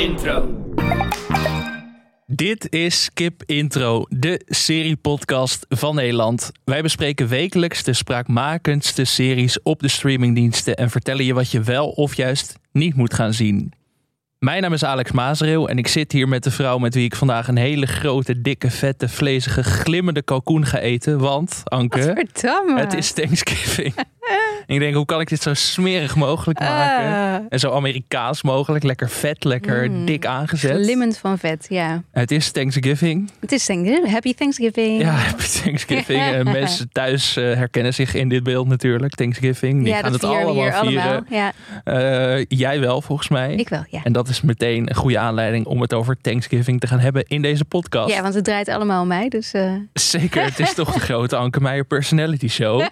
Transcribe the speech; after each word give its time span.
Intro. 0.00 0.64
Dit 2.26 2.72
is 2.72 3.04
Skip 3.04 3.42
Intro, 3.46 4.04
de 4.08 4.42
seriepodcast 4.46 5.66
van 5.68 5.94
Nederland. 5.94 6.52
Wij 6.64 6.82
bespreken 6.82 7.28
wekelijks 7.28 7.82
de 7.82 7.92
spraakmakendste 7.92 9.04
series 9.04 9.62
op 9.62 9.80
de 9.80 9.88
streamingdiensten 9.88 10.76
en 10.76 10.90
vertellen 10.90 11.24
je 11.24 11.34
wat 11.34 11.50
je 11.50 11.60
wel 11.60 11.88
of 11.88 12.14
juist 12.14 12.58
niet 12.72 12.94
moet 12.94 13.14
gaan 13.14 13.32
zien. 13.32 13.72
Mijn 14.38 14.62
naam 14.62 14.72
is 14.72 14.84
Alex 14.84 15.12
Mazereel 15.12 15.68
en 15.68 15.78
ik 15.78 15.88
zit 15.88 16.12
hier 16.12 16.28
met 16.28 16.42
de 16.42 16.50
vrouw 16.50 16.78
met 16.78 16.94
wie 16.94 17.04
ik 17.04 17.16
vandaag 17.16 17.48
een 17.48 17.56
hele 17.56 17.86
grote, 17.86 18.40
dikke, 18.40 18.70
vette, 18.70 19.08
vlezige, 19.08 19.62
glimmende 19.62 20.22
kalkoen 20.22 20.66
ga 20.66 20.78
eten. 20.78 21.18
Want, 21.18 21.62
Anke, 21.64 22.26
het 22.74 22.94
is 22.94 23.12
Thanksgiving. 23.12 23.94
En 24.66 24.74
ik 24.76 24.80
denk, 24.80 24.94
hoe 24.94 25.04
kan 25.04 25.20
ik 25.20 25.28
dit 25.28 25.42
zo 25.42 25.54
smerig 25.54 26.16
mogelijk 26.16 26.58
maken? 26.60 27.06
Ah. 27.06 27.34
En 27.48 27.58
zo 27.58 27.72
Amerikaans 27.72 28.42
mogelijk. 28.42 28.84
Lekker 28.84 29.08
vet, 29.10 29.44
lekker 29.44 29.90
Mm. 29.90 30.04
dik 30.04 30.26
aangezet. 30.26 30.82
Glimmend 30.82 31.18
van 31.18 31.38
vet, 31.38 31.66
ja. 31.68 32.02
Het 32.12 32.30
is 32.30 32.50
Thanksgiving. 32.50 33.30
Het 33.40 33.52
is 33.52 33.66
Thanksgiving. 33.66 34.10
Happy 34.10 34.34
Thanksgiving. 34.34 35.00
Ja, 35.02 35.10
happy 35.10 35.46
Thanksgiving. 35.62 36.20
En 36.34 36.44
mensen 36.44 36.88
thuis 36.92 37.36
eh, 37.36 37.44
herkennen 37.44 37.94
zich 37.94 38.14
in 38.14 38.28
dit 38.28 38.42
beeld 38.42 38.68
natuurlijk. 38.68 39.14
Thanksgiving. 39.14 39.78
Die 39.84 39.88
ja 39.92 40.00
gaan 40.00 40.12
dat 40.12 40.20
het 40.20 40.30
allemaal 40.30 40.52
hier 40.54 40.72
vieren. 40.72 41.02
allemaal. 41.04 41.22
Ja, 41.30 41.52
Eh, 41.84 42.44
jij 42.48 42.80
wel, 42.80 43.02
volgens 43.02 43.28
mij. 43.28 43.54
ik 43.54 43.68
wel, 43.68 43.84
ja. 43.88 44.00
En 44.04 44.12
dat 44.12 44.28
is 44.28 44.40
meteen 44.40 44.88
een 44.88 44.94
goede 44.96 45.18
aanleiding 45.18 45.66
om 45.66 45.80
het 45.80 45.94
over 45.94 46.16
Thanksgiving 46.20 46.80
te 46.80 46.86
gaan 46.86 46.98
hebben 47.00 47.24
in 47.26 47.42
deze 47.42 47.64
podcast. 47.64 48.14
Ja, 48.14 48.22
want 48.22 48.34
het 48.34 48.44
draait 48.44 48.68
allemaal 48.68 49.02
om 49.02 49.08
mij, 49.08 49.28
dus... 49.28 49.52
eh, 49.52 49.72
Zeker, 49.92 50.44
het 50.44 50.58
is 50.60 50.74
toch 50.74 50.92
de 50.92 51.00
grote 51.10 51.36
Anke 51.36 51.60
Meijer 51.60 51.84
Personality 51.84 52.48
Show. 52.48 52.86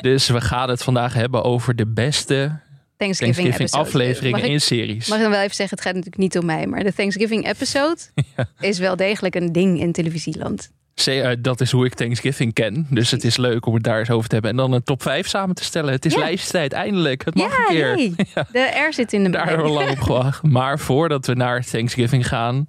Dus 0.00 0.28
we 0.28 0.40
gaan 0.40 0.65
het 0.68 0.82
vandaag 0.82 1.14
hebben 1.14 1.42
over 1.44 1.76
de 1.76 1.86
beste 1.86 2.58
Thanksgiving, 2.96 3.70
afleveringen 3.70 4.44
ik, 4.44 4.50
in 4.50 4.60
series. 4.60 5.08
mag 5.08 5.16
ik 5.16 5.22
dan 5.22 5.32
wel 5.32 5.40
even 5.42 5.54
zeggen, 5.54 5.76
het 5.76 5.86
gaat 5.86 5.94
natuurlijk 5.94 6.22
niet 6.22 6.38
om 6.38 6.46
mij, 6.46 6.66
maar 6.66 6.84
de 6.84 6.94
Thanksgiving 6.94 7.46
episode 7.48 7.96
Ja. 8.36 8.48
is 8.60 8.78
wel 8.78 8.96
degelijk 8.96 9.34
een 9.34 9.52
ding 9.52 9.80
in 9.80 9.92
televisieland. 9.92 10.70
Eh, 11.04 11.30
dat 11.38 11.60
is 11.60 11.70
hoe 11.70 11.84
ik 11.86 11.94
Thanksgiving 11.94 12.52
ken. 12.52 12.86
Dus 12.90 13.10
het 13.10 13.24
is 13.24 13.36
leuk 13.36 13.66
om 13.66 13.74
het 13.74 13.82
daar 13.82 13.98
eens 13.98 14.10
over 14.10 14.28
te 14.28 14.34
hebben. 14.34 14.50
En 14.50 14.56
dan 14.56 14.72
een 14.72 14.82
top 14.82 15.02
5 15.02 15.28
samen 15.28 15.54
te 15.54 15.64
stellen. 15.64 15.92
Het 15.92 16.04
is 16.04 16.12
Ja. 16.14 16.18
lijsttijd, 16.18 16.72
eindelijk. 16.72 17.24
Het 17.24 17.34
mag 17.34 17.50
ja, 17.50 17.58
een 17.58 17.74
keer. 17.74 17.94
nee. 17.94 18.14
De 18.52 18.86
R 18.88 18.92
zit 18.92 19.12
in 19.12 19.24
de 19.24 19.30
Daar 19.30 19.46
hebben 19.48 19.66
we 19.66 19.72
lang 19.72 19.90
op 19.90 19.98
gewacht. 20.00 20.42
Maar 20.58 20.78
voordat 20.78 21.26
we 21.26 21.34
naar 21.34 21.64
Thanksgiving 21.64 22.26
gaan. 22.28 22.68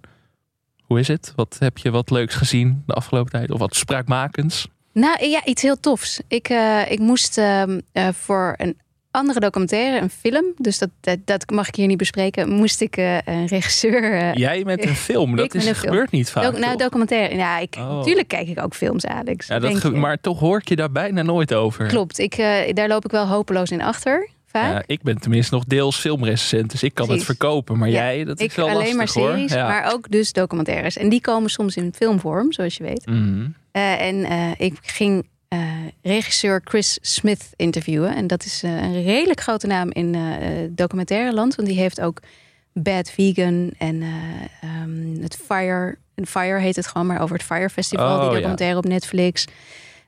Hoe 0.81 0.99
is 0.99 1.07
het? 1.07 1.33
Wat 1.35 1.55
heb 1.59 1.77
je 1.77 1.91
wat 1.91 2.09
leuks 2.09 2.35
gezien 2.35 2.83
de 2.85 2.93
afgelopen 2.93 3.31
tijd? 3.31 3.51
Of 3.51 3.59
wat 3.59 3.75
spraakmakends? 3.75 4.67
Nou 4.99 5.25
ja, 5.29 5.45
iets 5.45 5.61
heel 5.61 5.79
tofs. 5.79 6.19
Ik, 6.27 6.49
eh, 6.49 6.91
ik 6.91 6.99
moest 6.99 7.37
ehm, 7.37 7.79
eh, 7.91 8.07
voor 8.13 8.53
een 8.57 8.77
andere 9.11 9.39
documentaire, 9.39 10.01
een 10.01 10.09
film, 10.09 10.45
dus 10.57 10.77
dat, 10.77 10.89
dat, 11.01 11.17
dat 11.25 11.49
mag 11.49 11.67
ik 11.67 11.75
hier 11.75 11.87
niet 11.87 11.97
bespreken, 11.97 12.49
moest 12.49 12.81
ik 12.81 12.97
eh, 12.97 13.17
een 13.25 13.45
regisseur... 13.45 14.33
Jij 14.37 14.63
met 14.63 14.85
een 14.85 14.95
film. 15.09 15.35
Dat 15.35 15.53
is, 15.55 15.63
film. 15.63 15.75
gebeurt 15.75 16.11
niet 16.11 16.29
vaak. 16.29 16.57
nou, 16.57 16.77
documentaire. 16.77 17.35
Ja, 17.35 17.59
ik, 17.59 17.75
Oh. 17.79 17.97
natuurlijk 17.97 18.27
kijk 18.27 18.47
ik 18.47 18.63
ook 18.63 18.73
films, 18.73 19.05
Alex. 19.05 19.47
ja, 19.47 19.59
dat 19.59 19.93
maar 19.93 20.19
toch 20.19 20.39
hoor 20.39 20.57
ik 20.59 20.69
je 20.69 20.75
daar 20.75 20.91
bijna 20.91 21.21
nooit 21.21 21.53
over. 21.53 21.87
Klopt, 21.87 22.19
ik, 22.19 22.35
daar 22.73 22.87
loop 22.87 23.05
ik 23.05 23.11
wel 23.11 23.27
hopeloos 23.27 23.71
in 23.71 23.81
achter, 23.81 24.29
vaak. 24.59 24.73
Ja, 24.73 24.83
ik 24.85 25.01
ben 25.01 25.19
tenminste 25.19 25.53
nog 25.53 25.65
deels 25.65 25.99
filmrecensent, 25.99 26.71
dus 26.71 26.83
ik 26.83 26.93
kan 26.93 27.05
Precies. 27.05 27.27
het 27.27 27.37
verkopen. 27.37 27.77
Maar 27.77 27.89
Ja, 27.89 27.95
jij, 27.95 28.23
dat 28.23 28.39
ik 28.39 28.49
is 28.49 28.55
wel 28.55 28.65
alleen 28.65 28.77
lastig 28.77 28.95
maar 28.97 29.07
series, 29.07 29.51
hoor. 29.51 29.59
Ja. 29.59 29.67
maar 29.67 29.93
ook 29.93 30.11
dus 30.11 30.33
documentaires. 30.33 30.97
En 30.97 31.09
die 31.09 31.21
komen 31.21 31.49
soms 31.49 31.75
in 31.75 31.93
filmvorm, 31.95 32.53
zoals 32.53 32.77
je 32.77 32.83
weet. 32.83 33.05
Mhm. 33.05 33.47
Eh, 33.71 34.01
en 34.01 34.23
eh, 34.23 34.51
ik 34.57 34.77
ging 34.81 35.27
eh, 35.47 35.59
regisseur 36.01 36.61
Chris 36.63 36.97
Smith 37.01 37.49
interviewen. 37.55 38.15
En 38.15 38.27
dat 38.27 38.45
is 38.45 38.61
een 38.61 39.03
redelijk 39.03 39.41
grote 39.41 39.67
naam 39.67 39.91
in 39.91 40.15
documentaire 40.75 41.33
land. 41.33 41.55
Want 41.55 41.67
die 41.67 41.77
heeft 41.77 42.01
ook 42.01 42.19
Bad 42.83 43.09
Vegan 43.09 43.71
en 43.77 44.01
eh, 44.01 44.09
ehm, 44.61 45.21
het 45.21 45.39
Fire. 45.45 45.97
Fire 46.25 46.59
heet 46.59 46.75
het 46.75 46.87
gewoon, 46.87 47.07
maar 47.07 47.21
over 47.21 47.35
het 47.35 47.45
Fire 47.45 47.69
Festival. 47.69 48.13
Oh, 48.13 48.19
die 48.19 48.29
ja. 48.29 48.35
documentaire 48.35 48.77
op 48.77 48.85
Netflix. 48.85 49.45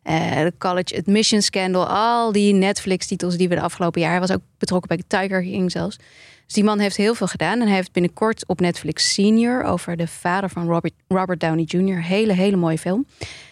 Eh, 0.10 0.44
de 0.44 0.54
College 0.58 0.98
Admission 0.98 1.42
Scandal. 1.42 1.88
Al 1.88 2.32
die 2.32 2.54
Netflix-titels 2.54 3.38
die 3.38 3.50
we 3.50 3.56
de 3.56 3.62
afgelopen 3.62 4.02
jaar... 4.02 4.10
Hij 4.12 4.20
was 4.20 4.32
ook 4.32 4.42
betrokken 4.58 4.88
bij 4.88 5.20
Tiger 5.20 5.42
King 5.42 5.72
zelfs. 5.72 5.98
Dus 6.46 6.54
die 6.54 6.64
man 6.64 6.80
heeft 6.80 6.96
heel 6.96 7.16
veel 7.16 7.28
gedaan. 7.28 7.60
En 7.62 7.68
hij 7.68 7.76
heeft 7.76 7.92
binnenkort 7.92 8.48
op 8.48 8.60
Netflix 8.60 9.14
Senior... 9.14 9.64
over 9.64 9.98
de 9.98 10.08
vader 10.08 10.50
van 10.50 10.68
Robert, 10.68 10.94
Robert 11.08 11.40
Downey 11.40 11.64
Jr. 11.64 12.04
Hele, 12.04 12.34
hele 12.34 12.56
mooie 12.56 12.78
film. 12.78 13.06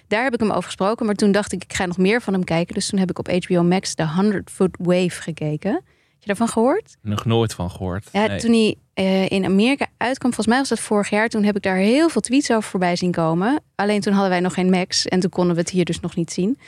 Daar 0.08 0.24
heb 0.24 0.34
ik 0.34 0.40
hem 0.40 0.50
over 0.50 0.64
gesproken. 0.64 1.06
Maar 1.06 1.16
toen 1.16 1.32
dacht 1.32 1.52
ik, 1.52 1.64
ik 1.64 1.74
ga 1.74 1.86
nog 1.86 1.98
meer 1.98 2.22
van 2.22 2.34
hem 2.34 2.44
kijken. 2.44 2.74
Dus 2.74 2.88
toen 2.90 3.00
heb 3.00 3.10
ik 3.10 3.20
op 3.20 3.32
HBO 3.46 3.64
Max 3.64 3.96
de 3.96 4.08
100 4.08 4.50
Foot 4.52 4.76
Wave 4.80 5.22
gekeken. 5.22 5.72
Heb 5.74 6.20
je 6.20 6.26
daarvan 6.28 6.48
gehoord? 6.48 6.98
Nog 7.02 7.26
nooit 7.26 7.54
van 7.54 7.72
gehoord. 7.72 8.10
Ja, 8.12 8.28
Nee. 8.28 8.40
toen 8.40 8.52
hij 8.52 8.76
eh, 8.98 9.30
in 9.30 9.46
Amerika 9.46 9.88
uitkwam, 9.98 10.34
volgens 10.34 10.48
mij 10.48 10.58
was 10.58 10.70
dat 10.70 10.80
vorig 10.80 11.10
jaar, 11.10 11.30
toen 11.30 11.44
heb 11.44 11.56
ik 11.56 11.62
daar 11.62 11.76
heel 11.76 12.10
veel 12.10 12.22
tweets 12.22 12.52
over 12.52 12.70
voorbij 12.70 12.96
zien 12.96 13.12
komen. 13.12 13.64
Alleen 13.76 14.02
toen 14.02 14.14
hadden 14.14 14.32
wij 14.32 14.40
nog 14.40 14.54
geen 14.54 14.70
Max 14.70 15.06
en 15.06 15.20
toen 15.20 15.30
konden 15.30 15.56
we 15.56 15.62
het 15.62 15.70
hier 15.70 15.86
dus 15.86 16.00
nog 16.00 16.16
niet 16.16 16.32
zien. 16.32 16.60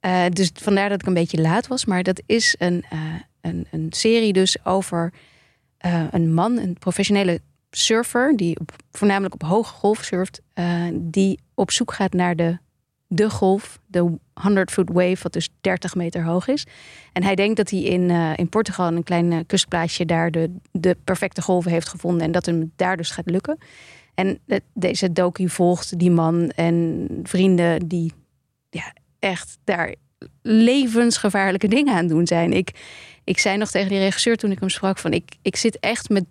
Eh, 0.00 0.24
dus 0.32 0.50
vandaar 0.54 0.88
dat 0.88 1.00
ik 1.00 1.06
een 1.06 1.14
beetje 1.14 1.40
laat 1.40 1.66
was. 1.66 1.84
Maar 1.84 2.02
dat 2.02 2.22
is 2.26 2.54
een, 2.58 2.84
eh, 2.90 2.98
een, 3.40 3.66
een 3.70 3.86
serie 3.90 4.32
dus 4.32 4.64
over 4.64 5.12
een 6.10 6.34
man, 6.34 6.58
een 6.58 6.78
professionele 6.78 7.40
surfer, 7.70 8.36
die 8.36 8.56
voornamelijk 8.92 9.34
op 9.34 9.42
hoge 9.42 9.74
golf 9.74 10.04
surft, 10.04 10.40
die 10.92 11.40
op 11.54 11.70
zoek 11.70 11.92
gaat 11.92 12.12
naar 12.12 12.36
de, 12.36 12.58
de 13.08 13.30
golf, 13.30 13.78
de 13.86 14.18
100 14.34 14.70
foot 14.70 14.88
wave, 14.92 15.16
wat 15.22 15.32
dus 15.32 15.48
30 15.60 15.94
meter 15.94 16.24
hoog 16.24 16.48
is. 16.48 16.66
En 17.12 17.22
hij 17.22 17.34
denkt 17.34 17.56
dat 17.56 17.70
hij 17.70 17.80
in, 17.80 18.10
eh, 18.10 18.32
in 18.36 18.48
Portugal, 18.48 18.86
een 18.92 19.02
klein 19.02 19.32
eh, 19.32 19.38
kustplaatsje, 19.46 20.04
daar 20.04 20.30
de, 20.30 20.56
de 20.72 20.96
perfecte 21.04 21.42
golven 21.42 21.70
heeft 21.70 21.88
gevonden. 21.88 22.22
En 22.22 22.32
dat 22.32 22.46
hem 22.46 22.72
daar 22.76 22.96
dus 22.96 23.10
gaat 23.10 23.30
lukken. 23.30 23.58
En 24.14 24.38
de- 24.44 24.62
deze 24.74 25.12
docu 25.12 25.48
volgt 25.48 25.98
die 25.98 26.10
man 26.10 26.48
en 26.50 27.06
vrienden 27.22 27.88
die 27.88 28.12
ja, 28.70 28.92
echt 29.18 29.58
daar 29.64 29.94
levensgevaarlijke 30.42 31.68
dingen 31.68 31.94
aan 31.94 32.06
doen 32.06 32.26
zijn. 32.26 32.52
Ik, 32.52 32.70
ik 33.24 33.38
zei 33.38 33.56
nog 33.56 33.70
tegen 33.70 33.88
die 33.88 33.98
regisseur 33.98 34.36
toen 34.36 34.50
ik 34.50 34.58
hem 34.60 34.68
sprak 34.68 34.98
van 34.98 35.12
ik, 35.12 35.36
ik 35.42 35.56
zit 35.56 35.78
echt 35.78 36.08
met 36.08 36.24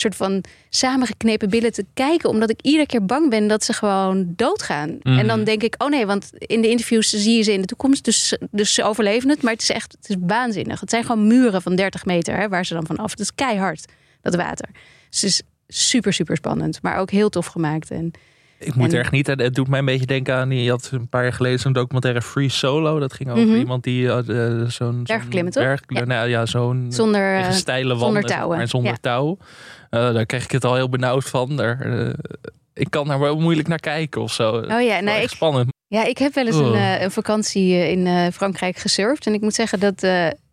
soort 0.00 0.16
van 0.16 0.44
samengeknepen 0.68 1.50
billen 1.50 1.72
te 1.72 1.84
kijken. 1.94 2.28
Omdat 2.28 2.50
ik 2.50 2.60
iedere 2.62 2.86
keer 2.86 3.04
bang 3.04 3.30
ben 3.30 3.48
dat 3.48 3.64
ze 3.64 3.72
gewoon 3.72 4.32
doodgaan. 4.36 4.98
Mhm. 5.02 5.18
En 5.18 5.26
dan 5.26 5.44
denk 5.44 5.62
ik, 5.62 5.74
oh 5.78 5.88
nee, 5.88 6.06
want 6.06 6.30
in 6.38 6.60
de 6.60 6.68
interviews 6.68 7.08
zie 7.08 7.36
je 7.36 7.42
ze 7.42 7.52
in 7.52 7.60
de 7.60 7.66
toekomst. 7.66 8.04
Dus, 8.04 8.36
dus 8.50 8.74
ze 8.74 8.84
overleven 8.84 9.28
het. 9.28 9.42
Maar 9.42 9.52
het 9.52 9.62
is 9.62 9.70
echt 9.70 9.92
het 9.92 10.08
is 10.08 10.16
waanzinnig. 10.20 10.80
Het 10.80 10.90
zijn 10.90 11.04
gewoon 11.04 11.26
muren 11.26 11.62
van 11.62 11.76
30 11.76 12.04
meter 12.04 12.36
hè, 12.36 12.48
waar 12.48 12.66
ze 12.66 12.74
dan 12.74 12.86
van 12.86 12.96
af. 12.96 13.10
Het 13.10 13.20
is 13.20 13.34
keihard, 13.34 13.84
dat 14.22 14.34
water. 14.34 14.68
Dus 15.10 15.20
het 15.20 15.30
is 15.30 15.42
super, 15.68 16.12
super 16.12 16.36
spannend. 16.36 16.82
Maar 16.82 16.98
ook 16.98 17.10
heel 17.10 17.28
tof 17.28 17.46
gemaakt. 17.46 17.90
En 17.90 18.12
Ik 18.58 18.74
moet 18.74 18.92
En- 18.92 18.98
erg 18.98 19.10
niet. 19.10 19.26
Het 19.26 19.54
doet 19.54 19.68
mij 19.68 19.78
een 19.78 19.84
beetje 19.84 20.06
denken 20.06 20.34
aan. 20.34 20.50
Je 20.50 20.70
had 20.70 20.88
een 20.92 21.08
paar 21.08 21.22
jaar 21.22 21.32
geleden 21.32 21.58
zo'n 21.58 21.72
documentaire 21.72 22.22
Free 22.22 22.48
Solo. 22.48 22.98
Dat 22.98 23.12
ging 23.12 23.30
over 23.30 23.46
Mhm. 23.46 23.56
iemand 23.56 23.84
die 23.84 24.08
eh, 24.08 24.18
eh, 24.18 24.68
zo'n. 24.68 25.02
Bergbeklimmen, 25.02 25.52
zo'n 25.52 25.62
toch? 25.62 25.80
berg- 25.86 26.06
Nou 26.06 26.28
ja, 26.28 26.46
zo'n. 26.46 26.86
zonder... 26.88 27.36
eh, 27.38 27.50
steile 27.50 27.88
zonder 27.88 28.04
wanden, 28.12 28.22
touwen. 28.30 28.56
maar 28.56 28.68
zonder 28.68 28.90
Ja. 28.92 28.98
touw. 29.00 29.38
Daar 29.90 30.26
kreeg 30.26 30.44
ik 30.44 30.50
het 30.50 30.64
al 30.64 30.74
heel 30.74 30.88
benauwd 30.88 31.24
van. 31.24 31.56
Daar, 31.56 31.86
ik 32.74 32.90
kan 32.90 33.08
daar 33.08 33.18
wel 33.18 33.38
moeilijk 33.40 33.68
naar 33.68 33.78
kijken 33.80 34.20
of 34.22 34.32
zo. 34.32 34.50
Oh 34.56 34.82
ja, 34.82 35.00
nee, 35.00 35.14
echt 35.14 35.22
ik, 35.22 35.28
spannend. 35.30 35.72
Ja, 35.88 36.04
ik 36.04 36.18
heb 36.18 36.34
wel 36.34 36.46
eens 36.46 36.56
een, 36.56 36.64
Oh. 36.72 37.00
een 37.00 37.10
vakantie 37.10 37.90
in 37.90 38.32
Frankrijk 38.32 38.76
gesurfd. 38.76 39.26
En 39.26 39.34
ik 39.34 39.40
moet 39.40 39.54
zeggen, 39.54 39.80
dat 39.80 40.06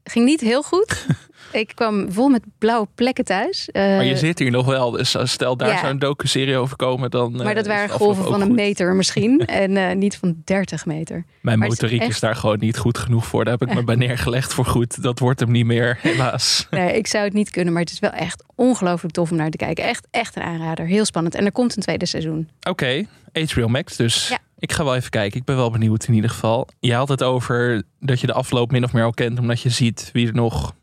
ging 0.04 0.26
niet 0.26 0.42
heel 0.42 0.62
goed. 0.64 1.06
ik 1.54 1.72
kwam 1.76 2.12
vol 2.12 2.30
met 2.30 2.44
blauwe 2.58 2.88
plekken 2.96 3.26
thuis. 3.26 3.70
Eh, 3.72 3.82
Maar 3.82 4.06
je 4.06 4.18
zit 4.18 4.40
hier 4.40 4.52
nog 4.52 4.66
wel. 4.66 4.92
Dus 4.92 5.16
stel 5.24 5.58
daar 5.58 5.70
ja. 5.70 5.80
zou 5.80 5.92
een 5.92 6.00
docu-serie 6.00 6.58
over 6.58 6.76
komen, 6.76 7.12
dan. 7.12 7.38
eh, 7.40 7.44
maar 7.44 7.56
dat 7.56 7.68
waren 7.68 7.90
golven 7.90 8.24
van 8.24 8.42
een 8.42 8.48
goed. 8.48 8.56
meter 8.56 8.94
misschien. 8.96 9.46
en 9.64 9.78
eh, 9.78 9.96
niet 9.96 10.18
van 10.18 10.36
30 10.44 10.86
meter. 10.86 11.26
Mijn 11.42 11.60
maar 11.60 11.68
het 11.68 11.78
is 11.78 11.82
motoriek 11.84 12.10
is, 12.10 12.20
daar 12.20 12.36
gewoon 12.36 12.60
niet 12.60 12.78
goed 12.78 12.98
genoeg 12.98 13.26
voor. 13.28 13.44
Daar 13.44 13.58
heb 13.60 13.70
ik 13.70 13.76
me 13.76 13.84
bij 13.84 13.96
neergelegd 14.08 14.54
voor 14.54 14.66
goed. 14.66 15.02
Dat 15.04 15.20
wordt 15.20 15.40
hem 15.40 15.52
niet 15.52 15.66
meer, 15.66 15.98
helaas. 16.02 16.68
Nee, 16.70 16.98
ik 16.98 17.08
zou 17.08 17.24
het 17.24 17.34
niet 17.34 17.50
kunnen, 17.50 17.74
maar 17.74 17.82
het 17.82 17.92
is 17.92 18.00
wel 18.00 18.12
echt 18.12 18.44
ongelooflijk 18.56 19.14
tof 19.14 19.32
om 19.32 19.38
naar 19.38 19.50
te 19.50 19.58
kijken. 19.58 19.84
Echt, 19.84 20.08
echt 20.12 20.36
een 20.36 20.44
aanrader. 20.44 20.86
Heel 20.86 21.06
spannend. 21.06 21.36
En 21.36 21.46
er 21.46 21.52
komt 21.52 21.76
een 21.76 21.82
tweede 21.82 22.06
seizoen. 22.06 22.50
Oké, 22.70 23.06
HBO 23.52 23.68
Max 23.68 23.96
dus. 23.96 24.28
Ja. 24.28 24.38
Ik 24.58 24.72
ga 24.72 24.84
wel 24.84 24.96
even 24.96 25.10
kijken. 25.10 25.40
Ik 25.40 25.46
ben 25.46 25.56
wel 25.56 25.72
benieuwd 25.72 26.06
in 26.08 26.14
ieder 26.14 26.30
geval. 26.30 26.68
Je 26.80 26.94
had 26.94 27.10
het 27.10 27.24
over 27.24 27.84
dat 28.00 28.20
je 28.20 28.28
de 28.28 28.34
afloop 28.34 28.72
min 28.72 28.84
of 28.84 28.94
meer 28.94 29.04
al 29.04 29.12
kent, 29.14 29.40
omdat 29.40 29.62
je 29.62 29.70
ziet 29.70 30.10
wie 30.14 30.28
er 30.28 30.34
nog 30.34 30.74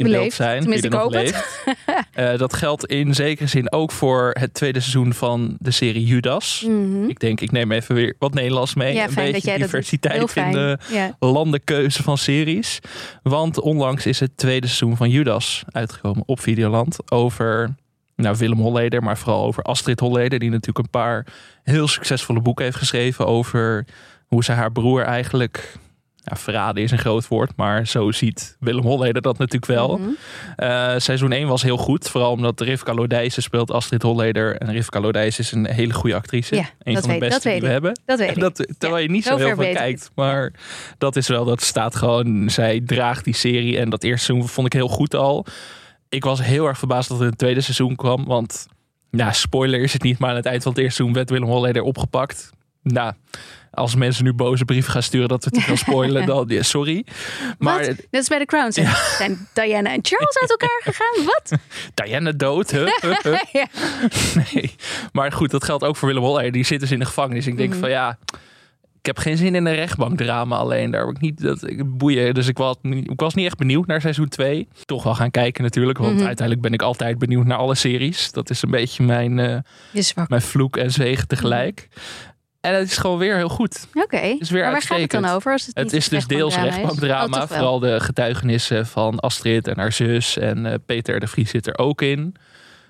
in 0.00 0.06
beeld 0.06 0.16
Beleefd. 0.18 0.36
zijn. 0.36 0.60
Tenminste, 0.60 0.88
er 0.88 0.94
nog 0.94 1.10
leeft. 1.12 1.64
Eh, 2.12 2.38
dat 2.38 2.52
geldt 2.54 2.86
in 2.86 3.14
zekere 3.14 3.48
zin 3.48 3.72
ook 3.72 3.92
voor 3.92 4.30
het 4.38 4.54
tweede 4.54 4.80
seizoen 4.80 5.14
van 5.14 5.56
de 5.58 5.70
serie 5.70 6.04
Judas. 6.04 6.64
Mhm. 6.66 7.08
Ik 7.08 7.18
denk, 7.18 7.40
ik 7.40 7.50
neem 7.50 7.72
even 7.72 7.94
weer 7.94 8.14
wat 8.18 8.34
Nederlands 8.34 8.74
mee. 8.74 8.94
Ja, 8.94 9.04
een 9.04 9.10
fijn 9.10 9.32
beetje 9.32 9.58
diversiteit 9.58 10.36
in 10.36 10.52
de 10.52 10.78
Ja. 10.92 11.16
landenkeuze 11.18 12.02
van 12.02 12.18
series. 12.18 12.78
Want 13.22 13.60
onlangs 13.60 14.06
is 14.06 14.20
het 14.20 14.36
tweede 14.36 14.66
seizoen 14.66 14.96
van 14.96 15.10
Judas 15.10 15.62
uitgekomen 15.70 16.22
op 16.26 16.40
Videoland. 16.40 17.10
Over 17.12 17.74
nou, 18.16 18.36
Willem 18.38 18.58
Holleder, 18.60 19.02
maar 19.02 19.18
vooral 19.18 19.44
over 19.44 19.62
Astrid 19.62 20.00
Holleder. 20.00 20.38
Die 20.38 20.50
natuurlijk 20.50 20.78
een 20.78 20.90
paar 20.90 21.26
heel 21.62 21.88
succesvolle 21.88 22.40
boeken 22.40 22.64
heeft 22.64 22.76
geschreven 22.76 23.26
over 23.26 23.84
hoe 24.26 24.44
ze 24.44 24.52
haar 24.52 24.72
broer 24.72 25.02
eigenlijk 25.02 25.74
ja, 26.30 26.36
verraden 26.36 26.82
is 26.82 26.90
een 26.90 26.98
groot 26.98 27.28
woord, 27.28 27.52
maar 27.56 27.86
zo 27.86 28.10
ziet 28.10 28.56
Willem 28.60 28.84
Holleder 28.84 29.22
dat 29.22 29.38
natuurlijk 29.38 29.72
wel. 29.72 29.96
Mhm. 29.96 30.08
Eh, 30.56 30.92
seizoen 30.96 31.32
1 31.32 31.48
was 31.48 31.62
heel 31.62 31.76
goed, 31.76 32.08
vooral 32.08 32.30
omdat 32.30 32.60
Rivka 32.60 32.94
Lodijzen 32.94 33.42
speelt 33.42 33.70
Astrid 33.70 34.02
Holleder. 34.02 34.56
En 34.56 34.72
Rivka 34.72 35.00
Lodijzen 35.00 35.44
is 35.44 35.52
een 35.52 35.66
hele 35.66 35.92
goede 35.92 36.14
actrice. 36.16 36.54
Ja, 36.54 36.64
een 36.82 37.00
van 37.00 37.10
de 37.10 37.18
beste 37.18 37.48
die 37.48 37.60
we 37.60 37.66
ik. 37.66 37.72
hebben. 37.72 38.00
Dat 38.04 38.18
weet 38.18 38.30
ik. 38.36 38.40
Dat, 38.40 38.66
terwijl 38.78 39.02
je 39.02 39.10
niet 39.10 39.24
zo 39.24 39.36
heel 39.36 39.56
veel 39.56 39.72
kijkt. 39.72 40.00
het. 40.02 40.10
Maar 40.14 40.52
dat 40.98 41.16
is 41.16 41.28
wel, 41.28 41.44
dat 41.44 41.62
staat 41.62 41.96
gewoon, 41.96 42.50
zij 42.50 42.80
draagt 42.80 43.24
die 43.24 43.34
serie. 43.34 43.78
En 43.78 43.90
dat 43.90 44.02
eerste 44.04 44.24
seizoen 44.24 44.48
vond 44.48 44.66
ik 44.66 44.72
heel 44.72 44.88
goed 44.88 45.14
al. 45.14 45.46
Ik 46.08 46.24
was 46.24 46.42
heel 46.42 46.66
erg 46.66 46.78
verbaasd 46.78 47.08
dat 47.08 47.20
er 47.20 47.26
een 47.26 47.36
tweede 47.36 47.60
seizoen 47.60 47.96
kwam. 47.96 48.24
Want, 48.24 48.66
nou, 49.10 49.32
spoiler 49.32 49.80
is 49.80 49.92
het 49.92 50.02
niet. 50.02 50.18
Maar 50.18 50.30
aan 50.30 50.36
het 50.36 50.46
eind 50.46 50.62
van 50.62 50.72
het 50.72 50.80
eerste 50.80 50.96
seizoen 50.96 51.16
werd 51.16 51.30
Willem 51.30 51.48
Holleder 51.48 51.82
opgepakt. 51.82 52.50
Nou, 52.82 53.12
als 53.70 53.94
mensen 53.94 54.24
nu 54.24 54.32
boze 54.32 54.64
brieven 54.64 54.92
gaan 54.92 55.02
sturen 55.02 55.28
dat 55.28 55.44
we 55.44 55.50
te 55.50 55.60
veel 55.60 55.76
spoilen, 55.86 56.26
dan 56.26 56.44
ja, 56.48 56.62
sorry. 56.62 57.04
Maar 57.58 57.78
Wat? 57.78 57.86
Net 57.86 58.06
als 58.10 58.28
bij 58.28 58.38
The 58.38 58.44
Crown. 58.44 58.70
Zijn, 58.70 58.86
zijn 59.18 59.48
Diana 59.54 59.92
en 59.92 59.98
Charles 60.02 60.38
uit 60.40 60.50
elkaar 60.50 60.80
gegaan? 60.92 61.24
Wat? 61.24 61.52
Diana 61.94 62.32
dood, 62.32 62.70
ja. 62.70 63.66
Nee. 64.52 64.74
Maar 65.12 65.32
goed, 65.32 65.50
dat 65.50 65.64
geldt 65.64 65.84
ook 65.84 65.96
voor 65.96 66.08
Willem 66.08 66.22
Holleder. 66.22 66.52
Die 66.52 66.64
zit 66.64 66.80
dus 66.80 66.90
in 66.90 66.98
de 66.98 67.04
gevangenis. 67.04 67.46
Ik 67.46 67.56
denk 67.56 67.70
Mhm. 67.70 67.80
van 67.80 67.90
ja, 67.90 68.18
ik 69.00 69.06
heb 69.06 69.18
geen 69.18 69.36
zin 69.36 69.54
in 69.54 69.66
een 69.66 69.74
rechtbankdrama 69.74 70.56
alleen. 70.56 70.90
Daar 70.90 71.00
heb 71.06 71.14
ik 71.16 71.20
niet 71.20 71.40
dat 71.42 71.68
ik 71.68 71.96
boeien. 71.98 72.34
Dus 72.34 72.48
ik 72.48 72.58
was, 72.58 72.76
niet- 72.82 73.10
ik 73.10 73.20
was 73.20 73.34
niet 73.34 73.46
echt 73.46 73.56
benieuwd 73.56 73.86
naar 73.86 74.00
seizoen 74.00 74.28
2. 74.28 74.68
Toch 74.84 75.02
wel 75.02 75.14
gaan 75.14 75.30
kijken 75.30 75.62
natuurlijk. 75.64 75.98
Want 75.98 76.14
Mhm. 76.16 76.26
uiteindelijk 76.26 76.60
ben 76.66 76.72
ik 76.72 76.82
altijd 76.82 77.18
benieuwd 77.18 77.46
naar 77.46 77.58
alle 77.58 77.74
series. 77.74 78.32
Dat 78.32 78.50
is 78.50 78.62
een 78.62 78.70
beetje 78.70 79.02
mijn, 79.02 79.38
eh, 79.38 79.58
is 79.92 80.14
mijn 80.28 80.42
vloek 80.42 80.76
en 80.76 80.90
zegen 80.90 81.28
tegelijk. 81.28 81.88
En 82.60 82.74
het 82.74 82.90
is 82.90 82.96
gewoon 82.96 83.18
weer 83.18 83.36
heel 83.36 83.48
goed. 83.48 83.86
Oké. 83.94 84.16
is 84.16 84.50
weer 84.50 84.62
maar 84.62 84.70
waar 84.72 84.82
gaat 84.82 84.98
het 85.00 85.10
dan 85.10 85.24
uitstekend. 85.24 85.26
over? 85.34 85.52
Als 85.52 85.66
het 85.66 85.76
Het 85.78 85.92
is 85.92 86.08
dus 86.08 86.26
deels 86.26 86.54
rechtbankdrama 86.54 87.14
rechtbankdrama. 87.20 87.42
Oh, 87.42 87.48
vooral 87.48 87.78
de 87.78 88.00
getuigenissen 88.00 88.86
van 88.86 89.18
Astrid 89.20 89.68
en 89.68 89.78
haar 89.78 89.92
zus. 89.92 90.36
En 90.38 90.66
eh, 90.66 90.74
Peter 90.86 91.20
de 91.20 91.26
Vries 91.26 91.50
zit 91.50 91.66
er 91.66 91.78
ook 91.78 92.02
in. 92.02 92.34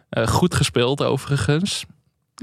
Eh, 0.08 0.26
goed 0.26 0.54
gespeeld 0.54 1.02
overigens. 1.02 1.84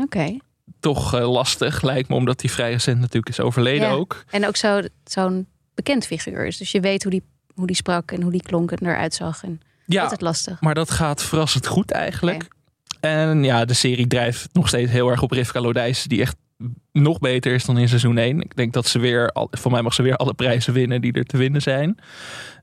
Oké. 0.01 0.37
Toch 0.79 1.13
eh, 1.15 1.31
lastig 1.31 1.81
lijkt 1.81 2.09
me, 2.09 2.15
omdat 2.15 2.41
hij 2.41 2.49
vrij 2.49 2.71
recent 2.71 2.99
natuurlijk 2.99 3.29
is 3.29 3.39
overleden 3.39 3.87
Ja. 3.87 3.93
ook. 3.93 4.23
En 4.29 4.47
ook 4.47 4.55
zo- 4.55 4.81
zo'n 5.03 5.47
bekend 5.75 6.05
figuur 6.05 6.45
is. 6.45 6.57
Dus 6.57 6.71
je 6.71 6.79
weet 6.79 7.03
hoe 7.03 7.11
die, 7.11 7.23
hoe 7.53 7.67
die 7.67 7.75
sprak 7.75 8.11
en 8.11 8.21
hoe 8.21 8.31
die 8.31 8.41
klonk 8.43 8.71
en 8.71 8.87
eruit 8.87 9.13
zag. 9.13 9.43
En 9.43 9.61
Ja, 9.85 10.01
altijd 10.03 10.21
lastig. 10.21 10.61
maar 10.61 10.75
dat 10.75 10.91
gaat 10.91 11.23
verrassend 11.23 11.67
goed 11.67 11.91
eigenlijk. 11.91 12.47
En 12.99 13.43
ja, 13.43 13.65
de 13.65 13.73
serie 13.73 14.07
drijft 14.07 14.49
nog 14.53 14.67
steeds 14.67 14.91
heel 14.91 15.09
erg 15.09 15.21
op 15.21 15.31
Rivka 15.31 15.61
Lodijs, 15.61 16.03
die 16.03 16.21
echt 16.21 16.35
nog 17.01 17.19
beter 17.19 17.53
is 17.53 17.65
dan 17.65 17.77
in 17.77 17.87
seizoen 17.87 18.17
1. 18.17 18.41
Ik 18.41 18.55
denk 18.55 18.73
dat 18.73 18.87
ze 18.87 18.99
weer, 18.99 19.31
voor 19.51 19.71
mij 19.71 19.81
mag 19.81 19.93
ze 19.93 20.01
weer 20.01 20.15
alle 20.15 20.33
prijzen 20.33 20.73
winnen 20.73 21.01
die 21.01 21.11
er 21.13 21.23
te 21.25 21.37
winnen 21.37 21.61
zijn. 21.61 21.97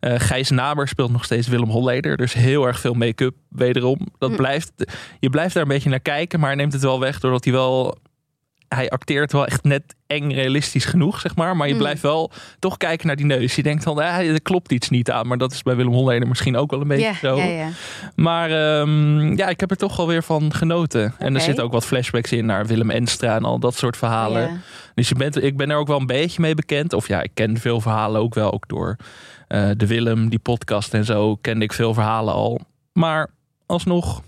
Eh 0.00 0.14
Gijs 0.20 0.50
Naber 0.50 0.88
speelt 0.88 1.12
nog 1.12 1.24
steeds 1.24 1.48
Willem 1.48 1.68
Holleder, 1.70 2.16
dus 2.16 2.32
heel 2.32 2.66
erg 2.66 2.80
veel 2.80 2.94
make-up 2.94 3.34
wederom. 3.48 3.98
Dat 4.18 4.30
Hm. 4.30 4.36
blijft, 4.36 4.72
je 5.20 5.30
blijft 5.30 5.54
daar 5.54 5.62
een 5.62 5.68
beetje 5.68 5.90
naar 5.90 6.00
kijken, 6.00 6.40
maar 6.40 6.56
neemt 6.56 6.72
het 6.72 6.82
wel 6.82 7.00
weg 7.00 7.20
doordat 7.20 7.44
hij 7.44 7.52
wel, 7.52 7.98
hij 8.68 8.90
acteert 8.90 9.32
wel 9.32 9.46
echt 9.46 9.62
net 9.64 9.94
eng 10.06 10.32
realistisch 10.32 10.84
genoeg, 10.84 11.20
zeg 11.20 11.36
maar. 11.36 11.56
Maar 11.56 11.66
je 11.66 11.72
Hm. 11.72 11.78
blijft 11.78 12.02
wel 12.02 12.30
toch 12.58 12.76
kijken 12.76 13.06
naar 13.06 13.16
die 13.16 13.26
neus. 13.26 13.54
Je 13.56 13.62
denkt 13.62 13.84
dan, 13.84 13.98
ah, 13.98 14.18
er 14.18 14.42
klopt 14.42 14.72
iets 14.72 14.88
niet 14.88 15.10
aan, 15.10 15.26
maar 15.26 15.38
dat 15.38 15.52
is 15.52 15.62
bij 15.62 15.76
Willem 15.76 15.92
Holleder 15.92 16.28
misschien 16.28 16.56
ook 16.56 16.70
wel 16.70 16.80
een 16.80 16.88
beetje 16.88 17.04
Ja, 17.06 17.14
zo. 17.14 17.36
ja, 17.36 17.44
ja. 17.44 17.68
Maar 18.14 18.50
ehm, 18.50 19.36
ja, 19.36 19.48
ik 19.48 19.60
heb 19.60 19.70
er 19.70 19.76
toch 19.76 19.96
wel 19.96 20.06
weer 20.06 20.22
van 20.22 20.54
genoten. 20.54 21.14
En 21.18 21.34
er 21.34 21.40
zitten 21.40 21.64
ook 21.64 21.72
wat 21.72 21.86
flashbacks 21.86 22.32
in 22.32 22.46
naar 22.46 22.66
Willem 22.66 22.90
Enstra 22.90 23.34
en 23.36 23.44
al 23.44 23.58
dat 23.58 23.74
soort 23.76 23.96
verhalen. 23.96 24.62
Dus 24.94 25.08
je 25.08 25.14
bent, 25.14 25.42
ik 25.42 25.56
ben 25.56 25.70
er 25.70 25.76
ook 25.76 25.86
wel 25.88 26.00
een 26.00 26.06
beetje 26.06 26.40
mee 26.40 26.54
bekend. 26.54 26.92
Of 26.92 27.08
ja, 27.08 27.22
ik 27.22 27.30
ken 27.34 27.56
veel 27.58 27.80
verhalen 27.80 28.20
ook 28.20 28.34
wel. 28.34 28.52
Ook 28.52 28.68
door 28.68 28.96
eh, 29.48 29.70
de 29.76 29.86
Willem, 29.86 30.28
die 30.28 30.38
podcast 30.38 30.94
en 30.94 31.04
zo, 31.04 31.36
kende 31.36 31.64
ik 31.64 31.72
veel 31.72 31.94
verhalen 31.94 32.34
al. 32.34 32.60
Maar 32.92 33.30
alsnog 33.66 34.22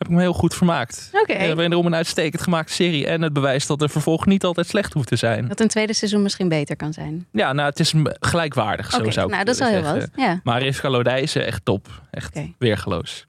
heb 0.00 0.08
ik 0.08 0.14
me 0.14 0.20
heel 0.20 0.32
goed 0.32 0.54
vermaakt. 0.54 1.10
Oké. 1.12 1.32
Okay. 1.32 1.56
Wederom 1.56 1.86
een 1.86 1.94
uitstekend 1.94 2.42
gemaakte 2.42 2.72
serie. 2.72 3.06
En 3.06 3.22
het 3.22 3.32
bewijst 3.32 3.68
dat 3.68 3.78
de 3.78 3.88
vervolg 3.88 4.26
niet 4.26 4.44
altijd 4.44 4.66
slecht 4.66 4.92
hoeft 4.92 5.08
te 5.08 5.16
zijn. 5.16 5.48
Dat 5.48 5.60
een 5.60 5.68
tweede 5.68 5.92
seizoen 5.92 6.22
misschien 6.22 6.48
beter 6.48 6.76
kan 6.76 6.92
zijn. 6.92 7.26
Ja, 7.32 7.52
nou, 7.52 7.68
het 7.68 7.80
is 7.80 7.94
gelijkwaardig, 8.20 8.90
zo 8.90 8.98
Oké, 8.98 9.12
zou 9.12 9.26
ik 9.26 9.32
nou 9.32 9.44
dat 9.44 9.54
is 9.54 9.60
wel 9.60 9.70
heel 9.70 9.82
wat. 9.82 10.08
Ja. 10.16 10.40
Maar 10.42 10.62
Rivka 10.62 10.90
Lodijzen, 10.90 11.46
echt 11.46 11.64
top. 11.64 11.88
Echt 12.10 12.40
weergeloos. 12.58 13.26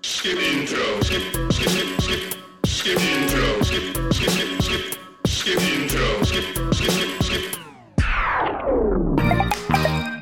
Skip 0.00 0.38
intro. 0.38 0.82
Skip, 1.00 1.22
skip, 1.48 1.68
skip, 1.68 2.00
skip. 2.00 2.36
Skip 2.62 2.98
intro. 2.98 3.62
Skip, 3.62 3.82
skip, 4.08 4.30
skip, 4.30 4.60
skip. 4.62 4.98
Skip 5.22 5.58
intro. 5.58 6.24
Skip, 6.24 6.44
skip, 6.70 6.90
skip, 6.90 7.22
skip. 7.22 7.58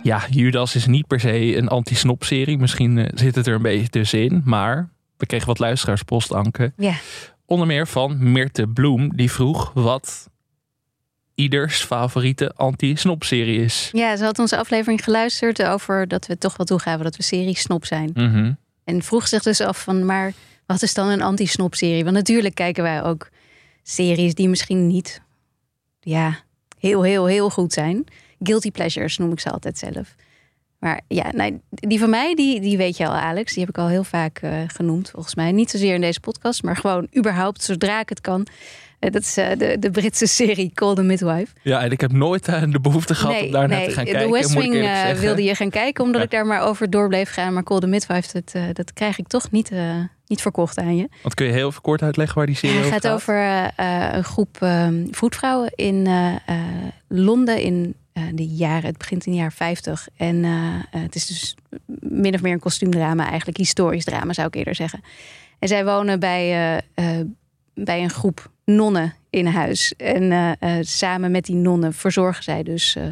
Ja, 0.09 0.27
Judas 0.31 0.75
is 0.75 0.87
niet 0.87 1.07
per 1.07 1.21
se 1.21 1.57
een 1.57 1.69
anti-snop-serie. 1.69 2.59
Misschien 2.59 2.99
eh, 2.99 3.09
zit 3.15 3.35
het 3.35 3.47
er 3.47 3.55
een 3.55 3.63
beetje 3.63 3.89
tussenin. 3.89 4.43
Maar 4.45 4.89
we 5.17 5.27
kregen 5.27 5.47
wat 5.47 5.59
luisteraarspost, 5.59 6.33
Anke. 6.33 6.73
Ja. 6.77 6.95
Onder 7.47 7.67
meer 7.67 7.87
van 7.87 8.33
Mirte 8.33 8.67
Bloem. 8.67 9.17
Die 9.17 9.33
vroeg 9.33 9.71
wat 9.75 10.29
ieders 11.35 11.85
favoriete 11.85 12.53
anti-snop-serie 12.55 13.61
is. 13.65 13.89
ja, 13.93 14.17
ze 14.17 14.25
had 14.25 14.39
onze 14.39 14.57
aflevering 14.57 15.05
geluisterd 15.05 15.63
over 15.63 16.09
dat 16.09 16.27
we 16.27 16.39
toch 16.39 16.57
wel 16.57 16.67
toegaven 16.67 17.05
dat 17.05 17.17
we 17.17 17.23
serie 17.23 17.57
snop 17.57 17.85
zijn. 17.85 18.11
Mhm. 18.15 18.53
En 18.85 19.03
vroeg 19.03 19.29
zich 19.29 19.43
dus 19.43 19.61
af 19.61 19.83
van, 19.83 20.05
maar 20.05 20.33
wat 20.67 20.83
is 20.83 20.95
dan 20.95 21.09
een 21.09 21.23
anti-snop 21.23 21.75
serie? 21.75 22.05
Want 22.05 22.17
natuurlijk 22.17 22.55
kijken 22.55 22.83
wij 22.83 23.03
ook 23.03 23.29
series 23.83 24.35
die 24.35 24.49
misschien 24.49 24.87
niet, 24.87 25.23
ja, 26.01 26.39
heel, 26.79 27.03
heel, 27.03 27.27
heel 27.27 27.51
goed 27.51 27.73
zijn. 27.73 28.07
Guilty 28.43 28.71
pleasures 28.71 29.19
noem 29.19 29.33
ik 29.33 29.41
ze 29.41 29.51
altijd 29.51 29.79
zelf. 29.79 30.15
Maar 30.79 31.01
ja, 31.09 31.31
nee, 31.33 31.61
die 31.71 31.99
van 31.99 32.11
mij, 32.11 32.35
die, 32.35 32.61
die 32.61 32.77
weet 32.77 32.97
je 32.97 33.07
al, 33.07 33.15
Alex. 33.15 33.53
Die 33.53 33.61
heb 33.61 33.69
ik 33.69 33.79
al 33.79 33.89
heel 33.89 34.05
vaak 34.05 34.39
eh, 34.39 34.53
genoemd, 34.67 35.11
volgens 35.11 35.35
mij. 35.35 35.53
Niet 35.53 35.71
zozeer 35.71 35.95
in 35.95 36.01
deze 36.01 36.21
podcast, 36.21 36.63
maar 36.63 36.77
gewoon 36.77 37.09
überhaupt, 37.17 37.63
zodra 37.63 38.01
ik 38.01 38.09
het 38.09 38.21
kan. 38.21 38.47
Eh, 38.99 39.11
dat 39.13 39.23
is 39.23 39.37
eh, 39.37 39.59
de, 39.59 39.77
de 39.79 39.91
Britse 39.91 40.27
serie 40.27 40.71
Call 40.75 40.95
the 40.95 41.03
Midwife. 41.03 41.53
Ja, 41.63 41.81
en 41.83 41.91
ik 41.91 42.01
heb 42.01 42.13
nooit 42.13 42.45
de 42.45 42.81
behoefte 42.83 43.15
gehad 43.15 43.43
om 43.43 43.51
daar 43.51 43.69
naar 43.69 43.85
te 43.85 43.91
gaan 43.91 44.05
de 44.05 44.11
kijken. 44.11 44.33
West 44.33 44.55
moet 44.55 44.65
ik 44.65 44.71
Wing 44.71 45.19
wilde 45.19 45.43
je 45.43 45.55
gaan 45.55 45.71
kijken, 45.71 46.05
omdat 46.05 46.21
Ja. 46.21 46.27
ik 46.27 46.33
daar 46.33 46.47
maar 46.47 46.63
over 46.63 46.91
door 46.91 47.09
bleef 47.09 47.31
gaan. 47.31 47.53
Maar 47.53 47.63
Call 47.63 47.79
the 47.79 47.87
Midwife, 47.87 48.43
dat, 48.43 48.77
dat 48.77 48.93
krijg 48.93 49.19
ik 49.19 49.27
toch 49.29 49.51
niet, 49.51 49.73
niet 50.27 50.43
verkocht 50.43 50.79
aan 50.79 50.97
je. 50.97 51.09
Want 51.23 51.35
kun 51.35 51.47
je 51.47 51.53
heel 51.53 51.73
kort 51.83 52.03
uitleggen 52.03 52.37
waar 52.37 52.47
die 52.47 52.57
serie 52.57 52.77
het 52.77 52.85
over 52.87 52.93
gaat 52.93 53.05
gaat? 53.05 53.15
over 53.15 54.17
een 54.17 54.25
groep 54.25 54.57
eh, 54.61 54.89
voetvrouwen 55.11 55.73
in 55.75 56.09
Londen 57.09 57.61
in 57.63 57.95
de 58.35 58.47
jaren, 58.47 58.87
het 58.87 58.99
begint 58.99 59.27
in 59.27 59.33
de 59.33 59.39
jaren 59.39 59.53
50. 59.53 60.09
En 60.17 60.45
eh, 60.45 60.75
eh, 60.75 60.83
het 60.91 61.15
is 61.15 61.27
dus 61.27 61.55
min 62.01 62.35
of 62.35 62.43
meer 62.43 62.53
een 62.53 62.59
kostuumdrama, 62.59 63.27
eigenlijk 63.27 63.59
historisch 63.59 64.05
drama 64.05 64.33
zou 64.33 64.47
ik 64.47 64.55
eerder 64.55 64.75
zeggen. 64.75 65.01
En 65.59 65.69
zij 65.69 65.85
wonen 65.85 66.21
bij, 66.21 66.51
eh, 66.95 67.19
eh, 67.19 67.27
bij 67.75 68.03
een 68.03 68.11
groep 68.11 68.51
nonnen 68.65 69.15
in 69.31 69.47
huis. 69.47 69.95
En 69.97 70.33
eh, 70.33 70.79
eh, 70.79 70.85
samen 70.85 71.31
met 71.31 71.45
die 71.45 71.57
nonnen 71.57 71.95
verzorgen 71.95 72.43
zij 72.43 72.63
dus 72.63 72.97
eh, 72.97 73.05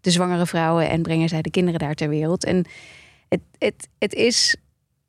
de 0.00 0.10
zwangere 0.10 0.46
vrouwen 0.46 0.88
en 0.88 1.02
brengen 1.02 1.28
zij 1.28 1.42
de 1.42 1.50
kinderen 1.50 1.80
daar 1.80 1.94
ter 1.94 2.08
wereld. 2.08 2.44
En 2.44 2.64
het, 3.28 3.40
het, 3.58 3.88
het 3.98 4.14
is 4.14 4.56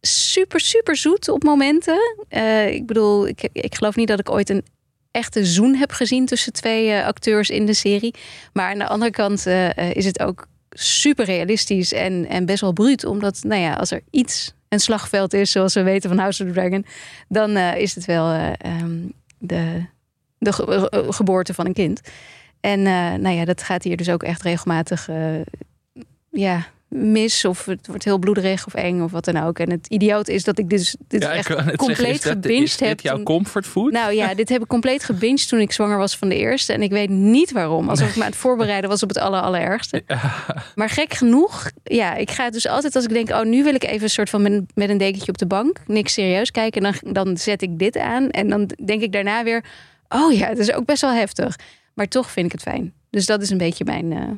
super, 0.02 0.60
super 0.60 0.96
zoet 0.96 1.30
op 1.30 1.44
momenten. 1.44 2.26
Eh, 2.28 2.74
ik 2.74 2.86
bedoel, 2.86 3.28
ik, 3.28 3.50
ik 3.52 3.76
geloof 3.76 3.96
niet 3.96 4.08
dat 4.08 4.20
ik 4.20 4.30
ooit 4.30 4.50
een 4.50 4.66
echte 5.14 5.46
zoen 5.46 5.76
heb 5.76 5.92
gezien 5.92 6.26
tussen 6.26 6.54
twee 6.54 6.92
eh, 6.92 7.06
acteurs 7.06 7.50
in 7.50 7.66
de 7.66 7.74
serie. 7.74 8.14
Maar 8.54 8.72
aan 8.72 8.78
de 8.78 8.88
andere 8.88 9.12
kant 9.12 9.46
eh, 9.46 9.78
eh, 9.78 9.96
is 9.96 10.06
het 10.06 10.20
ook 10.20 10.48
super 10.70 11.26
realistisch 11.26 11.94
en, 11.94 12.28
en 12.28 12.46
best 12.46 12.62
wel 12.62 12.74
bruut. 12.74 13.06
Omdat, 13.06 13.44
nou 13.44 13.62
ja, 13.62 13.74
als 13.74 13.92
er 13.92 14.02
iets 14.10 14.54
een 14.70 14.80
slagveld 14.80 15.34
is, 15.34 15.52
zoals 15.52 15.74
we 15.74 15.84
weten 15.84 16.10
van 16.10 16.20
House 16.20 16.44
of 16.44 16.50
the 16.50 16.56
Dragon, 16.56 16.86
dan 17.28 17.58
is 17.58 17.96
het 17.96 18.06
wel 18.06 18.32
eh, 18.32 18.52
ehm, 18.58 19.00
de, 19.38 19.86
de 20.38 20.54
ge- 20.54 21.06
geboorte 21.10 21.54
van 21.54 21.66
een 21.66 21.74
kind. 21.74 22.02
En 22.60 22.82
nou 23.22 23.30
ja, 23.30 23.46
dat 23.46 23.64
gaat 23.64 23.84
hier 23.84 23.98
dus 23.98 24.10
ook 24.10 24.24
echt 24.24 24.42
regelmatig 24.42 25.10
ja, 26.30 26.66
mis. 26.96 27.46
Of 27.46 27.66
het 27.66 27.88
wordt 27.88 28.04
heel 28.04 28.18
bloederig 28.18 28.66
of 28.66 28.74
eng 28.74 29.02
of 29.02 29.12
wat 29.12 29.26
dan 29.26 29.38
ook. 29.38 29.60
En 29.60 29.72
het 29.72 29.88
idioot 29.88 30.28
is 30.28 30.44
dat 30.44 30.60
ik 30.60 30.70
dus 30.70 30.96
dit 31.08 31.22
Ja, 31.22 31.34
echt 31.34 31.76
compleet 31.76 32.22
zeggen, 32.22 32.32
gebinged 32.32 32.64
is 32.64 32.78
dit 32.78 32.88
heb. 32.88 33.00
jouw 33.00 33.24
comfortfood? 33.24 33.92
nou 33.92 34.14
ja, 34.14 34.34
dit 34.34 34.50
heb 34.50 34.62
ik 34.62 34.68
compleet 34.68 35.04
gebinged 35.04 35.48
toen 35.48 35.60
ik 35.60 35.72
zwanger 35.72 35.98
was 35.98 36.18
van 36.18 36.30
de 36.30 36.36
eerste. 36.36 36.74
En 36.74 36.82
ik 36.82 36.92
weet 36.92 37.10
niet 37.10 37.52
waarom. 37.52 37.90
Alsof 37.90 38.10
ik 38.10 38.16
me 38.16 38.22
aan 38.22 38.30
het 38.30 38.40
voorbereiden 38.40 38.90
was 38.90 39.04
op 39.04 39.10
het 39.10 39.18
aller, 39.18 39.42
allerergste. 39.42 40.04
Maar 40.76 40.90
gek 40.90 41.14
genoeg, 41.14 41.72
ja, 41.84 42.16
ik 42.16 42.32
ga 42.32 42.50
dus 42.50 42.68
altijd 42.68 42.96
als 42.96 43.04
ik 43.04 43.14
denk... 43.14 43.30
oh, 43.30 43.44
nu 43.44 43.64
wil 43.64 43.76
ik 43.76 43.84
even 43.84 44.04
een 44.04 44.10
soort 44.10 44.30
van 44.30 44.42
met, 44.42 44.64
met 44.76 44.90
een 44.90 44.98
dekentje 44.98 45.32
op 45.32 45.38
de 45.38 45.46
bank... 45.46 45.78
niks 45.88 46.14
serieus 46.14 46.52
kijken, 46.52 46.82
dan, 46.82 46.94
dan 47.02 47.38
zet 47.38 47.62
ik 47.62 47.80
dit 47.80 47.98
aan. 47.98 48.30
En 48.30 48.50
dan 48.50 48.70
denk 48.86 49.02
ik 49.02 49.12
daarna 49.12 49.44
weer... 49.44 49.64
oh 50.08 50.34
ja, 50.34 50.48
het 50.48 50.58
is 50.58 50.74
ook 50.74 50.86
best 50.86 51.02
wel 51.02 51.14
heftig. 51.14 51.56
Maar 51.94 52.08
toch 52.08 52.32
vind 52.32 52.46
ik 52.46 52.52
het 52.52 52.62
fijn. 52.62 52.94
Dus 53.10 53.26
dat 53.26 53.42
is 53.42 53.50
een 53.50 53.58
beetje 53.58 53.86
mijn 53.86 54.12
eh 54.12 54.30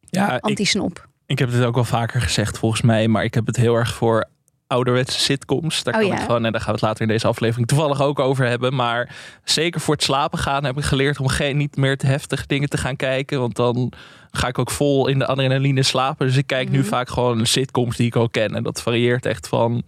ja, 0.00 0.38
anti-snop. 0.40 1.08
Ik 1.32 1.38
heb 1.38 1.52
het 1.52 1.64
ook 1.64 1.74
wel 1.74 1.84
vaker 1.84 2.20
gezegd 2.20 2.58
volgens 2.58 2.82
mij. 2.82 3.08
Maar 3.08 3.24
ik 3.24 3.34
heb 3.34 3.46
het 3.46 3.56
heel 3.56 3.74
erg 3.74 3.94
voor 3.94 4.24
ouderwetse 4.66 5.20
sitcoms. 5.20 5.82
Daar 5.82 5.94
Oh, 5.94 6.00
kan 6.00 6.08
ja? 6.08 6.14
ik 6.16 6.20
gewoon, 6.20 6.44
en 6.44 6.52
daar 6.52 6.60
gaan 6.60 6.70
we 6.74 6.78
het 6.78 6.88
later 6.88 7.02
in 7.02 7.08
deze 7.08 7.26
aflevering 7.26 7.68
toevallig 7.68 8.02
ook 8.02 8.18
over 8.18 8.46
hebben. 8.46 8.74
Maar 8.74 9.14
zeker 9.44 9.80
voor 9.80 9.94
het 9.94 10.02
slapen 10.02 10.38
gaan 10.38 10.64
heb 10.64 10.78
ik 10.78 10.84
geleerd 10.84 11.20
om 11.20 11.28
geen, 11.28 11.56
niet 11.56 11.76
meer 11.76 11.96
te 11.96 12.06
heftige 12.06 12.46
dingen 12.46 12.68
te 12.68 12.76
gaan 12.78 12.96
kijken. 12.96 13.40
Want 13.40 13.56
dan 13.56 13.92
ga 14.30 14.48
ik 14.48 14.58
ook 14.58 14.70
vol 14.70 15.06
in 15.08 15.18
de 15.18 15.26
adrenaline 15.26 15.82
slapen. 15.82 16.26
Dus 16.26 16.36
ik 16.36 16.46
kijk 16.46 16.70
nu 16.70 16.78
Mhm. 16.78 16.88
vaak 16.88 17.08
gewoon 17.08 17.46
sitcoms 17.46 17.96
die 17.96 18.06
ik 18.06 18.16
al 18.16 18.28
ken. 18.28 18.54
En 18.54 18.62
dat 18.62 18.82
varieert 18.82 19.26
echt 19.26 19.48
van, 19.48 19.82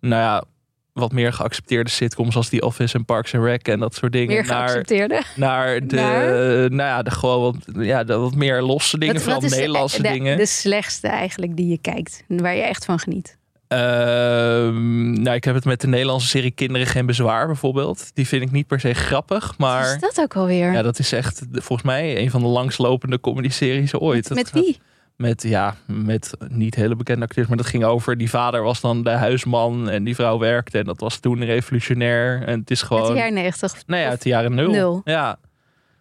nou 0.00 0.22
ja, 0.22 0.44
wat 0.92 1.12
meer 1.12 1.32
geaccepteerde 1.32 1.90
sitcoms 1.90 2.36
als 2.36 2.48
die 2.48 2.62
Office 2.62 2.94
en 2.96 3.04
Parks 3.04 3.34
and 3.34 3.44
Rec 3.44 3.68
en 3.68 3.78
dat 3.78 3.94
soort 3.94 4.12
dingen. 4.12 4.28
Meer 4.36 4.46
naar, 4.46 4.58
geaccepteerde. 4.68 5.22
naar 5.36 5.86
de, 5.86 5.94
Naar? 5.96 6.24
nou 6.70 6.88
ja, 6.88 7.02
de 7.02 7.10
gewoon 7.10 7.42
wat, 7.42 7.84
ja, 7.84 8.04
de 8.04 8.16
wat 8.16 8.34
meer 8.34 8.62
losse 8.62 8.98
dingen, 8.98 9.14
Wat- 9.14 9.22
vooral 9.22 9.40
wat 9.40 9.50
is 9.50 9.56
de- 9.56 9.62
Nederlandse 9.62 10.02
de, 10.02 10.08
dingen. 10.08 10.36
De 10.36 10.46
slechtste 10.46 11.08
eigenlijk 11.08 11.56
die 11.56 11.68
je 11.68 11.78
kijkt. 11.78 12.24
Waar 12.28 12.54
je 12.56 12.62
echt 12.62 12.84
van 12.84 12.98
geniet. 12.98 13.38
Ehm, 13.68 15.12
nou, 15.22 15.36
ik 15.36 15.44
heb 15.44 15.54
het 15.54 15.64
met 15.64 15.80
de 15.80 15.86
Nederlandse 15.86 16.28
serie 16.28 16.50
Kinderen 16.50 16.86
Geen 16.86 17.06
Bezwaar 17.06 17.46
bijvoorbeeld. 17.46 18.10
Die 18.14 18.26
vind 18.26 18.42
ik 18.42 18.50
niet 18.50 18.66
per 18.66 18.80
se 18.80 18.94
grappig, 18.94 19.46
Wat 19.46 19.58
maar 19.58 19.94
is 19.94 20.00
dat 20.00 20.20
ook 20.20 20.36
alweer? 20.36 20.72
ja, 20.72 20.82
dat 20.82 20.98
is 20.98 21.12
echt 21.12 21.38
de- 21.54 21.62
volgens 21.62 21.88
mij 21.88 22.18
een 22.18 22.30
van 22.30 22.40
de 22.40 22.46
langslopende 22.46 23.20
comedy-series 23.20 23.94
ooit. 23.94 24.28
met, 24.28 24.50
wie? 24.52 24.78
Met, 25.20 25.42
ja, 25.42 25.76
met 25.86 26.36
niet 26.48 26.74
hele 26.74 26.96
bekende 26.96 27.24
acteurs, 27.24 27.46
maar 27.48 27.56
dat 27.56 27.66
ging 27.66 27.84
over. 27.84 28.16
Die 28.18 28.30
vader 28.30 28.62
was 28.62 28.80
dan 28.80 29.02
de 29.04 29.10
huisman 29.10 29.88
en 29.88 30.04
die 30.04 30.14
vrouw 30.14 30.38
werkte. 30.38 30.78
En 30.78 30.84
dat 30.84 31.00
was 31.00 31.18
toen 31.18 31.44
revolutionair. 31.44 32.42
En 32.42 32.58
het 32.60 32.70
is 32.70 32.80
Uit 32.80 32.88
gewoon. 32.88 33.12
de 33.12 33.18
jaren 33.18 33.34
negentig. 33.34 33.86
Nee, 33.86 34.06
uit 34.06 34.22
de 34.22 34.28
jaren 34.28 34.54
nul. 34.54 34.70
Nul. 34.70 35.00
Ja, 35.04 35.38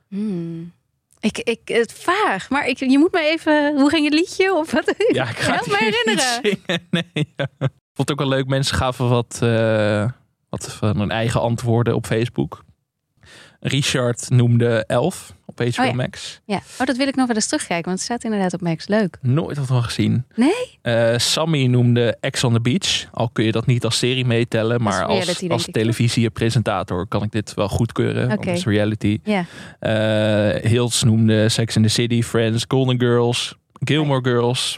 Hmm. 0.09 0.71
Ik, 1.19 1.38
ik, 1.38 1.59
het 1.65 1.93
vaag, 1.93 2.49
maar 2.49 2.67
ik, 2.67 2.77
je 2.77 2.97
moet 2.97 3.11
me 3.11 3.19
even. 3.19 3.79
Hoe 3.79 3.89
ging 3.89 4.05
het 4.05 4.13
liedje? 4.13 4.53
Of 4.55 4.71
wat? 4.71 4.93
ja 5.11 5.29
ik 5.29 5.38
ga 5.38 5.51
Help 5.53 5.65
het 5.65 5.71
me 5.71 5.77
herinneren. 5.77 6.39
zingen. 6.43 6.88
Nee, 7.13 7.27
ja. 7.35 7.47
Ik 7.59 7.69
vond 7.93 8.09
het 8.09 8.11
ook 8.11 8.19
wel 8.19 8.27
leuk. 8.27 8.47
Mensen 8.47 8.75
gaven 8.75 9.09
wat, 9.09 9.39
eh, 9.43 10.09
wat 10.49 10.73
van 10.73 10.99
hun 10.99 11.11
eigen 11.11 11.41
antwoorden 11.41 11.95
op 11.95 12.05
Facebook. 12.05 12.63
Richard 13.59 14.29
noemde 14.29 14.83
Elf 14.85 15.33
HBO 15.66 15.82
Oh 15.82 15.88
ja. 15.89 15.94
Max. 15.94 16.39
Ja. 16.46 16.62
Oh, 16.80 16.86
dat 16.86 16.98
wil 16.98 17.08
ik 17.08 17.16
nog 17.16 17.28
wel 17.28 17.36
eens 17.36 17.48
terugkijken, 17.48 17.86
want 17.86 17.98
het 17.98 18.08
staat 18.08 18.24
inderdaad 18.24 18.54
op 18.54 18.62
Max. 18.62 18.88
Leuk. 18.88 19.18
Nooit 19.22 19.58
wat 19.58 19.68
van 19.68 19.84
gezien. 19.84 20.25
Nee? 20.36 20.80
Eh, 20.82 21.18
Sammy 21.18 21.66
noemde 21.66 22.18
Ex 22.20 22.44
on 22.44 22.54
the 22.54 22.62
Beach. 22.62 23.06
Al 23.12 23.30
kun 23.30 23.44
je 23.46 23.51
dat 23.51 23.66
niet 23.66 23.86
als 23.86 23.98
serie 23.98 24.25
meetellen. 24.25 24.82
Maar 24.82 25.06
reality, 25.08 25.30
als, 25.30 25.50
als 25.50 25.68
televisiepresentator 25.72 27.08
kan 27.08 27.24
ik 27.24 27.32
dit 27.32 27.54
wel 27.54 27.70
goedkeuren. 27.70 28.28
want 28.28 28.46
het 28.46 28.58
is 28.58 28.66
reality. 28.66 29.20
Ja. 29.24 29.46
Hills 30.62 31.04
noemde 31.04 31.50
Sex 31.50 31.75
in 31.75 31.82
the 31.84 31.88
City, 31.89 32.22
Friends, 32.24 32.66
Golden 32.68 33.00
Girls, 33.00 33.56
Gilmore 33.80 34.24
Girls. 34.24 34.78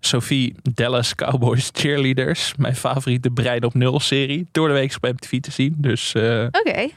Sophie, 0.00 0.54
Dallas 0.74 1.14
Cowboys 1.14 1.70
Cheerleaders. 1.72 2.54
Mijn 2.56 2.76
favoriete 2.76 3.30
Brein 3.30 3.64
op 3.64 3.74
Nul 3.74 4.00
serie. 4.00 4.46
Door 4.52 4.68
de 4.68 4.74
week 4.74 4.96
op 5.00 5.12
MTV 5.12 5.40
te 5.40 5.50
zien. 5.50 5.74
Dus 5.76 6.14
eh, 6.14 6.46
Oké. 6.50 6.88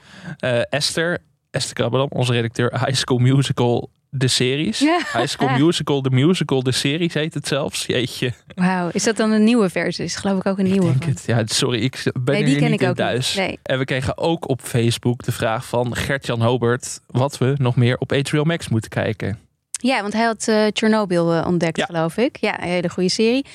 Esther, 0.69 1.17
Esther 1.57 1.75
Krabbelam, 1.75 2.07
onze 2.11 2.31
redacteur. 2.33 2.71
High 2.85 2.93
School 2.93 3.17
Musical, 3.17 3.89
de 4.09 4.27
series. 4.27 4.79
Ja. 4.79 4.97
High 5.13 5.25
School 5.27 5.49
Musical, 5.49 6.01
de 6.01 6.09
musical, 6.09 6.63
de 6.63 6.71
series 6.71 7.13
heet 7.13 7.33
het 7.33 7.47
zelfs. 7.47 7.85
Jeetje. 7.85 8.33
Wauw. 8.55 8.89
Is 8.93 9.03
dat 9.03 9.17
dan 9.17 9.31
een 9.31 9.43
nieuwe 9.43 9.69
versie? 9.69 10.05
Is 10.05 10.15
geloof 10.15 10.37
ik 10.37 10.45
ook 10.45 10.57
een 10.59 10.65
Ik 10.65 10.71
nieuwe. 10.71 10.85
denk 10.89 11.03
het. 11.03 11.23
Ja, 11.27 11.41
sorry, 11.45 11.83
ik 11.83 12.03
ben 12.21 12.33
Nee, 12.33 12.43
die 12.43 12.55
ken 12.57 12.63
niet 12.71 12.73
ik 12.73 12.81
in 12.81 12.89
ook 12.89 12.97
niet. 12.97 13.05
thuis. 13.05 13.35
Nee. 13.35 13.59
En 13.63 13.77
we 13.77 13.85
kregen 13.85 14.17
ook 14.17 14.49
op 14.49 14.61
Facebook 14.61 15.23
de 15.23 15.31
vraag 15.31 15.65
van 15.65 15.95
Gert-Jan 15.95 16.41
Hobert... 16.41 16.99
wat 17.07 17.37
we 17.37 17.53
nog 17.57 17.75
meer 17.75 17.97
op 17.97 18.11
HBO 18.29 18.43
Max 18.43 18.67
moeten 18.69 18.89
kijken. 18.89 19.39
Ja, 19.71 20.01
want 20.01 20.13
hij 20.13 20.23
had 20.25 20.47
eh 20.47 20.65
Chernobyl 20.73 21.33
eh, 21.33 21.45
ontdekt, 21.47 21.77
Ja. 21.77 21.85
geloof 21.85 22.17
ik. 22.17 22.37
Ja, 22.37 22.61
een 22.61 22.69
hele 22.69 22.89
goede 22.89 23.09
serie. 23.09 23.45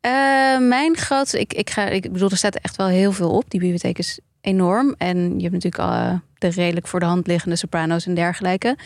Eh, 0.00 0.10
mijn 0.58 0.96
grootste, 0.96 1.40
ik, 1.40 1.52
ik, 1.52 1.70
ga, 1.70 1.84
ik 1.88 2.12
bedoel, 2.12 2.30
er 2.30 2.36
staat 2.36 2.54
echt 2.56 2.76
wel 2.76 2.86
heel 2.86 3.12
veel 3.12 3.30
op. 3.30 3.44
Die 3.50 3.60
bibliotheek 3.60 3.98
is 3.98 4.18
enorm. 4.40 4.94
En 4.98 5.16
je 5.36 5.42
hebt 5.48 5.52
natuurlijk 5.64 5.82
al 5.82 6.20
de 6.42 6.48
redelijk 6.48 6.86
voor 6.86 7.00
de 7.00 7.06
hand 7.06 7.26
liggende 7.26 7.56
Sopranos 7.56 8.06
en 8.06 8.14
dergelijke. 8.14 8.76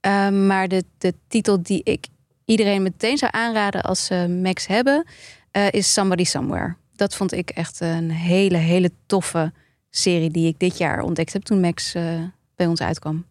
Eh, 0.00 0.28
maar 0.28 0.68
de, 0.68 0.84
de 0.98 1.14
titel 1.28 1.62
die 1.62 1.80
ik 1.84 2.06
iedereen 2.44 2.82
meteen 2.82 3.18
zou 3.18 3.32
aanraden 3.34 3.82
als 3.82 4.04
ze 4.04 4.38
Max 4.42 4.66
hebben, 4.66 5.04
eh, 5.50 5.66
is 5.70 5.92
Somebody 5.92 6.24
Somewhere. 6.24 6.76
Dat 6.96 7.14
vond 7.14 7.32
ik 7.32 7.50
echt 7.50 7.80
een 7.80 8.10
hele, 8.10 8.56
hele 8.56 8.90
toffe 9.06 9.52
serie 9.90 10.30
die 10.30 10.46
ik 10.46 10.58
dit 10.58 10.78
jaar 10.78 11.00
ontdekt 11.00 11.32
heb 11.32 11.42
toen 11.42 11.60
Max 11.60 11.94
eh, 11.94 12.22
bij 12.56 12.66
ons 12.66 12.80
uitkwam. 12.80 13.24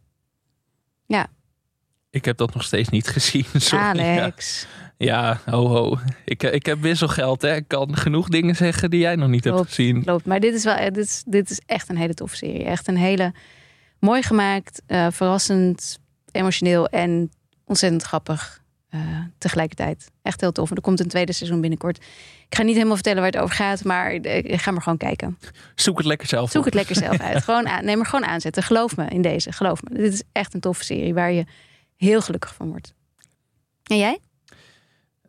Ik 2.18 2.26
heb 2.26 2.38
dat 2.38 2.54
nog 2.54 2.64
steeds 2.64 2.90
niet 2.90 3.08
gezien. 3.18 3.46
Sorry. 3.54 4.00
Ja. 4.00 4.22
Alex. 4.22 4.68
Ja, 4.98 5.42
ho 5.46 5.68
ho. 5.68 5.98
Ik, 6.26 6.44
ik 6.44 6.66
heb 6.66 6.82
wisselgeld. 6.82 7.42
Hè. 7.42 7.56
Ik 7.56 7.68
kan 7.68 7.98
genoeg 7.98 8.28
dingen 8.28 8.56
zeggen 8.56 8.90
die 8.90 9.00
jij 9.00 9.16
nog 9.16 9.30
niet 9.30 9.44
hebt 9.44 9.62
gezien. 9.62 10.04
Klopt, 10.04 10.26
maar 10.26 10.40
dit 10.40 10.54
is 10.54 10.64
wel 10.64 10.76
dit 10.76 10.98
is, 10.98 11.24
dit 11.26 11.50
is 11.50 11.62
echt 11.66 11.90
een 11.90 11.98
hele 11.98 12.14
toffe 12.14 12.36
serie. 12.36 12.64
Echt 12.64 12.88
een 12.88 12.98
hele 12.98 13.34
mooi 14.00 14.22
gemaakt, 14.22 14.82
eh, 14.86 15.08
verrassend, 15.12 16.00
emotioneel 16.32 16.88
en 16.88 17.32
ontzettend 17.66 18.04
grappig 18.04 18.62
eh, 18.90 19.00
tegelijkertijd. 19.38 20.12
Echt 20.22 20.42
heel 20.42 20.52
tof. 20.52 20.70
En 20.70 20.76
er 20.76 20.82
komt 20.82 21.00
een 21.00 21.08
tweede 21.08 21.34
seizoen 21.34 21.62
binnenkort. 21.62 21.98
Ik 22.50 22.56
ga 22.56 22.64
niet 22.64 22.74
helemaal 22.74 22.96
vertellen 22.96 23.22
waar 23.22 23.32
het 23.32 23.42
over 23.42 23.56
gaat, 23.56 23.84
maar 23.84 24.20
ga 24.42 24.72
maar 24.72 24.82
gewoon 24.82 24.98
kijken. 24.98 25.38
Zoek 25.76 25.98
het 25.98 26.06
lekker 26.06 26.28
zelf 26.28 26.52
Zoek 26.52 26.60
op. 26.60 26.66
het 26.66 26.74
lekker 26.74 26.96
zelf 26.96 27.20
uit. 27.20 27.44
Gewoon 27.44 27.68
aan, 27.68 27.86
neem 27.86 28.00
er 28.00 28.06
gewoon 28.06 28.26
aanzetten. 28.26 28.64
Geloof 28.64 28.98
me 28.98 29.08
in 29.08 29.22
deze. 29.22 29.52
Geloof 29.52 29.84
me. 29.84 29.98
Dit 29.98 30.14
is 30.14 30.24
echt 30.32 30.54
een 30.54 30.60
toffe 30.60 30.84
serie 30.84 31.14
waar 31.14 31.32
je 31.32 31.46
heel 31.96 32.22
gelukkig 32.22 32.54
van 32.54 32.70
wordt. 32.70 32.94
En 33.84 33.98
jij? 33.98 34.20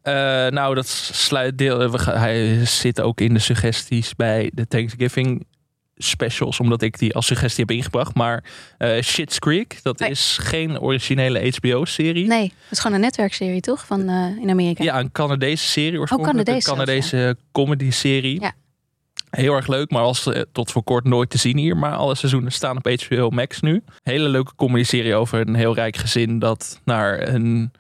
Eh, 0.02 0.12
nou, 0.52 0.74
dat 0.74 0.88
sluit 0.88 1.58
deel. 1.58 1.90
we 1.90 2.10
hij 2.10 2.64
zit 2.64 3.00
ook 3.00 3.20
in 3.20 3.34
de 3.34 3.40
suggesties 3.40 4.14
bij 4.14 4.50
de 4.54 4.66
Thanksgiving 4.66 5.46
specials, 5.98 6.60
omdat 6.60 6.82
ik 6.82 6.98
die 6.98 7.14
als 7.14 7.26
suggestie 7.26 7.64
heb 7.66 7.76
ingebracht. 7.76 8.14
Maar 8.14 8.44
eh 8.78 9.02
Shit's 9.02 9.38
Creek, 9.38 9.78
dat 9.82 9.98
Nee. 9.98 10.10
is 10.10 10.38
geen 10.40 10.80
originele 10.80 11.52
HBO-serie. 11.56 12.26
Nee, 12.26 12.48
dat 12.48 12.70
is 12.70 12.78
gewoon 12.78 12.96
een 12.96 13.02
netwerkserie, 13.02 13.60
toch? 13.60 13.86
Van 13.86 14.08
eh, 14.08 14.42
in 14.42 14.50
Amerika. 14.50 14.84
Ja, 14.84 14.98
een 14.98 15.12
Canadese 15.12 15.66
serie 15.66 15.98
oorspronkelijk. 15.98 16.36
Canadees 16.46 16.66
een 16.66 16.72
Canadese 16.72 17.36
comedy-serie. 17.52 18.40
Ja. 18.40 18.52
Heel 19.30 19.54
erg 19.54 19.66
leuk, 19.66 19.90
maar 19.90 20.02
was 20.02 20.26
eh, 20.26 20.42
tot 20.52 20.70
voor 20.72 20.82
kort 20.82 21.04
nooit 21.04 21.30
te 21.30 21.38
zien 21.38 21.56
hier. 21.58 21.76
Maar 21.76 21.92
alle 21.92 22.14
seizoenen 22.14 22.52
staan 22.52 22.76
op 22.76 22.88
HBO 23.06 23.30
Max 23.30 23.60
nu. 23.60 23.82
Hele 24.02 24.28
leuke 24.28 24.52
comedy-serie 24.56 25.14
over 25.14 25.40
een 25.48 25.54
heel 25.54 25.74
rijk 25.74 25.96
gezin 25.96 26.38
dat 26.38 26.80
naar 26.84 27.28
een, 27.28 27.72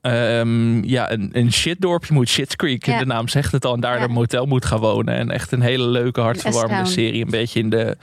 ehm, 0.00 0.82
ja, 0.84 1.10
een, 1.12 1.28
een 1.32 1.52
shitdorpje 1.52 2.14
moet. 2.14 2.28
Shit's 2.28 2.56
Creek, 2.56 2.86
Ja. 2.86 2.98
de 2.98 3.06
naam 3.06 3.28
zegt 3.28 3.52
het 3.52 3.64
al. 3.64 3.74
En 3.74 3.80
daar 3.80 3.98
Ja. 3.98 4.04
een 4.04 4.10
motel 4.10 4.46
moet 4.46 4.64
gaan 4.64 4.78
wonen. 4.78 5.14
En 5.14 5.30
echt 5.30 5.52
een 5.52 5.60
hele 5.60 5.86
leuke, 5.86 6.20
hartverwarmende 6.20 6.90
serie. 6.90 7.24
Een 7.24 7.30
beetje 7.30 7.60
in 7.60 7.70
de 7.70 7.96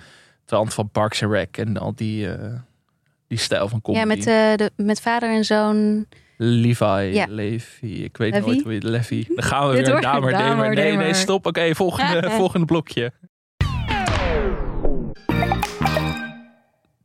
trant 0.46 0.74
van 0.74 0.90
Parks 0.90 1.24
and 1.24 1.32
Rec 1.32 1.58
en 1.58 1.78
al 1.78 1.94
die, 1.96 2.32
eh, 2.32 2.54
die 3.28 3.38
stijl 3.38 3.68
van 3.68 3.82
comedy. 3.82 4.04
Ja, 4.04 4.16
met, 4.16 4.28
eh, 4.28 4.56
de, 4.66 4.72
met 4.84 5.02
vader 5.02 5.30
en 5.30 5.44
zoon. 5.44 6.06
Levi, 6.38 6.86
Ja. 7.14 7.26
Levi, 7.30 8.04
ik 8.04 8.18
weet 8.18 8.34
Levi? 8.34 8.46
nooit 8.46 8.64
hoe 8.64 8.74
je 8.74 8.82
Levi. 8.90 9.26
Dan 9.36 9.44
gaan 9.44 9.68
we 9.68 9.74
weer. 9.74 9.84
Damer, 9.86 10.02
Damer, 10.12 10.32
Damer. 10.32 10.74
Nee, 10.74 10.76
nee, 10.86 10.92
Damer. 10.98 11.16
stop. 11.16 11.46
Oké, 11.46 11.76
volgende, 11.76 12.30
volgende 12.40 12.66
blokje. 12.66 13.12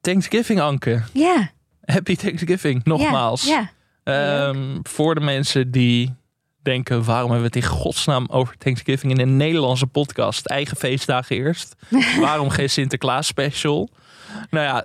Thanksgiving, 0.00 0.60
Anke. 0.60 1.02
Ja. 1.12 1.50
Happy 1.84 2.16
Thanksgiving, 2.16 2.84
nogmaals. 2.84 3.46
Ja. 3.46 3.70
Ehm, 4.04 4.78
voor 4.83 5.14
de 5.14 5.21
mensen 5.21 5.71
die 5.71 6.14
denken, 6.62 7.04
waarom 7.04 7.30
hebben 7.30 7.50
we 7.50 7.59
het 7.59 7.64
in 7.64 7.76
godsnaam 7.78 8.26
over 8.30 8.57
Thanksgiving 8.59 9.12
in 9.12 9.21
een 9.21 9.37
Nederlandse 9.37 9.87
podcast? 9.87 10.47
Eigen 10.47 10.76
feestdagen 10.76 11.37
eerst. 11.37 11.75
waarom 12.21 12.49
geen 12.50 12.71
Sinterklaas 12.71 13.26
special? 13.26 13.88
Nou 14.50 14.64
ja, 14.66 14.85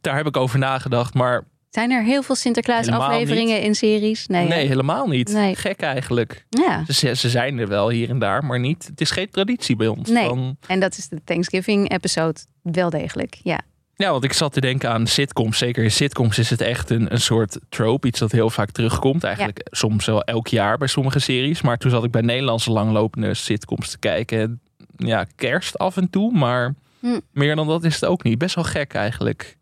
daar 0.00 0.16
heb 0.16 0.26
ik 0.26 0.36
over 0.36 0.58
nagedacht, 0.58 1.14
maar 1.14 1.44
Zijn 1.70 1.90
er 1.90 2.02
heel 2.04 2.22
veel 2.22 2.34
Sinterklaas 2.34 2.88
afleveringen 2.88 3.62
in 3.62 3.74
series? 3.74 4.26
Nee. 4.26 4.48
nee, 4.48 4.66
helemaal 4.66 5.06
niet. 5.06 5.32
Nee. 5.32 5.54
Gek 5.56 5.80
eigenlijk. 5.80 6.46
Ja. 6.48 6.84
Ze, 6.88 7.14
ze 7.16 7.28
zijn 7.30 7.58
er 7.58 7.68
wel 7.68 7.88
hier 7.90 8.10
en 8.10 8.18
daar, 8.18 8.44
maar 8.44 8.60
niet. 8.60 8.86
Het 8.86 9.00
is 9.00 9.10
geen 9.10 9.30
traditie 9.30 9.76
bij 9.76 9.86
ons. 9.88 10.08
Nee. 10.10 10.28
Van- 10.28 10.56
En 10.66 10.80
dat 10.80 10.96
is 10.98 11.08
de 11.08 11.20
Thanksgiving 11.24 11.90
episode 11.92 12.40
wel 12.62 12.90
degelijk. 12.90 13.36
Ja. 13.42 13.60
Ja, 13.98 14.10
want 14.10 14.24
ik 14.24 14.32
zat 14.32 14.52
te 14.52 14.60
denken 14.60 14.90
aan 14.90 15.06
sitcoms. 15.06 15.58
Zeker 15.58 15.84
in 15.84 15.90
sitcoms 15.90 16.38
is 16.38 16.50
het 16.50 16.60
echt 16.60 16.90
een, 16.90 17.12
een 17.12 17.20
soort 17.20 17.58
trope. 17.68 18.06
Iets 18.06 18.18
dat 18.18 18.32
heel 18.32 18.50
vaak 18.50 18.70
terugkomt. 18.70 19.24
Eigenlijk 19.24 19.66
soms 19.70 20.06
wel 20.06 20.22
elk 20.22 20.48
jaar 20.48 20.78
bij 20.78 20.88
sommige 20.88 21.18
series. 21.18 21.60
Maar 21.62 21.78
toen 21.78 21.90
zat 21.90 22.04
ik 22.04 22.10
bij 22.10 22.20
Nederlandse 22.20 22.70
langlopende 22.70 23.34
sitcoms 23.34 23.90
te 23.90 23.98
kijken. 23.98 24.60
Ja, 24.96 25.26
kerst 25.36 25.78
af 25.78 25.96
en 25.96 26.10
toe, 26.10 26.32
maar 26.32 26.74
Hm. 27.00 27.20
meer 27.32 27.56
dan 27.56 27.66
dat 27.66 27.84
is 27.84 27.94
het 27.94 28.04
ook 28.04 28.22
niet. 28.22 28.38
Best 28.38 28.54
wel 28.54 28.64
gek 28.64 28.94
eigenlijk. 28.94 29.56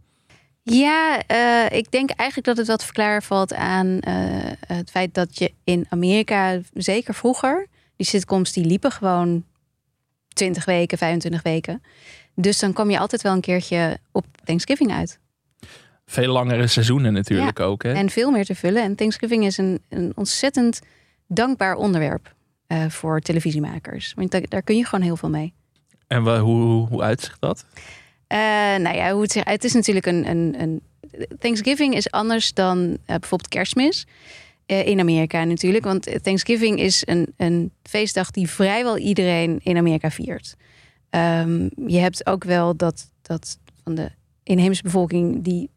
Ja, 0.63 1.23
eh, 1.27 1.79
ik 1.79 1.91
denk 1.91 2.11
eigenlijk 2.11 2.49
dat 2.49 2.57
het 2.57 2.67
wat 2.67 2.85
verklaar 2.85 3.23
valt 3.23 3.55
aan 3.55 4.01
eh, 4.01 4.15
het 4.67 4.91
feit 4.91 5.15
dat 5.15 5.39
je 5.39 5.53
in 5.65 5.87
Amerika, 5.89 6.61
zeker 6.75 7.15
vroeger, 7.15 7.67
die 7.97 8.07
sitcoms 8.07 8.53
die 8.53 8.65
liepen 8.65 8.91
gewoon 8.91 9.45
20 10.29 10.65
weken, 10.65 10.99
25 10.99 11.43
weken. 11.43 11.83
Dus 12.39 12.59
dan 12.59 12.73
kwam 12.73 12.91
je 12.91 12.99
altijd 12.99 13.23
wel 13.23 13.33
een 13.33 13.41
keertje 13.41 13.99
op 14.13 14.25
Thanksgiving 14.45 14.93
uit. 14.93 15.19
Veel 16.07 16.33
langere 16.33 16.67
seizoenen 16.67 17.13
natuurlijk 17.13 17.61
ook. 17.61 17.83
Hè? 17.83 17.93
En 17.93 18.11
veel 18.11 18.31
meer 18.31 18.45
te 18.45 18.55
vullen. 18.55 18.83
En 18.83 18.95
Thanksgiving 18.95 19.45
is 19.45 19.59
een, 19.59 19.83
een 19.89 20.13
ontzettend 20.15 20.81
dankbaar 21.27 21.75
onderwerp. 21.75 22.35
eh, 22.67 22.85
voor 22.89 23.21
televisiemakers. 23.21 24.13
Want 24.17 24.31
daar, 24.31 24.43
daar 24.49 24.63
kun 24.63 24.77
je 24.77 24.85
gewoon 24.85 25.05
heel 25.05 25.17
veel 25.17 25.29
mee. 25.31 25.53
En 26.07 26.23
wa- 26.23 26.39
hoe, 26.41 26.87
hoe 26.89 27.03
uitzicht 27.03 27.41
dat? 27.41 27.65
Eh, 28.27 28.39
nou 28.77 28.97
ja, 28.97 29.13
hoe 29.13 29.23
het, 29.23 29.35
het 29.45 29.65
is 29.65 29.73
natuurlijk 29.73 30.07
een, 30.07 30.29
een, 30.29 30.55
een. 30.61 30.81
Thanksgiving 31.39 31.95
is 31.95 32.11
anders 32.11 32.55
dan 32.55 32.79
eh, 33.05 33.17
bijvoorbeeld 33.17 33.49
Kerstmis. 33.51 34.07
In 34.67 35.01
Amerika 35.01 35.45
natuurlijk. 35.45 35.85
Want 35.85 36.23
Thanksgiving 36.23 36.81
is 36.81 37.03
een, 37.05 37.33
een 37.37 37.73
feestdag 37.83 38.31
die 38.31 38.51
vrijwel 38.51 38.99
iedereen 38.99 39.61
in 39.63 39.77
Amerika 39.77 40.11
viert. 40.11 40.57
Ehm, 41.11 41.69
je 41.87 41.99
hebt 41.99 42.27
ook 42.27 42.45
wel 42.45 42.77
dat, 42.77 43.11
dat 43.23 43.59
van 43.83 43.95
de 43.95 44.11
inheemse 44.43 44.83
bevolking, 44.83 45.45
die 45.45 45.71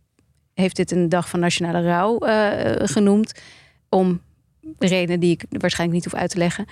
heeft 0.53 0.75
dit 0.75 0.91
een 0.91 1.09
dag 1.09 1.29
van 1.29 1.39
nationale 1.39 1.81
rouw 1.81 2.17
eh, 2.17 2.87
genoemd. 2.87 3.39
Om 3.89 4.21
redenen 4.77 5.19
die 5.19 5.31
ik 5.31 5.45
waarschijnlijk 5.49 6.03
niet 6.03 6.11
hoef 6.11 6.21
uit 6.21 6.29
te 6.29 6.37
leggen. 6.37 6.65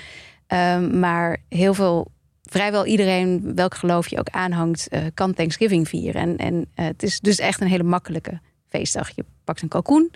Ehm, 0.48 1.00
maar 1.00 1.38
heel 1.50 1.74
veel 1.74 2.12
vrijwel 2.44 2.86
iedereen, 2.86 3.56
welk 3.56 3.76
geloof 3.76 4.08
je 4.08 4.20
ook 4.20 4.30
aanhangt, 4.30 4.88
eh, 4.88 5.02
kan 5.14 5.34
Thanksgiving 5.34 5.88
vieren. 5.88 6.22
En, 6.22 6.38
en 6.38 6.66
eh, 6.74 6.86
het 6.86 7.04
is 7.04 7.20
dus 7.20 7.40
echt 7.40 7.62
een 7.62 7.68
hele 7.68 7.84
makkelijke 7.84 8.40
feestdag. 8.70 9.10
Je 9.16 9.26
pakt 9.44 9.62
een 9.62 9.68
kalkoen, 9.68 10.12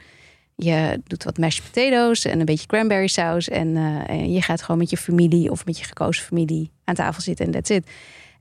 je 0.56 1.02
doet 1.08 1.24
wat 1.24 1.38
mashed 1.38 1.64
potatoes 1.64 2.26
en 2.26 2.40
een 2.40 2.46
beetje 2.46 2.68
cranberry 2.68 3.08
saus. 3.08 3.50
En, 3.50 3.78
en 4.08 4.32
je 4.32 4.42
gaat 4.42 4.62
gewoon 4.62 4.80
met 4.80 4.90
je 4.90 4.98
familie 4.98 5.52
of 5.52 5.66
met 5.66 5.78
je 5.78 5.86
gekozen 5.86 6.24
familie 6.24 6.72
aan 6.84 6.96
tafel 6.96 7.22
zitten 7.22 7.46
en 7.46 7.52
that's 7.52 7.70
it. 7.70 7.90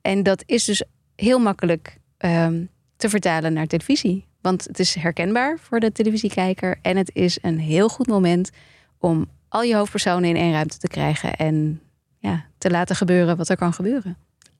En 0.02 0.22
dat 0.22 0.42
is 0.46 0.64
dus 0.64 0.82
heel 1.16 1.38
makkelijk 1.38 1.98
ehm, 2.16 2.64
te 2.96 3.08
vertalen 3.08 3.52
naar 3.52 3.66
televisie. 3.66 4.28
Want 4.40 4.64
het 4.64 4.78
is 4.78 4.94
herkenbaar 4.94 5.58
voor 5.58 5.80
de 5.80 5.92
televisiekijker. 5.92 6.78
En 6.82 6.96
het 6.96 7.10
is 7.14 7.38
een 7.42 7.58
heel 7.58 7.88
goed 7.88 8.06
moment 8.06 8.50
om 8.98 9.28
al 9.48 9.62
je 9.62 9.76
hoofdpersonen 9.76 10.28
in 10.28 10.36
één 10.36 10.52
ruimte 10.52 10.78
te 10.78 10.88
krijgen. 10.88 11.36
En 11.36 11.80
ja, 12.18 12.44
te 12.58 12.70
laten 12.70 12.96
gebeuren 12.96 13.36
wat 13.36 13.48
er 13.48 13.56
kan 13.56 13.72
gebeuren. 13.72 14.16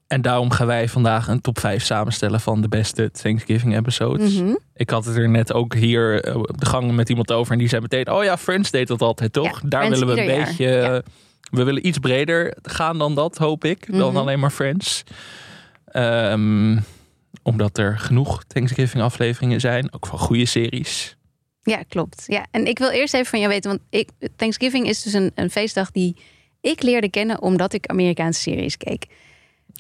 En 0.07 0.23
daarom 0.23 0.51
gaan 0.51 0.67
wij 0.67 0.89
vandaag 0.89 1.29
een 1.29 1.41
top 1.41 1.59
5 1.59 1.85
samenstellen 1.85 2.41
van 2.41 2.61
de 2.61 2.69
beste 2.69 3.11
Thanksgiving 3.11 3.77
episodes. 3.77 4.35
Mhm. 4.35 4.55
Ik 4.75 4.91
had 4.91 5.05
het 5.05 5.17
er 5.17 5.29
net 5.29 5.53
ook 5.53 5.75
hier 5.75 6.25
eh, 6.25 6.37
op 6.37 6.61
de 6.61 6.67
gang 6.67 6.93
met 6.93 7.09
iemand 7.09 7.33
over. 7.33 7.53
En 7.53 7.59
die 7.59 7.69
zei 7.69 7.81
meteen, 7.81 8.11
oh 8.11 8.25
ja, 8.25 8.39
Friends 8.39 8.71
deed 8.71 8.89
dat 8.89 9.03
altijd, 9.03 9.33
toch? 9.33 9.61
Ja, 9.63 9.69
Daar 9.69 9.85
Friends 9.85 9.99
willen 10.01 10.15
we 10.15 10.21
een 10.21 10.37
jaar. 10.37 10.45
beetje... 10.45 10.67
Ja. 10.67 11.03
We 11.51 11.65
willen 11.65 11.87
iets 11.87 11.99
breder 11.99 12.57
gaan 12.63 12.99
dan 12.99 13.15
dat, 13.15 13.37
hoop 13.39 13.65
ik. 13.65 13.87
Dan 13.93 14.09
Mhm. 14.09 14.17
alleen 14.17 14.39
maar 14.41 14.51
Friends. 14.51 15.03
Ehm, 15.85 16.79
omdat 17.43 17.79
er 17.79 17.99
genoeg 17.99 18.45
Thanksgiving 18.45 19.03
afleveringen 19.03 19.61
zijn. 19.61 19.93
Ook 19.93 20.07
van 20.07 20.19
goede 20.19 20.47
series. 20.47 21.17
Ja, 21.63 21.83
klopt. 21.89 22.25
Ja, 22.27 22.47
en 22.51 22.67
ik 22.67 22.79
wil 22.79 22.91
eerst 22.91 23.15
even 23.15 23.27
van 23.27 23.39
jou 23.39 23.51
weten, 23.53 23.71
want 23.71 23.83
ik, 23.91 24.09
Thanksgiving 24.37 24.87
is 24.89 25.03
dus 25.03 25.13
een, 25.13 25.33
een 25.35 25.51
feestdag 25.51 25.91
die 25.91 26.17
ik 26.61 26.83
leerde 26.83 27.11
kennen 27.11 27.43
omdat 27.43 27.73
ik 27.73 27.87
Amerikaanse 27.87 28.41
series 28.41 28.77
keek. 28.77 29.07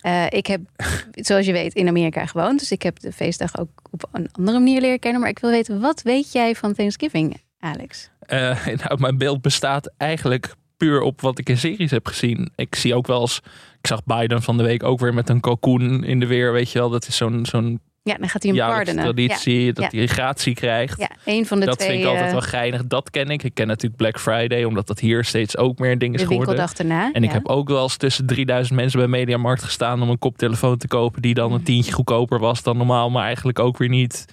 Eh, 0.00 0.26
ik 0.28 0.46
heb, 0.46 0.60
zoals 1.12 1.46
je 1.46 1.52
weet, 1.52 1.74
in 1.74 1.88
Amerika 1.88 2.26
gewoond, 2.26 2.58
dus 2.58 2.72
ik 2.72 2.82
heb 2.82 3.00
de 3.00 3.12
feestdag 3.12 3.58
ook 3.58 3.68
op 3.90 4.08
een 4.12 4.28
andere 4.32 4.58
manier 4.58 4.80
leren 4.80 4.98
kennen. 4.98 5.20
Maar 5.20 5.30
ik 5.30 5.38
wil 5.38 5.50
weten, 5.50 5.80
wat 5.80 6.02
weet 6.02 6.32
jij 6.32 6.54
van 6.54 6.74
Thanksgiving, 6.74 7.40
Alex? 7.58 8.10
Eh, 8.20 8.66
nou, 8.84 9.00
mijn 9.00 9.18
beeld 9.18 9.40
bestaat 9.42 9.92
eigenlijk 9.96 10.54
puur 10.80 11.00
op 11.00 11.20
wat 11.20 11.38
ik 11.38 11.48
in 11.48 11.58
series 11.58 11.90
heb 11.90 12.06
gezien. 12.06 12.50
Ik 12.56 12.74
zie 12.74 12.94
ook 12.94 13.06
wel 13.06 13.20
eens... 13.20 13.40
Ik 13.80 13.86
zag 13.86 14.04
Biden 14.04 14.42
van 14.42 14.56
de 14.56 14.62
week 14.62 14.82
ook 14.82 15.00
weer 15.00 15.14
met 15.14 15.28
een 15.28 15.40
kalkoen 15.40 16.04
in 16.04 16.20
de 16.20 16.26
weer. 16.26 16.52
Weet 16.52 16.70
je 16.70 16.78
wel, 16.78 16.90
dat 16.90 17.06
is 17.06 17.16
zo'n 17.16 17.46
zo'n 17.46 17.80
Ja, 18.02 18.14
dan 18.16 18.28
gaat 18.28 18.42
hij 18.42 18.52
een 18.52 18.58
pardenen. 18.58 19.02
traditie. 19.04 19.72
Dat 19.72 19.92
Ja. 19.92 19.98
hij 19.98 20.06
gratie 20.06 20.54
krijgt. 20.54 20.98
Ja, 20.98 21.10
een 21.24 21.46
van 21.46 21.60
de 21.60 21.66
dat 21.66 21.78
twee. 21.78 21.90
vind 21.90 22.00
ik 22.02 22.06
altijd 22.08 22.26
eh, 22.26 22.32
wel 22.32 22.40
geinig. 22.40 22.86
Dat 22.86 23.10
ken 23.10 23.28
ik. 23.30 23.42
Ik 23.42 23.54
ken 23.54 23.66
natuurlijk 23.66 23.96
Black 23.96 24.20
Friday, 24.20 24.64
omdat 24.64 24.86
dat 24.86 24.98
hier 25.00 25.24
steeds 25.24 25.56
ook 25.56 25.78
meer 25.78 25.90
een 25.90 25.98
ding 25.98 26.14
is 26.14 26.20
de 26.20 26.26
geworden. 26.26 26.68
daarna. 26.76 27.12
En 27.12 27.22
ik 27.22 27.30
heb 27.32 27.48
ook 27.48 27.68
wel 27.68 27.82
eens 27.82 27.96
tussen 27.96 28.26
3000 28.26 28.76
mensen 28.78 28.98
bij 28.98 29.08
Mediamarkt 29.08 29.62
gestaan 29.62 30.02
om 30.02 30.08
een 30.10 30.18
koptelefoon 30.18 30.76
te 30.76 30.88
kopen, 30.88 31.22
die 31.22 31.34
dan 31.34 31.52
een 31.52 31.62
tientje 31.62 31.92
goedkoper 31.92 32.38
was 32.38 32.62
dan 32.62 32.76
normaal, 32.76 33.10
maar 33.10 33.24
eigenlijk 33.24 33.58
ook 33.58 33.78
weer 33.78 33.88
niet. 33.88 34.24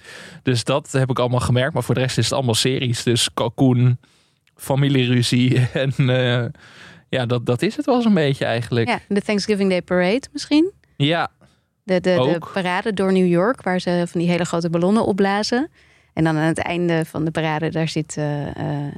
Dus 0.42 0.64
dat 0.64 0.92
heb 0.92 1.10
ik 1.10 1.18
allemaal 1.18 1.40
gemerkt. 1.40 1.74
Maar 1.74 1.82
voor 1.82 1.94
de 1.94 2.00
rest 2.00 2.18
is 2.18 2.24
het 2.24 2.34
allemaal 2.34 2.54
series. 2.54 3.02
Dus 3.02 3.28
kalkoen, 3.34 3.98
familieruzie 4.58 5.58
en 5.72 5.92
eh, 5.98 6.44
ja, 7.08 7.26
dat, 7.26 7.46
dat 7.46 7.62
is 7.62 7.76
het 7.76 7.86
wel 7.86 8.02
zo'n 8.02 8.14
beetje 8.14 8.44
eigenlijk. 8.44 8.88
Ja, 8.88 9.00
de 9.08 9.20
Thanksgiving 9.22 9.70
Day 9.70 9.82
Parade 9.82 10.22
misschien. 10.32 10.72
Ja, 10.96 11.30
De, 11.82 12.00
de, 12.00 12.00
de 12.00 12.18
Ook. 12.20 12.50
parade 12.52 12.92
door 12.92 13.12
New 13.12 13.26
York, 13.26 13.62
waar 13.62 13.80
ze 13.80 14.04
van 14.08 14.20
die 14.20 14.30
hele 14.30 14.44
grote 14.44 14.70
ballonnen 14.70 15.04
opblazen. 15.06 15.70
En 16.12 16.24
dan 16.24 16.36
aan 16.36 16.46
het 16.46 16.58
einde 16.58 17.04
van 17.04 17.24
de 17.24 17.30
parade, 17.30 17.70
daar 17.70 17.88
zit 17.88 18.16
eh, 18.16 18.46
eh, 18.86 18.92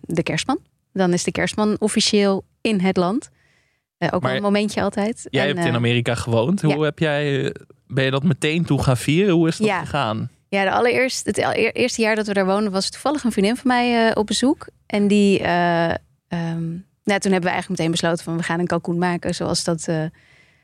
de 0.00 0.22
kerstman. 0.22 0.58
Dan 0.92 1.12
is 1.12 1.24
de 1.24 1.30
kerstman 1.32 1.76
officieel 1.78 2.44
in 2.60 2.80
het 2.80 2.96
land. 2.96 3.30
Ook 3.98 4.10
Maar 4.10 4.20
wel 4.20 4.34
een 4.34 4.42
momentje 4.42 4.82
altijd. 4.82 5.26
jij 5.30 5.48
En, 5.48 5.56
hebt 5.56 5.68
in 5.68 5.74
Amerika 5.74 6.14
gewoond. 6.14 6.62
Hoe 6.62 6.74
ja. 6.76 6.80
heb 6.82 6.98
jij, 6.98 7.54
ben 7.86 8.04
je 8.04 8.10
dat 8.10 8.22
meteen 8.22 8.64
toe 8.64 8.82
gaan 8.82 8.96
vieren? 8.96 9.34
Hoe 9.34 9.48
is 9.48 9.56
dat 9.56 9.66
Ja. 9.66 9.80
gegaan? 9.80 10.30
Ja, 10.52 10.64
de 10.64 10.70
allereerste, 10.70 11.28
het 11.28 11.38
eer- 11.38 11.74
eerste 11.74 12.02
jaar 12.02 12.14
dat 12.14 12.26
we 12.26 12.32
daar 12.32 12.46
woonden, 12.46 12.72
was 12.72 12.90
toevallig 12.90 13.24
een 13.24 13.32
vriendin 13.32 13.56
van 13.56 13.66
mij 13.66 14.08
eh, 14.08 14.16
op 14.16 14.26
bezoek. 14.26 14.66
En 14.86 15.06
die, 15.06 15.40
ehm, 15.40 15.88
nou, 17.04 17.20
toen 17.20 17.32
hebben 17.32 17.42
we 17.42 17.48
eigenlijk 17.48 17.68
meteen 17.68 17.90
besloten 17.90 18.24
van 18.24 18.36
we 18.36 18.42
gaan 18.42 18.60
een 18.60 18.66
kalkoen 18.66 18.98
maken 18.98 19.34
zoals 19.34 19.64
dat, 19.64 19.88
eh, 19.88 20.04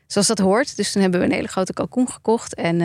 zoals 0.07 0.27
dat 0.27 0.39
hoort. 0.39 0.75
Dus 0.75 0.91
toen 0.91 1.01
hebben 1.01 1.19
we 1.19 1.25
een 1.25 1.31
hele 1.31 1.47
grote 1.47 1.73
kalkoen 1.73 2.09
gekocht 2.09 2.53
en 2.53 2.81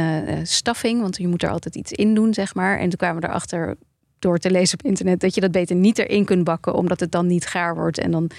stuffing, 0.46 1.00
want 1.00 1.16
je 1.16 1.28
moet 1.28 1.42
er 1.42 1.50
altijd 1.50 1.74
iets 1.74 1.92
in 1.92 2.14
doen, 2.14 2.34
zeg 2.34 2.54
maar. 2.54 2.78
En 2.78 2.88
toen 2.88 2.98
kwamen 2.98 3.20
we 3.20 3.28
erachter 3.28 3.76
door 4.18 4.38
te 4.38 4.50
lezen 4.50 4.78
op 4.78 4.86
internet 4.86 5.20
dat 5.20 5.34
je 5.34 5.40
dat 5.40 5.52
beter 5.52 5.76
niet 5.76 5.98
erin 5.98 6.24
kunt 6.24 6.44
bakken, 6.44 6.74
omdat 6.74 7.00
het 7.00 7.12
dan 7.12 7.26
niet 7.26 7.46
gaar 7.46 7.74
wordt. 7.74 7.98
En 7.98 8.10
dan 8.10 8.30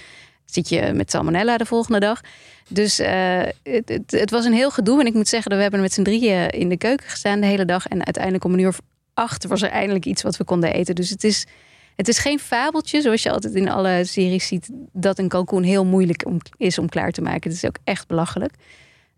zit 0.45 0.69
je 0.69 0.91
met 0.93 1.11
salmonella 1.11 1.57
de 1.57 1.65
volgende 1.65 1.99
dag. 1.99 2.21
Dus 2.69 2.99
eh, 2.99 3.39
het, 3.63 3.89
het, 3.89 4.11
het 4.11 4.31
was 4.31 4.45
een 4.45 4.53
heel 4.53 4.71
gedoe. 4.71 4.99
En 4.99 5.05
ik 5.05 5.13
moet 5.13 5.27
zeggen, 5.27 5.49
dat 5.49 5.57
we 5.57 5.63
hebben 5.63 5.81
met 5.81 5.93
z'n 5.93 6.03
drieën 6.03 6.49
in 6.49 6.69
de 6.69 6.77
keuken 6.77 7.09
gestaan 7.09 7.39
de 7.39 7.47
hele 7.47 7.65
dag. 7.65 7.87
En 7.87 8.05
uiteindelijk 8.05 8.43
om 8.43 8.53
een 8.53 8.59
uur 8.59 8.67
of 8.67 8.81
acht 9.13 9.47
was 9.47 9.61
er 9.61 9.69
eindelijk 9.69 10.05
iets 10.05 10.21
wat 10.21 10.37
we 10.37 10.43
konden 10.43 10.73
eten. 10.73 10.95
Dus 10.95 11.09
het 11.09 11.23
is, 11.23 11.45
het 11.95 12.07
is 12.07 12.19
geen 12.19 12.39
fabeltje, 12.39 13.01
zoals 13.01 13.23
je 13.23 13.31
altijd 13.31 13.55
in 13.55 13.69
alle 13.69 14.03
series 14.05 14.47
ziet, 14.47 14.69
dat 14.93 15.19
een 15.19 15.27
kalkoen 15.27 15.63
heel 15.63 15.85
moeilijk 15.85 16.25
om, 16.25 16.37
is 16.57 16.77
om 16.77 16.89
klaar 16.89 17.11
te 17.11 17.21
maken. 17.21 17.49
Het 17.49 17.63
is 17.63 17.65
ook 17.65 17.77
echt 17.83 18.07
belachelijk. 18.07 18.53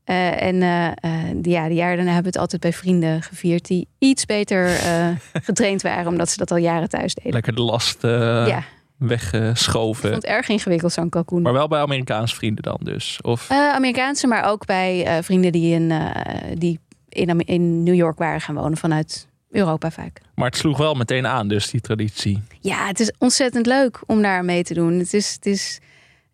Eh, 0.04 0.42
en 0.42 0.62
eh, 0.62 1.42
ja, 1.42 1.68
de 1.68 1.74
jaren 1.74 1.96
daarna 1.96 2.14
hebben 2.14 2.24
we 2.24 2.28
het 2.28 2.38
altijd 2.38 2.62
bij 2.62 2.74
vrienden 2.74 3.22
gevierd 3.22 3.68
die 3.68 3.88
iets 4.00 4.26
beter 4.26 4.70
getraind 5.48 5.82
waren, 5.82 6.08
omdat 6.08 6.30
ze 6.30 6.38
dat 6.38 6.52
al 6.52 6.58
jaren 6.58 6.90
thuis 6.90 7.14
deden. 7.14 7.34
Lekker 7.34 7.56
de 7.56 7.62
last 7.62 8.04
eh, 8.04 8.64
ja, 9.00 9.06
ik 9.06 9.10
weggeschoven. 9.10 10.10
vond 10.10 10.22
het 10.22 10.32
erg 10.32 10.50
ingewikkeld, 10.50 10.94
zo'n 10.94 11.10
kalkoen. 11.10 11.42
Maar 11.42 11.54
wel 11.54 11.68
bij 11.68 11.80
Amerikaanse 11.80 12.36
vrienden 12.36 12.64
dan 12.64 12.80
dus. 12.84 13.20
Of 13.22 13.50
Eh, 13.50 13.58
Amerikaanse, 13.58 14.28
maar 14.28 14.50
ook 14.50 14.66
bij 14.66 15.06
eh, 15.06 15.24
vrienden 15.24 15.52
die, 15.52 15.74
in, 15.74 15.92
eh, 15.92 16.58
die 16.58 16.80
in, 17.10 17.40
in 17.40 17.84
New 17.84 17.96
York 17.96 18.18
waren 18.18 18.42
gaan 18.42 18.56
wonen 18.56 18.78
vanuit 18.78 19.28
Europa 19.50 19.92
vaak. 19.92 20.22
Maar 20.36 20.46
het 20.46 20.58
sloeg 20.58 20.78
wel 20.78 20.94
meteen 20.94 21.28
aan, 21.28 21.48
dus 21.48 21.70
die 21.70 21.82
traditie. 21.82 22.42
Ja, 22.60 22.88
het 22.88 23.00
is 23.00 23.12
ontzettend 23.18 23.66
leuk 23.66 24.00
om 24.06 24.22
daar 24.22 24.46
mee 24.46 24.64
te 24.64 24.74
doen. 24.74 24.94
Het 24.94 25.14
is, 25.14 25.34
het 25.34 25.46
is, 25.46 25.80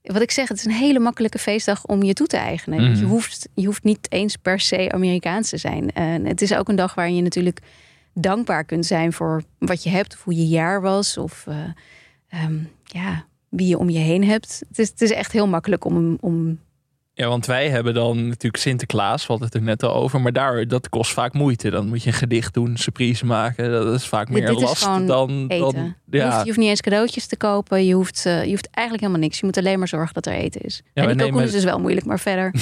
wat 0.01 0.21
ik 0.21 0.31
zeg, 0.31 0.47
het 0.47 0.57
is 0.57 0.65
een 0.65 0.71
hele 0.71 0.99
makkelijke 0.99 1.39
feestdag 1.39 1.85
om 1.85 2.03
je 2.03 2.13
toe 2.13 2.27
te 2.27 2.37
eigenen. 2.37 2.89
Mhm. 2.89 2.99
je, 2.99 3.05
hoeft, 3.05 3.49
je 3.53 3.65
hoeft 3.65 3.83
niet 3.83 4.11
eens 4.11 4.35
per 4.35 4.59
se 4.59 4.91
Amerikaans 4.91 5.49
te 5.49 5.57
zijn. 5.57 5.91
En 5.91 6.25
het 6.25 6.41
is 6.41 6.53
ook 6.53 6.69
een 6.69 6.75
dag 6.75 6.95
waarin 6.95 7.15
je 7.15 7.21
natuurlijk 7.21 7.59
dankbaar 8.13 8.63
kunt 8.63 8.85
zijn 8.85 9.13
voor 9.13 9.43
wat 9.57 9.83
je 9.83 9.89
hebt, 9.89 10.13
of 10.13 10.23
hoe 10.23 10.35
je 10.35 10.47
jaar 10.47 10.81
was, 10.81 11.17
of 11.17 11.47
eh, 12.33 12.43
ehm, 12.43 12.53
ja, 12.83 13.25
wie 13.49 13.67
je 13.67 13.77
om 13.77 13.89
je 13.89 13.99
heen 13.99 14.23
hebt. 14.23 14.63
Het 14.69 14.79
is, 14.79 14.89
het 14.89 15.01
is 15.01 15.11
echt 15.11 15.31
heel 15.31 15.47
makkelijk 15.47 15.85
om, 15.85 16.17
om 16.21 16.59
Ja, 17.13 17.27
want 17.27 17.45
wij 17.45 17.69
hebben 17.69 17.93
dan 17.93 18.27
natuurlijk 18.27 18.63
Sinterklaas, 18.63 19.25
hadden 19.25 19.45
het 19.45 19.55
er 19.55 19.61
net 19.61 19.83
al 19.83 19.93
over. 19.95 20.21
Maar 20.21 20.33
daar, 20.33 20.67
dat 20.67 20.89
kost 20.89 21.13
vaak 21.13 21.33
moeite. 21.33 21.69
Dan 21.69 21.87
moet 21.87 22.03
je 22.03 22.09
een 22.09 22.15
gedicht 22.15 22.53
doen, 22.53 22.77
surprise 22.77 23.25
maken. 23.25 23.71
Dat 23.71 23.93
is 23.93 24.07
vaak 24.07 24.29
meer 24.29 24.45
dit 24.45 24.61
last 24.61 24.83
dan, 24.83 25.47
eten. 25.47 25.73
dan... 25.73 25.95
Je, 26.09 26.17
Ja, 26.17 26.25
hoeft, 26.25 26.37
je 26.39 26.43
hoeft 26.45 26.57
niet 26.57 26.69
eens 26.69 26.81
cadeautjes 26.81 27.25
te 27.25 27.37
kopen. 27.37 27.85
Je 27.85 27.93
hoeft, 27.93 28.25
eh, 28.25 28.43
je 28.43 28.49
hoeft 28.49 28.67
eigenlijk 28.71 29.05
helemaal 29.05 29.27
niks. 29.27 29.39
Je 29.39 29.45
moet 29.45 29.57
alleen 29.57 29.79
maar 29.79 29.87
zorgen 29.87 30.13
dat 30.13 30.25
er 30.25 30.33
eten 30.33 30.61
is. 30.61 30.81
en 30.83 30.91
die 30.93 31.03
kalkoen 31.15 31.25
nemen- 31.25 31.43
is 31.43 31.51
dus 31.51 31.63
wel 31.63 31.79
moeilijk, 31.79 32.05
maar 32.05 32.19
verder. 32.19 32.53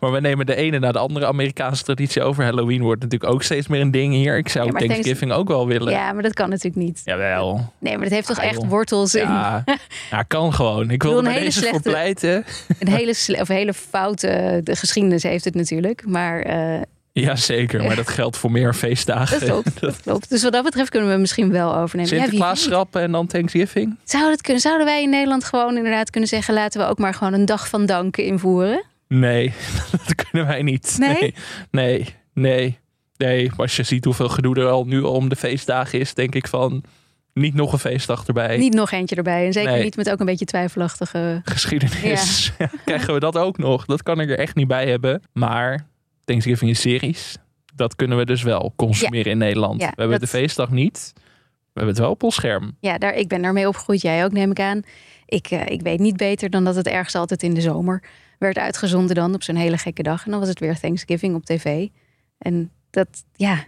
maar 0.00 0.12
we 0.12 0.20
nemen 0.20 0.46
de 0.46 0.54
ene 0.54 0.78
na 0.78 0.92
de 0.92 0.98
andere 0.98 1.26
Amerikaanse 1.26 1.84
traditie 1.84 2.22
over. 2.22 2.44
Halloween 2.44 2.82
wordt 2.82 3.02
natuurlijk 3.02 3.32
ook 3.32 3.42
steeds 3.42 3.66
meer 3.66 3.80
een 3.80 3.90
ding 3.90 4.12
hier. 4.14 4.36
Ik 4.36 4.48
zou 4.48 4.66
Ja, 4.66 4.72
Thanksgiving 4.86 5.32
ook 5.32 5.48
wel 5.48 5.66
willen. 5.66 5.92
Ja, 5.92 6.12
maar 6.12 6.22
dat 6.22 6.34
kan 6.34 6.48
natuurlijk 6.48 6.76
niet. 6.84 7.00
Jawel. 7.04 7.72
Nee, 7.78 7.92
maar 7.94 8.02
dat 8.04 8.12
heeft 8.12 8.26
toch 8.26 8.38
echt 8.38 8.66
wortels 8.66 9.14
in 9.14 9.20
Ja, 9.22 9.64
ja, 10.10 10.22
kan 10.22 10.54
gewoon. 10.54 10.90
Ik 10.90 11.02
wil 11.02 11.12
er 11.12 11.18
een 11.18 11.26
hele 11.26 11.44
deze 11.44 11.58
voor 11.60 11.68
slechte- 11.68 11.90
pleiten. 11.90 12.44
een 12.78 12.88
hele, 12.88 13.14
of 13.40 13.48
hele 13.48 13.74
foute 13.74 14.60
de 14.64 14.76
geschiedenis 14.76 15.22
heeft 15.22 15.44
het 15.44 15.54
natuurlijk. 15.54 16.02
Maar 16.06 16.40
eh, 16.42 16.80
Ja, 17.12 17.36
zeker. 17.36 17.82
Maar 17.84 17.96
dat 17.96 18.08
geldt 18.18 18.36
voor 18.36 18.50
meer 18.50 18.74
feestdagen. 18.74 19.40
dat 19.40 19.48
klopt. 19.48 19.80
dat 19.80 20.00
klopt. 20.04 20.28
Dus 20.30 20.42
wat 20.42 20.52
dat 20.52 20.64
betreft 20.64 20.90
kunnen 20.90 21.10
we 21.10 21.16
misschien 21.16 21.50
wel 21.50 21.76
overnemen. 21.76 22.10
Sinterklaas 22.12 22.62
schrappen 22.62 23.02
en 23.02 23.12
dan 23.12 23.26
Thanksgiving? 23.26 23.96
Zou 24.04 24.28
dat 24.30 24.40
kunnen, 24.40 24.62
zouden 24.62 24.86
wij 24.86 25.02
in 25.02 25.10
Nederland 25.10 25.44
gewoon 25.44 25.76
inderdaad 25.76 26.10
kunnen 26.10 26.28
zeggen... 26.28 26.54
laten 26.54 26.80
we 26.80 26.86
ook 26.86 26.98
maar 26.98 27.14
gewoon 27.14 27.32
een 27.32 27.44
dag 27.44 27.68
van 27.68 27.86
danken 27.86 28.24
invoeren? 28.24 28.82
Nee, 29.14 29.52
dat 30.06 30.14
kunnen 30.14 30.46
wij 30.46 30.62
niet. 30.62 30.96
Nee? 30.98 31.34
Nee, 31.70 32.14
nee, 32.32 32.78
nee. 33.16 33.50
als 33.56 33.76
je 33.76 33.82
ziet 33.82 34.04
hoeveel 34.04 34.28
gedoe 34.28 34.56
er 34.56 34.68
al 34.68 34.84
nu 34.84 35.00
om 35.00 35.28
de 35.28 35.36
feestdagen 35.36 36.00
is, 36.00 36.14
denk 36.14 36.34
ik 36.34 36.48
van... 36.48 36.84
Niet 37.32 37.54
nog 37.54 37.72
een 37.72 37.78
feestdag 37.78 38.26
erbij. 38.26 38.56
Niet 38.56 38.74
nog 38.74 38.90
eentje 38.90 39.16
erbij. 39.16 39.46
En 39.46 39.52
zeker 39.52 39.70
Nee. 39.72 39.82
niet 39.82 39.96
met 39.96 40.10
ook 40.10 40.20
een 40.20 40.26
beetje 40.26 40.44
twijfelachtige... 40.44 41.40
Geschiedenis. 41.44 42.52
Krijgen 42.84 43.14
we 43.14 43.20
dat 43.20 43.36
ook 43.38 43.58
nog? 43.58 43.84
Dat 43.84 44.02
kan 44.02 44.20
ik 44.20 44.30
er 44.30 44.38
echt 44.38 44.54
niet 44.54 44.68
bij 44.68 44.86
hebben. 44.88 45.22
Maar 45.32 45.86
Thanksgiving 46.24 46.70
is 46.70 46.80
series. 46.80 47.36
Dat 47.74 47.96
kunnen 47.96 48.18
we 48.18 48.24
dus 48.24 48.42
wel 48.42 48.72
consumeren 48.76 49.32
in 49.32 49.38
Nederland. 49.38 49.80
Ja, 49.80 49.86
we 49.86 49.92
hebben 50.00 50.20
dat- 50.20 50.30
de 50.30 50.36
feestdag 50.38 50.70
niet. 50.70 51.12
We 51.14 51.20
hebben 51.80 51.94
het 51.94 51.98
wel 52.02 52.10
op 52.10 52.22
ons 52.22 52.34
scherm. 52.34 52.76
Ja, 52.80 52.98
daar, 52.98 53.14
ik 53.14 53.28
ben 53.28 53.42
daarmee 53.42 53.68
opgegroeid. 53.68 54.00
Jij 54.02 54.24
ook, 54.24 54.32
neem 54.32 54.50
ik 54.50 54.60
aan. 54.60 54.82
Ik, 55.26 55.46
eh, 55.50 55.66
ik 55.66 55.80
weet 55.82 55.98
niet 55.98 56.16
beter 56.16 56.50
dan 56.50 56.64
dat 56.64 56.74
het 56.74 56.86
ergens 56.86 57.14
altijd 57.14 57.42
in 57.42 57.54
de 57.54 57.60
zomer 57.60 58.02
werd 58.40 58.58
uitgezonden 58.58 59.14
dan 59.14 59.34
op 59.34 59.42
zo'n 59.42 59.56
hele 59.56 59.78
gekke 59.78 60.02
dag. 60.02 60.24
En 60.24 60.30
dan 60.30 60.40
was 60.40 60.48
het 60.48 60.60
weer 60.60 60.80
Thanksgiving 60.80 61.34
op 61.34 61.44
tv. 61.44 61.88
En 62.38 62.70
dat, 62.90 63.08
ja... 63.34 63.64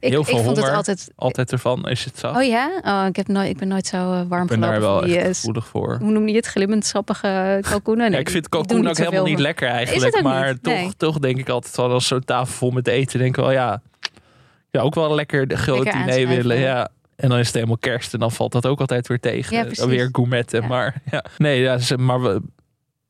Ik, 0.00 0.10
Heel 0.10 0.24
veel 0.24 0.38
ik 0.38 0.44
vond 0.44 0.56
het 0.56 0.68
altijd... 0.68 1.10
Altijd 1.16 1.52
ervan 1.52 1.84
als 1.84 2.04
je 2.04 2.10
het 2.10 2.18
zag. 2.18 2.36
Oh 2.36 2.42
ja? 2.42 2.80
Oh, 2.84 3.06
ik, 3.08 3.16
heb 3.16 3.28
nooit, 3.28 3.48
ik 3.48 3.56
ben 3.56 3.68
nooit 3.68 3.86
zo 3.86 4.12
eh, 4.12 4.22
warm 4.28 4.42
ik 4.42 4.48
ben 4.48 4.60
daar 4.60 4.80
wel 4.80 5.00
die... 5.00 5.16
echt 5.16 5.26
eh, 5.26 5.34
gevoelig 5.34 5.66
voor. 5.66 5.98
hoe 6.00 6.10
noem 6.10 6.28
je 6.28 6.34
het? 6.34 6.46
Glimmend 6.46 6.86
sappige 6.86 7.58
kalkoenen? 7.60 8.10
Ja, 8.10 8.18
ik 8.18 8.30
vind 8.30 8.48
kalkoen 8.48 8.88
ook 8.88 8.96
helemaal 8.96 9.24
niet 9.24 9.38
lekker 9.38 9.68
eigenlijk. 9.68 10.22
maar 10.22 10.48
niet? 10.48 10.62
toch, 10.62 10.72
Nee. 10.72 10.90
toch 10.96 11.18
denk 11.18 11.38
ik 11.38 11.48
altijd 11.48 11.76
wel 11.76 11.90
als 11.90 12.06
zo'n 12.06 12.24
tafel 12.24 12.54
vol 12.54 12.70
met 12.70 12.88
eten. 12.88 13.18
Denk 13.18 13.36
ik 13.36 13.42
wel 13.42 13.52
ja, 13.52 13.82
ja 14.70 14.80
ook 14.80 14.94
wel 14.94 15.14
lekker 15.14 15.48
de 15.48 15.54
Lekker 15.66 16.06
diner 16.06 16.28
willen. 16.28 16.58
Ja. 16.58 16.88
En 17.16 17.28
dan 17.28 17.38
is 17.38 17.46
het 17.46 17.54
helemaal 17.54 17.78
kerst 17.78 18.12
en 18.12 18.18
dan 18.18 18.32
valt 18.32 18.52
dat 18.52 18.66
ook 18.66 18.80
altijd 18.80 19.08
weer 19.08 19.20
tegen. 19.20 19.56
Ja, 19.56 19.86
weer 19.86 20.08
gourmetten. 20.12 20.62
Ja. 20.62 20.68
Maar 20.68 21.02
ja, 21.10 21.24
nee, 21.38 21.60
ja, 21.60 21.78
maar 21.96 22.22
we, 22.22 22.42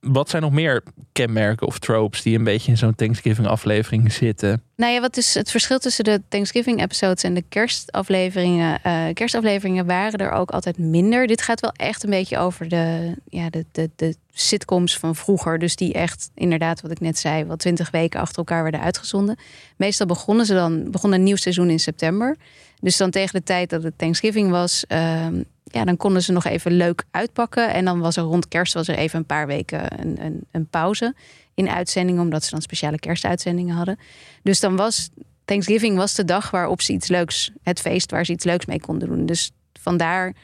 wat 0.01 0.31
zijn 0.31 0.43
nog 0.43 0.53
meer 0.53 0.83
kenmerken 1.13 1.67
of 1.67 1.79
tropes 1.79 2.23
die 2.23 2.39
een 2.39 2.45
beetje 2.45 2.71
in 2.71 2.77
zo'n 2.77 2.95
Thanksgiving 2.95 3.47
aflevering 3.47 4.13
zitten? 4.13 4.63
Nou 4.77 4.93
ja, 4.93 5.01
wat 5.01 5.17
is 5.17 5.35
het 5.35 5.51
verschil 5.51 5.79
tussen 5.79 6.05
de 6.05 6.23
Thanksgiving 6.29 6.83
episodes 6.83 7.23
en 7.23 7.35
de 7.35 7.45
kerstafleveringen? 7.49 8.83
Eh, 8.83 9.05
kerstafleveringen 9.13 9.87
waren 9.87 10.19
er 10.19 10.31
ook 10.31 10.51
altijd 10.51 10.79
minder. 10.79 11.27
Dit 11.27 11.43
gaat 11.43 11.61
wel 11.61 11.73
echt 11.77 12.03
een 12.03 12.11
beetje 12.11 12.39
over 12.39 12.69
de, 12.69 13.15
ja, 13.29 13.51
de, 13.51 13.65
de, 13.73 13.91
de 13.97 14.17
sitcoms 14.31 14.99
van 14.99 15.17
vroeger. 15.17 15.59
Dus 15.59 15.77
die 15.77 15.93
echt, 15.93 16.31
inderdaad, 16.35 16.81
wat 16.81 16.91
ik 16.91 17.01
net 17.01 17.19
zei, 17.19 17.45
wel 17.45 17.57
twintig 17.57 17.91
weken 17.91 18.21
achter 18.21 18.39
elkaar 18.39 18.63
werden 18.63 18.81
uitgezonden. 18.81 19.39
Meestal 19.77 20.07
begonnen 20.07 20.47
ze 20.47 20.55
dan, 20.55 20.91
begon 20.91 21.13
een 21.13 21.23
nieuw 21.23 21.37
seizoen 21.37 21.71
in 21.71 21.81
september. 21.81 22.37
Dus 22.81 22.97
dan 22.97 23.11
tegen 23.11 23.39
de 23.39 23.43
tijd 23.43 23.71
dat 23.71 23.83
het 23.83 23.99
Thanksgiving 23.99 24.51
was, 24.51 24.85
ehm, 24.87 25.43
ja, 25.65 25.85
dan 25.85 25.97
konden 25.97 26.23
ze 26.23 26.33
nog 26.33 26.45
even 26.45 26.73
leuk 26.73 27.05
uitpakken. 27.11 27.73
En 27.73 27.85
dan 27.85 28.01
was 28.01 28.17
er 28.17 28.23
rond 28.23 28.49
kerst 28.49 28.75
was 28.75 28.89
er 28.89 28.97
even 28.97 29.19
een 29.19 29.27
paar 29.27 29.47
weken 29.47 30.01
een, 30.01 30.25
een, 30.25 30.47
een 30.51 30.67
pauze 30.67 31.15
in 31.55 31.69
uitzendingen, 31.69 32.23
omdat 32.23 32.45
ze 32.45 32.51
dan 32.51 32.63
speciale 32.63 32.99
kerstuitzendingen 32.99 33.77
hadden. 33.77 33.99
Dus 34.43 34.61
dan 34.61 34.77
was 34.77 35.09
Thanksgiving 35.45 35.97
was 35.97 36.15
de 36.15 36.25
dag 36.25 36.51
waarop 36.51 36.83
ze 36.83 36.93
iets 36.93 37.09
leuks, 37.09 37.51
het 37.63 37.81
feest 37.81 38.11
waar 38.11 38.25
ze 38.25 38.33
iets 38.33 38.45
leuks 38.45 38.67
mee 38.67 38.81
konden 38.81 39.09
doen. 39.09 39.27
Dus 39.27 39.51
vandaar 39.81 40.35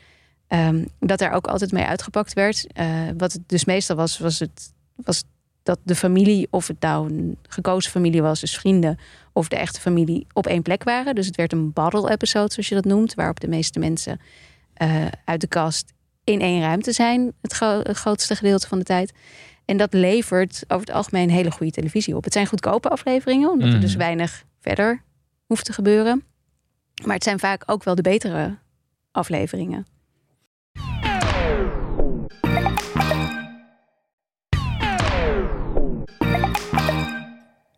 ehm, 0.47 0.85
dat 0.99 1.21
er 1.21 1.31
ook 1.31 1.47
altijd 1.47 1.73
mee 1.73 1.85
uitgepakt 1.85 2.33
werd. 2.33 2.67
Eh, 2.73 2.87
wat 3.17 3.33
het 3.33 3.43
dus 3.49 3.65
meestal 3.65 3.97
was, 3.97 4.19
was 4.19 4.39
het 4.39 4.73
was 4.95 5.25
dat 5.65 5.79
de 5.83 5.95
familie, 5.95 6.47
of 6.51 6.67
het 6.69 6.81
nou 6.81 7.09
een 7.13 7.37
gekozen 7.49 7.91
familie 7.91 8.23
was, 8.23 8.41
dus 8.41 8.57
vrienden, 8.57 8.99
of 9.33 9.49
de 9.49 9.57
echte 9.57 9.81
familie 9.81 10.27
op 10.33 10.47
één 10.47 10.63
plek 10.63 10.83
waren. 10.85 11.15
Dus 11.15 11.27
het 11.27 11.37
werd 11.37 11.53
een 11.53 11.73
bottle 11.73 12.11
episode, 12.11 12.53
zoals 12.53 12.69
je 12.69 12.75
dat 12.75 12.85
noemt, 12.85 13.15
waarop 13.15 13.41
de 13.41 13.49
meeste 13.49 13.79
mensen 13.79 14.21
eh, 14.75 15.05
uit 15.25 15.41
de 15.41 15.47
kast 15.47 15.93
in 16.25 16.41
één 16.41 16.61
ruimte 16.61 16.93
zijn, 16.93 17.33
het, 17.41 17.53
gro- 17.53 17.81
het 17.83 17.97
grootste 17.97 18.37
gedeelte 18.37 18.69
van 18.69 18.79
de 18.79 18.85
tijd. 18.85 19.13
En 19.65 19.77
dat 19.77 19.93
levert 19.93 20.65
over 20.69 20.87
het 20.87 20.97
algemeen 20.97 21.31
hele 21.31 21.51
goede 21.51 21.73
televisie 21.73 22.17
op. 22.17 22.25
Het 22.25 22.33
zijn 22.33 22.47
goedkope 22.47 22.89
afleveringen, 22.89 23.51
omdat 23.51 23.67
er 23.69 23.73
Mhm. 23.75 23.83
dus 23.83 23.95
weinig 23.95 24.45
verder 24.61 25.03
hoeft 25.47 25.65
te 25.65 25.73
gebeuren. 25.73 26.25
Maar 27.05 27.15
het 27.15 27.25
zijn 27.25 27.39
vaak 27.39 27.63
ook 27.67 27.85
wel 27.85 27.95
de 27.95 28.03
betere 28.03 28.57
afleveringen. 29.13 29.87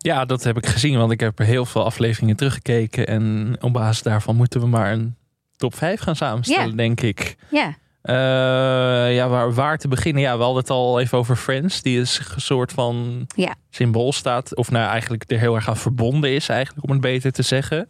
Ja, 0.07 0.25
dat 0.25 0.43
heb 0.43 0.57
ik 0.57 0.65
gezien, 0.65 0.97
want 0.97 1.11
ik 1.11 1.19
heb 1.19 1.39
er 1.39 1.45
heel 1.45 1.65
veel 1.65 1.83
afleveringen 1.85 2.35
teruggekeken. 2.35 3.07
En 3.07 3.55
op 3.61 3.73
basis 3.73 4.01
daarvan 4.01 4.35
moeten 4.35 4.59
we 4.61 4.67
maar 4.67 4.91
een 4.91 5.15
top 5.55 5.75
5 5.75 5.99
gaan 5.99 6.15
samenstellen, 6.15 6.69
Ja. 6.69 6.75
denk 6.75 7.01
ik. 7.01 7.35
Ja, 7.51 7.75
Eh, 8.01 9.15
ja, 9.15 9.27
waar, 9.29 9.53
waar 9.53 9.77
te 9.77 9.87
beginnen? 9.87 10.21
Ja, 10.21 10.37
we 10.37 10.43
hadden 10.43 10.61
het 10.61 10.69
al 10.69 10.99
even 10.99 11.17
over 11.17 11.35
Friends. 11.35 11.81
Die 11.81 11.99
is 11.99 12.21
een 12.35 12.41
soort 12.41 12.71
van 12.71 13.25
Ja. 13.35 13.55
symbool 13.69 14.13
staat. 14.13 14.55
Of 14.55 14.71
nou 14.71 14.89
eigenlijk 14.89 15.23
er 15.31 15.39
heel 15.39 15.55
erg 15.55 15.69
aan 15.69 15.77
verbonden 15.77 16.31
is 16.31 16.49
eigenlijk, 16.49 16.85
om 16.85 16.91
het 16.91 17.01
beter 17.01 17.31
te 17.31 17.41
zeggen. 17.41 17.87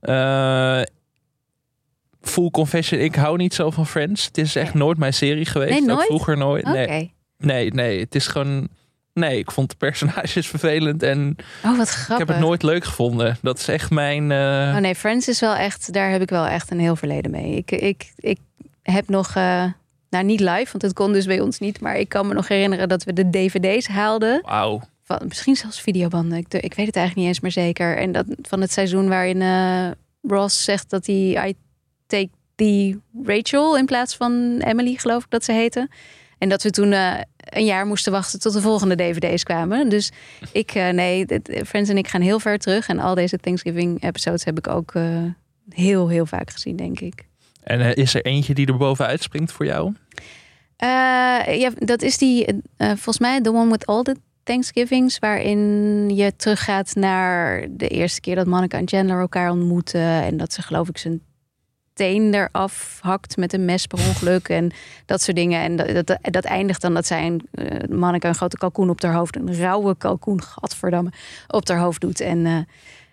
Eh, 0.00 0.80
full 2.20 2.50
confession, 2.50 3.00
ik 3.00 3.14
hou 3.14 3.36
niet 3.36 3.54
zo 3.54 3.70
van 3.70 3.86
Friends. 3.86 4.24
Het 4.26 4.38
is 4.38 4.56
echt 4.56 4.74
nooit 4.74 4.98
mijn 4.98 5.14
serie 5.14 5.46
geweest. 5.46 5.70
Nee, 5.72 5.80
Ook 5.82 5.86
nooit? 5.88 6.06
vroeger 6.06 6.36
nooit. 6.36 6.64
Nee, 6.64 7.14
nee, 7.38 7.70
nee. 7.70 8.00
Het 8.00 8.14
is 8.14 8.26
gewoon... 8.26 8.68
Nee, 9.14 9.38
ik 9.38 9.50
vond 9.50 9.70
de 9.70 9.76
personages 9.76 10.46
vervelend 10.54 11.02
en 11.02 11.36
Oh, 11.64 11.76
wat 11.76 11.86
ik 11.88 11.92
grappig. 11.94 12.26
heb 12.26 12.36
het 12.36 12.46
nooit 12.46 12.62
leuk 12.62 12.84
gevonden. 12.84 13.36
Dat 13.42 13.58
is 13.58 13.68
echt 13.68 13.90
mijn... 13.90 14.30
eh, 14.32 14.72
Oh 14.74 14.76
nee, 14.76 14.94
Friends 14.94 15.28
is 15.28 15.40
wel 15.40 15.54
echt, 15.54 15.92
daar 15.92 16.10
heb 16.10 16.22
ik 16.22 16.30
wel 16.30 16.46
echt 16.46 16.70
een 16.70 16.80
heel 16.80 16.96
verleden 16.96 17.30
mee. 17.30 17.56
Ik, 17.56 17.70
ik, 17.70 18.12
ik 18.16 18.38
heb 18.82 19.08
nog, 19.08 19.34
eh, 19.34 19.64
nou 20.10 20.24
niet 20.24 20.40
live, 20.40 20.68
want 20.72 20.82
het 20.82 20.92
kon 20.92 21.12
dus 21.12 21.26
bij 21.26 21.40
ons 21.40 21.58
niet. 21.58 21.80
Maar 21.80 21.96
ik 21.96 22.08
kan 22.08 22.26
me 22.28 22.34
nog 22.34 22.48
herinneren 22.48 22.88
dat 22.88 23.04
we 23.04 23.12
de 23.12 23.30
dvd's 23.30 23.86
haalden. 23.88 24.42
Wauw. 24.44 24.80
Van, 25.02 25.20
misschien 25.28 25.56
zelfs 25.56 25.80
videobanden. 25.80 26.38
Ik, 26.38 26.54
ik 26.54 26.74
weet 26.74 26.86
het 26.86 26.96
eigenlijk 26.96 27.16
niet 27.16 27.26
eens 27.26 27.40
meer 27.40 27.52
zeker. 27.64 27.96
En 27.96 28.12
dat 28.12 28.24
van 28.42 28.60
het 28.60 28.72
seizoen 28.72 29.08
waarin 29.08 29.42
eh, 29.42 29.86
Ross 30.22 30.64
zegt 30.64 30.90
dat 30.90 31.06
hij 31.06 31.48
I 31.48 31.54
take 32.06 32.28
the 32.54 32.98
Rachel 33.24 33.76
in 33.76 33.86
plaats 33.86 34.16
van 34.16 34.58
Emily, 34.64 34.94
geloof 34.96 35.24
ik 35.24 35.30
dat 35.30 35.44
ze 35.44 35.52
heette. 35.52 35.88
En 36.38 36.48
dat 36.48 36.62
we 36.62 36.70
toen 36.70 36.92
eh, 36.92 37.12
een 37.38 37.64
jaar 37.64 37.86
moesten 37.86 38.12
wachten 38.12 38.40
tot 38.40 38.52
de 38.52 38.60
volgende 38.60 38.96
dvd's 38.96 39.42
kwamen. 39.42 39.88
Dus 39.88 40.12
ik, 40.52 40.70
eh, 40.74 40.88
nee, 40.88 41.26
dit- 41.26 41.60
Friends 41.66 41.90
en 41.90 41.98
ik 41.98 42.08
gaan 42.08 42.20
heel 42.20 42.40
ver 42.40 42.58
terug. 42.58 42.88
En 42.88 42.98
al 42.98 43.14
deze 43.14 43.36
Thanksgiving 43.38 44.02
episodes 44.02 44.44
heb 44.44 44.58
ik 44.58 44.68
ook 44.68 44.94
eh, 44.94 45.22
heel, 45.68 46.08
heel 46.08 46.26
vaak 46.26 46.50
gezien, 46.50 46.76
denk 46.76 47.00
ik. 47.00 47.26
En 47.62 47.80
eh, 47.80 47.94
is 47.96 48.14
er 48.14 48.24
eentje 48.24 48.54
die 48.54 48.66
er 48.66 48.76
bovenuit 48.76 49.22
springt 49.22 49.52
voor 49.52 49.66
jou? 49.66 49.92
Eh, 50.76 50.88
ja, 51.60 51.70
dat 51.78 52.02
is 52.02 52.18
die, 52.18 52.44
eh, 52.76 52.88
volgens 52.88 53.18
mij, 53.18 53.40
The 53.40 53.52
One 53.52 53.70
With 53.70 53.86
All 53.86 54.02
The 54.02 54.16
Thanksgivings, 54.42 55.18
waarin 55.18 55.60
je 56.14 56.36
teruggaat 56.36 56.94
naar 56.94 57.66
de 57.70 57.88
eerste 57.88 58.20
keer 58.20 58.34
dat 58.34 58.46
Monica 58.46 58.78
en 58.78 58.88
Chandler 58.88 59.20
elkaar 59.20 59.50
ontmoeten. 59.50 60.00
En 60.00 60.36
dat 60.36 60.52
ze, 60.52 60.62
geloof 60.62 60.88
ik, 60.88 60.98
zijn 60.98 61.20
teen 61.94 62.34
eraf 62.34 62.98
hakt 63.00 63.36
met 63.36 63.52
een 63.52 63.64
mes 63.64 63.86
per 63.86 63.98
ongeluk 63.98 64.48
en 64.48 64.72
dat 65.06 65.22
soort 65.22 65.36
dingen. 65.36 65.60
En 65.62 65.94
dat, 65.94 66.18
dat, 66.22 66.44
eindigt 66.44 66.80
dan 66.80 66.94
dat 66.94 67.06
zij 67.06 67.26
een, 67.26 67.48
eh, 67.50 67.96
Monica 67.96 68.28
een 68.28 68.34
grote 68.34 68.56
kalkoen 68.56 68.90
op 68.90 69.02
haar 69.02 69.14
hoofd, 69.14 69.36
een 69.36 69.56
rauwe 69.56 69.96
kalkoen, 69.96 70.42
gadverdamme, 70.42 71.12
op 71.48 71.68
haar 71.68 71.78
hoofd 71.78 72.00
doet. 72.00 72.20
En 72.20 72.46
eh, 72.46 72.56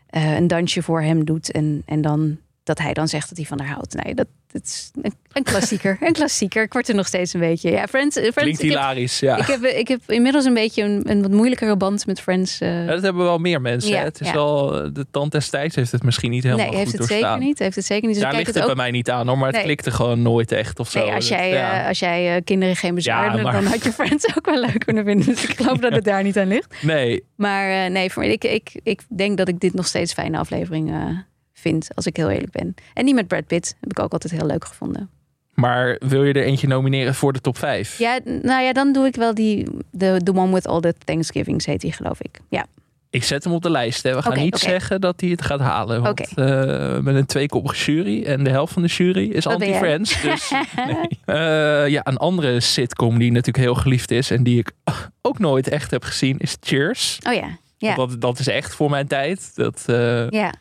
eh, 0.09 0.35
een 0.35 0.47
dansje 0.47 0.81
voor 0.81 1.01
hem 1.01 1.25
doet. 1.25 1.51
En, 1.51 1.83
en 1.85 2.01
dan 2.01 2.37
dat 2.63 2.77
hij 2.79 2.93
dan 2.93 3.07
zegt 3.07 3.29
dat 3.29 3.37
hij 3.37 3.45
van 3.47 3.59
haar 3.59 3.73
houdt. 3.73 4.03
Nee, 4.03 4.15
dat, 4.15 4.27
dat 4.51 4.63
is 4.63 4.91
een, 5.01 5.13
een 5.31 5.43
klassieker. 5.43 5.97
een 6.01 6.13
klassieker. 6.13 6.63
Ik 6.63 6.73
word 6.73 6.89
er 6.89 6.95
nog 6.95 7.07
steeds 7.07 7.33
een 7.33 7.39
beetje. 7.39 7.71
Ja, 7.71 7.87
Friends. 7.87 8.15
eh, 8.15 8.21
Friends 8.21 8.41
Klinkt 8.41 8.61
ik, 8.63 8.69
heb, 8.69 8.77
hilarisch, 8.79 9.19
ja. 9.19 9.37
ik, 9.37 9.45
heb, 9.45 9.63
ik 9.63 9.87
heb 9.87 9.99
inmiddels 10.07 10.45
een 10.45 10.53
beetje 10.53 10.83
een, 10.83 11.09
een 11.09 11.21
wat 11.21 11.31
moeilijkere 11.31 11.77
band 11.77 12.05
met 12.05 12.21
Friends. 12.21 12.59
eh. 12.61 12.85
Ja, 12.85 12.85
dat 12.85 13.01
hebben 13.01 13.23
wel 13.23 13.37
meer 13.37 13.61
mensen. 13.61 13.91
Ja, 13.91 13.97
hè. 13.97 14.03
Het 14.03 14.21
is 14.21 14.27
ja. 14.27 14.33
wel, 14.33 14.67
de 14.93 15.05
tand 15.11 15.31
destijds 15.31 15.75
heeft 15.75 15.91
het 15.91 16.03
misschien 16.03 16.31
niet 16.31 16.43
helemaal 16.43 16.65
nee, 16.65 16.75
heeft 16.75 16.89
goed 16.89 16.99
het 16.99 17.09
doorstaan. 17.09 17.31
zeker 17.33 17.47
niet. 17.47 17.59
Heeft 17.59 17.75
het 17.75 17.85
zeker 17.85 18.07
niet. 18.07 18.13
Dus 18.15 18.23
Daar 18.23 18.33
ligt 18.33 18.43
kijk 18.43 18.55
het 18.55 18.65
het 18.65 18.75
bij 18.75 18.85
ook. 18.85 18.91
mij 18.91 18.99
niet 18.99 19.09
aan 19.09 19.27
hoor, 19.27 19.37
maar 19.37 19.47
het 19.47 19.55
Nee. 19.55 19.65
klikte 19.65 19.91
gewoon 19.91 20.21
nooit 20.21 20.51
echt 20.51 20.79
of 20.79 20.89
zo. 20.89 20.99
Nee, 21.05 21.13
als 21.13 21.27
jij, 21.27 21.49
ja. 21.49 21.81
eh, 21.81 21.87
als 21.87 21.99
jij 21.99 22.35
eh, 22.35 22.41
kinderen 22.43 22.75
geen 22.75 22.95
bezwaar 22.95 23.41
maar- 23.41 23.51
dan 23.53 23.65
had 23.65 23.83
je 23.83 23.91
Friends 23.91 24.37
ook 24.37 24.45
wel 24.45 24.59
leuk 24.59 24.79
kunnen 24.85 25.05
vinden. 25.05 25.25
Dus 25.25 25.43
ik 25.47 25.55
geloof 25.57 25.77
dat 25.77 25.91
het 25.93 26.03
daar 26.03 26.23
niet 26.23 26.37
aan 26.37 26.47
ligt. 26.47 26.75
Nee, 26.83 27.23
Maar 27.35 27.85
eh, 27.85 27.91
nee, 27.91 28.11
voor, 28.11 28.23
ik, 28.23 28.43
ik, 28.43 28.79
ik 28.83 29.01
denk 29.09 29.37
dat 29.37 29.47
ik 29.47 29.59
dit 29.59 29.73
nog 29.73 29.87
steeds 29.87 30.13
fijne 30.13 30.37
afleveringen 30.37 31.07
eh, 31.07 31.17
vind, 31.61 31.89
als 31.95 32.05
ik 32.05 32.15
heel 32.17 32.29
eerlijk 32.29 32.51
ben. 32.51 32.75
En 32.93 33.05
die 33.05 33.13
met 33.13 33.27
Brad 33.27 33.47
Pitt 33.47 33.75
heb 33.79 33.91
ik 33.91 33.99
ook 33.99 34.11
altijd 34.11 34.33
heel 34.33 34.45
leuk 34.45 34.65
gevonden. 34.65 35.09
maar 35.53 35.95
wil 35.99 36.23
je 36.23 36.33
er 36.33 36.43
eentje 36.43 36.67
nomineren 36.67 37.15
voor 37.15 37.33
de 37.33 37.41
top 37.41 37.57
5? 37.57 37.97
Ja, 37.97 38.19
nou 38.23 38.63
ja, 38.63 38.73
dan 38.73 38.93
doe 38.93 39.05
ik 39.05 39.15
wel 39.15 39.33
die, 39.33 39.67
the 39.97 40.31
one 40.33 40.53
with 40.53 40.67
all 40.67 40.79
the 40.79 40.93
Thanksgivings 41.05 41.65
heet 41.65 41.81
die, 41.81 41.93
geloof 41.93 42.21
ik. 42.21 42.39
Ja, 42.49 42.65
Ik 43.09 43.23
zet 43.23 43.43
hem 43.43 43.53
op 43.53 43.61
de 43.61 43.69
lijst. 43.69 44.03
Hè. 44.03 44.15
We 44.15 44.21
gaan 44.21 44.37
niet 44.37 44.57
zeggen 44.57 45.01
dat 45.01 45.21
hij 45.21 45.29
het 45.29 45.41
gaat 45.41 45.59
halen. 45.59 46.01
Want 46.01 46.33
eh, 46.35 46.97
met 46.99 47.15
een 47.15 47.25
tweekoppige 47.25 47.91
jury 47.91 48.23
en 48.23 48.43
de 48.43 48.49
helft 48.49 48.73
van 48.73 48.81
de 48.81 48.87
jury 48.87 49.29
is 49.29 49.47
anti-Friends. 49.47 50.21
Dus, 50.21 50.51
nee. 50.87 51.19
Eh, 51.25 51.87
ja, 51.87 52.01
een 52.03 52.17
andere 52.17 52.59
sitcom 52.59 53.19
die 53.19 53.31
natuurlijk 53.31 53.65
heel 53.65 53.75
geliefd 53.75 54.11
is 54.11 54.31
en 54.31 54.43
die 54.43 54.59
ik 54.59 54.71
ook 55.21 55.39
nooit 55.39 55.67
echt 55.67 55.91
heb 55.91 56.03
gezien 56.03 56.37
is 56.39 56.57
Cheers. 56.61 57.19
oh 57.27 57.33
ja, 57.33 57.95
Dat, 57.95 58.21
dat 58.21 58.39
is 58.39 58.47
echt 58.47 58.75
voor 58.75 58.89
mijn 58.89 59.07
tijd. 59.07 59.51
Dat, 59.55 59.83
eh, 59.85 60.29
ja. 60.29 60.53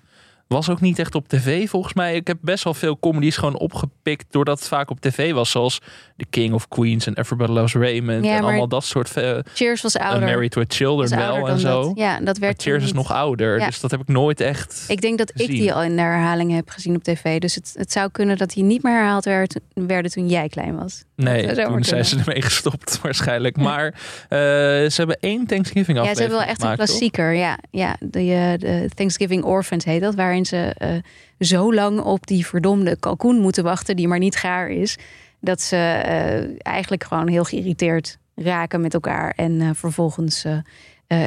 Was 0.55 0.69
ook 0.69 0.81
niet 0.81 0.99
echt 0.99 1.15
op 1.15 1.29
tv 1.29 1.69
volgens 1.69 1.95
mij. 1.95 2.15
Ik 2.15 2.27
heb 2.27 2.39
best 2.41 2.65
wel 2.65 2.75
veel 2.75 2.99
comedies 2.99 3.37
gewoon 3.37 3.59
opgepikt 3.59 4.27
doordat 4.31 4.59
het 4.59 4.69
vaak 4.69 4.91
op 4.91 5.01
tv 5.01 5.33
was. 5.33 5.51
Zoals 5.51 5.81
The 6.17 6.27
King 6.31 6.55
of 6.55 6.69
Queens 6.69 7.07
en 7.07 7.19
Everybody 7.19 7.53
Loves 7.53 7.75
Raymond. 7.75 8.25
Ja, 8.25 8.37
en 8.37 8.43
allemaal 8.43 8.69
dat 8.69 8.85
soort... 8.85 9.17
eh 9.17 9.39
Cheers 9.55 9.83
was 9.83 9.97
uh, 9.97 10.03
ouder. 10.03 10.29
Married 10.29 10.55
with 10.55 10.75
Children 10.75 11.19
wel 11.19 11.49
en 11.49 11.59
zo. 11.59 11.83
dat. 11.83 11.93
Ja, 11.99 12.21
dat 12.21 12.39
werd 12.39 12.63
Cheers 12.63 12.85
is 12.85 12.93
nog 12.93 13.13
ouder. 13.13 13.59
Ja. 13.59 13.67
Dus 13.67 13.81
dat 13.81 13.91
heb 13.91 14.01
ik 14.01 14.09
nooit 14.09 14.41
echt... 14.41 14.85
Ik 14.89 15.01
denk 15.01 15.19
dat 15.19 15.33
ik 15.35 15.47
die 15.47 15.73
al 15.73 15.83
in 15.83 15.97
de 15.97 16.03
herhaling 16.03 16.53
heb 16.53 16.71
gezien 16.71 16.97
op 16.97 17.03
tv. 17.03 17.39
Dus 17.41 17.55
het, 17.55 17.75
het 17.77 17.93
zou 17.93 18.11
kunnen 18.11 18.39
dat 18.39 18.51
die 18.51 18.65
niet 18.65 18.83
meer 18.83 18.93
herhaald 18.93 19.25
werd, 19.25 19.61
werden 19.75 20.11
toen 20.11 20.29
jij 20.29 20.49
klein 20.49 20.77
was. 20.77 21.05
Nee, 21.17 21.47
toen 21.47 21.55
zijn 21.55 21.67
kunnen. 21.73 22.05
ze 22.05 22.19
ermee 22.19 22.43
gestopt 22.43 22.99
waarschijnlijk. 23.03 23.57
Maar 23.57 23.85
eh, 24.29 24.39
ze 24.39 24.95
hebben 24.95 25.17
één 25.21 25.47
Thanksgiving 25.47 25.99
Ja, 25.99 26.03
aflevering 26.03 26.17
ze 26.17 26.23
hebben 26.23 26.39
wel 26.39 26.49
echt 26.49 26.63
een 26.63 26.69
toch? 26.69 26.77
klassieker. 26.77 27.33
Ja, 27.33 27.59
ja 27.71 27.97
de, 28.01 28.19
eh, 28.19 28.59
de 28.59 28.89
Thanksgiving 28.95 29.45
Orphans 29.45 29.85
heet 29.85 30.01
dat. 30.01 30.15
Waarin 30.15 30.40
ze 30.45 30.75
eh, 30.77 30.97
zo 31.39 31.75
lang 31.75 32.01
op 32.01 32.27
die 32.27 32.47
verdomde 32.47 32.97
kalkoen 32.97 33.41
moeten 33.41 33.65
wachten 33.65 33.97
die 33.97 34.09
maar 34.09 34.19
niet 34.19 34.37
gaar 34.37 34.69
is. 34.69 34.99
Dat 35.41 35.61
ze 35.61 35.77
eh, 35.77 36.73
eigenlijk 36.73 37.05
gewoon 37.05 37.29
heel 37.29 37.45
geïrriteerd 37.45 38.19
raken 38.35 38.81
met 38.81 38.95
elkaar. 38.95 39.33
En 39.37 39.61
eh, 39.61 39.71
vervolgens 39.75 40.45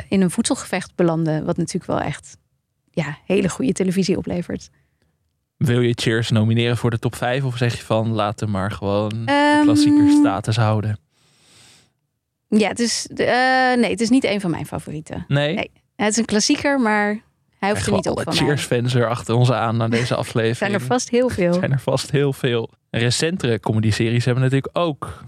in 0.08 0.22
een 0.22 0.32
voedselgevecht 0.32 0.96
belanden. 0.96 1.46
Wat 1.46 1.58
natuurlijk 1.58 1.86
wel 1.86 2.00
echt 2.00 2.38
ja, 2.92 3.18
hele 3.26 3.50
goede 3.50 3.72
televisie 3.72 4.18
oplevert. 4.18 4.70
Wil 5.58 5.82
je 5.82 5.94
Cheers 5.96 6.30
nomineren 6.30 6.78
voor 6.78 6.90
de 6.90 7.00
top 7.00 7.16
5? 7.16 7.44
Of 7.44 7.58
zeg 7.58 7.78
je 7.78 7.84
van 7.84 8.08
laten 8.12 8.52
maar 8.52 8.72
gewoon 8.72 9.10
de 9.10 9.24
Ehm, 9.26 9.62
klassieker 9.62 10.10
status 10.10 10.56
houden? 10.56 11.00
Ja, 12.48 12.68
het 12.68 12.80
is, 12.80 13.08
nee, 13.14 13.90
het 13.90 14.02
is 14.02 14.10
niet 14.10 14.24
een 14.24 14.42
van 14.42 14.52
mijn 14.52 14.66
favorieten. 14.66 15.26
Nee? 15.28 15.56
Nee. 15.56 15.72
Het 15.96 16.12
is 16.12 16.18
een 16.18 16.26
klassieker, 16.26 16.80
maar 16.80 17.22
hij 17.64 17.72
hoeft 17.74 17.88
er 17.88 17.94
niet 17.94 18.10
op 18.10 18.22
van. 18.24 18.34
Cheers-fans 18.34 18.94
er 18.96 19.10
achter 19.10 19.36
ons 19.36 19.52
aan 19.52 19.78
naar 19.78 19.90
deze 19.90 20.14
Er 20.14 20.20
aflevering. 20.20 20.58
zijn 20.58 20.74
er 20.74 20.82
vast 20.82 21.10
heel 21.10 21.30
veel. 21.40 21.54
zijn 21.54 21.72
er 21.72 21.80
vast 21.80 22.12
heel 22.12 22.34
veel. 22.34 22.70
Recentere 22.90 23.60
comedy-series 23.60 24.26
hebben 24.26 24.44
natuurlijk 24.44 24.78
ook 24.78 25.24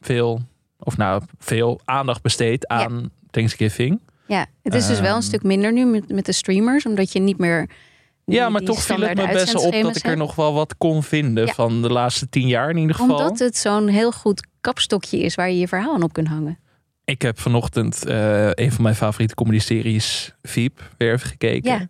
veel, 0.00 0.40
of 0.78 0.96
nou, 0.96 1.22
veel 1.38 1.80
aandacht 1.84 2.22
besteed 2.22 2.68
aan 2.68 3.10
Thanksgiving. 3.30 4.00
Ja, 4.26 4.46
het 4.62 4.74
is 4.74 4.86
dus 4.86 4.98
wel 5.00 5.06
Ehm. 5.08 5.16
een 5.16 5.22
stuk 5.22 5.42
minder 5.42 5.72
nu 5.72 5.84
met, 5.84 6.08
met 6.12 6.26
de 6.26 6.32
streamers, 6.32 6.86
omdat 6.86 7.12
je 7.12 7.20
niet 7.20 7.38
meer. 7.38 7.66
die- 8.24 8.36
Ja, 8.36 8.48
maar 8.48 8.60
toch 8.60 8.82
viel 8.82 9.00
het 9.00 9.16
me 9.16 9.26
best 9.32 9.52
wel 9.52 9.62
op 9.62 9.72
dat 9.82 9.96
ik 9.96 10.04
er 10.04 10.16
nog 10.16 10.34
wel 10.34 10.52
wat 10.54 10.74
kon 10.78 11.02
vinden 11.02 11.46
Ja. 11.46 11.52
van 11.52 11.82
de 11.82 11.88
laatste 11.90 12.28
tien 12.28 12.46
jaar 12.48 12.70
in 12.70 12.76
ieder 12.76 12.94
geval. 12.96 13.16
Omdat 13.16 13.38
het 13.38 13.56
zo'n 13.56 13.88
heel 13.88 14.12
goed 14.12 14.46
kapstokje 14.60 15.18
is 15.18 15.34
waar 15.34 15.50
je 15.50 15.58
je 15.58 15.68
verhaal 15.68 15.94
aan 15.94 16.02
op 16.02 16.12
kunt 16.12 16.28
hangen. 16.28 16.58
Ik 17.04 17.22
heb 17.22 17.40
vanochtend 17.40 18.04
eh, 18.06 18.50
een 18.50 18.72
van 18.72 18.82
mijn 18.82 18.94
favoriete 18.94 19.34
comedy-series, 19.34 20.34
Veep, 20.42 20.90
weer 20.96 21.12
even 21.12 21.28
gekeken. 21.28 21.70
Ja. 21.70 21.86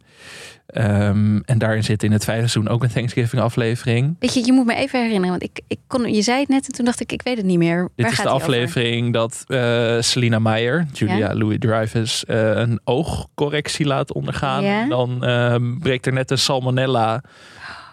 Ehm, 0.67 1.41
en 1.45 1.59
daarin 1.59 1.85
zit 1.85 2.03
in 2.03 2.13
het 2.13 2.25
vijfde 2.25 2.49
seizoen 2.49 2.73
ook 2.73 2.83
een 2.83 2.93
Thanksgiving-aflevering. 2.93 4.17
Weet 4.19 4.35
je, 4.35 4.45
je 4.45 4.53
moet 4.53 4.67
me 4.67 4.75
even 4.75 5.01
herinneren, 5.03 5.31
want 5.31 5.43
ik, 5.43 5.61
ik 5.67 5.79
kon, 5.87 6.15
je 6.15 6.23
zei 6.23 6.41
het 6.41 6.49
net 6.49 6.67
en 6.67 6.73
toen 6.73 6.85
dacht 6.85 7.01
ik, 7.01 7.13
ik 7.13 7.23
weet 7.23 7.37
het 7.37 7.47
niet 7.47 7.59
meer. 7.59 7.89
Dit 7.97 8.07
is 8.07 8.13
gaat 8.13 8.27
de 8.27 8.33
over? 8.33 8.47
aflevering 8.47 9.13
dat 9.13 9.45
eh 9.47 9.97
Selina 10.01 10.39
Meyer, 10.39 10.87
Julia 10.93 11.17
Ja. 11.17 11.35
Louis 11.35 11.59
Dreyfus, 11.59 12.25
eh, 12.25 12.51
een 12.51 12.81
oogcorrectie 12.85 13.87
laat 13.87 14.13
ondergaan. 14.13 14.63
Ja. 14.65 14.87
Dan 14.87 15.25
ehm, 15.25 15.79
breekt 15.79 16.07
er 16.07 16.13
net 16.13 16.31
een 16.31 16.39
salmonella 16.39 17.23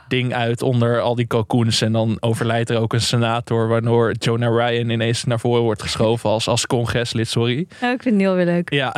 ding 0.07 0.33
uit 0.33 0.61
onder 0.61 1.01
al 1.01 1.15
die 1.15 1.25
kalkoens. 1.25 1.81
En 1.81 1.91
dan 1.91 2.17
overlijdt 2.19 2.69
er 2.69 2.79
ook 2.79 2.93
een 2.93 3.01
senator, 3.01 3.67
waardoor 3.67 4.11
Jonah 4.19 4.55
Ryan 4.55 4.89
ineens 4.89 5.23
naar 5.23 5.39
voren 5.39 5.61
wordt 5.61 5.81
geschoven 5.81 6.29
als, 6.29 6.47
als 6.47 6.67
congreslid, 6.67 7.27
sorry. 7.27 7.67
Oh, 7.83 7.91
ik 7.91 8.01
vind 8.01 8.19
heel 8.19 8.35
weer 8.35 8.45
leuk. 8.45 8.73
Ja, 8.73 8.95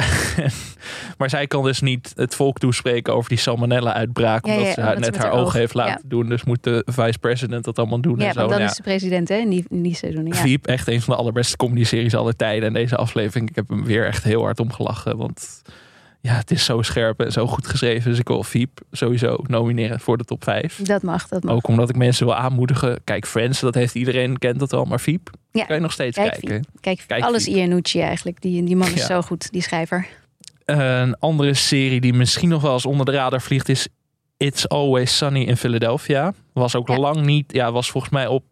maar 1.18 1.30
zij 1.30 1.48
kan 1.48 1.64
dus 1.64 1.82
niet 1.82 2.14
het 2.16 2.36
volk 2.36 2.58
toespreken 2.58 3.14
over 3.14 3.30
die 3.30 3.38
salmonella-uitbraak, 3.38 4.46
Ja, 4.46 4.52
omdat 4.52 4.68
ja, 4.68 4.74
ze 4.74 4.82
omdat 4.82 5.00
net 5.00 5.18
haar 5.18 5.30
haar 5.32 5.42
oog 5.42 5.54
heeft 5.54 5.74
laten 5.74 6.00
ja. 6.04 6.10
doen. 6.10 6.30
Dus 6.30 6.44
moet 6.44 6.64
de 6.64 6.84
vice-president 6.86 7.64
dat 7.66 7.80
allemaal 7.80 8.02
doen 8.02 8.20
Ja, 8.20 8.28
en 8.28 8.34
zo. 8.34 8.48
dan 8.48 8.62
is 8.62 8.76
de 8.76 8.84
president 8.84 9.30
hè, 9.30 9.36
in 9.36 9.50
die, 9.50 9.66
in 9.70 9.82
die 9.82 9.96
seizoen. 9.96 10.26
Ja. 10.26 10.34
Veep, 10.34 10.68
echt 10.68 10.88
een 10.88 11.02
van 11.02 11.14
de 11.14 11.20
allerbeste 11.20 11.58
comedy-series 11.58 12.16
aller 12.16 12.36
tijden. 12.36 12.68
En 12.68 12.74
deze 12.74 12.96
aflevering, 12.96 13.50
ik 13.50 13.56
heb 13.56 13.70
hem 13.70 13.86
weer 13.86 14.06
echt 14.06 14.24
heel 14.24 14.42
hard 14.42 14.60
omgelachen. 14.60 15.18
Want 15.18 15.62
ja, 16.22 16.34
het 16.34 16.52
is 16.52 16.66
zo 16.66 16.82
scherp 16.82 17.20
en 17.22 17.32
zo 17.32 17.48
goed 17.48 17.68
geschreven. 17.68 18.10
Dus 18.10 18.20
ik 18.20 18.28
wil 18.28 18.44
Veep 18.44 18.80
sowieso 18.92 19.38
nomineren 19.48 20.00
voor 20.00 20.18
de 20.18 20.24
top 20.24 20.44
5. 20.44 20.80
Dat 20.84 21.02
mag, 21.02 21.28
dat 21.28 21.44
mag. 21.44 21.56
Ook 21.56 21.68
omdat 21.68 21.90
ik 21.90 21.96
mensen 21.96 22.26
wil 22.26 22.36
aanmoedigen. 22.36 23.00
Kijk, 23.04 23.26
Friends, 23.28 23.60
dat 23.60 23.76
heeft 23.76 23.96
iedereen, 23.96 24.38
kent 24.38 24.60
dat 24.60 24.74
al. 24.74 24.86
Maar 24.86 25.00
Veep, 25.00 25.30
Ja, 25.52 25.66
kan 25.66 25.76
je 25.76 25.82
nog 25.82 25.92
steeds 25.92 26.16
kijk, 26.18 26.30
kijken. 26.32 26.66
Kijk, 26.80 27.04
Kijk, 27.08 27.24
alles 27.24 27.44
Veep. 27.44 27.56
Iannucci 27.56 28.00
eigenlijk. 28.02 28.42
Die, 28.42 28.64
die 28.64 28.76
man 28.76 28.88
is 28.88 28.94
Ja. 28.94 29.06
zo 29.06 29.22
goed, 29.22 29.52
die 29.52 29.62
schrijver. 29.62 30.08
Een 30.66 31.20
andere 31.20 31.54
serie 31.54 32.02
die 32.02 32.14
misschien 32.14 32.50
nog 32.50 32.62
wel 32.62 32.74
eens 32.74 32.86
onder 32.86 33.06
de 33.06 33.12
radar 33.12 33.42
vliegt 33.42 33.70
is 33.70 33.88
It's 34.38 34.68
Always 34.68 35.18
Sunny 35.18 35.42
in 35.42 35.58
Philadelphia. 35.58 36.34
Was 36.54 36.76
ook 36.76 36.88
Ja. 36.88 36.98
lang 36.98 37.26
niet, 37.26 37.54
ja, 37.54 37.72
was 37.72 37.92
volgens 37.92 38.14
mij 38.14 38.28
op 38.28 38.44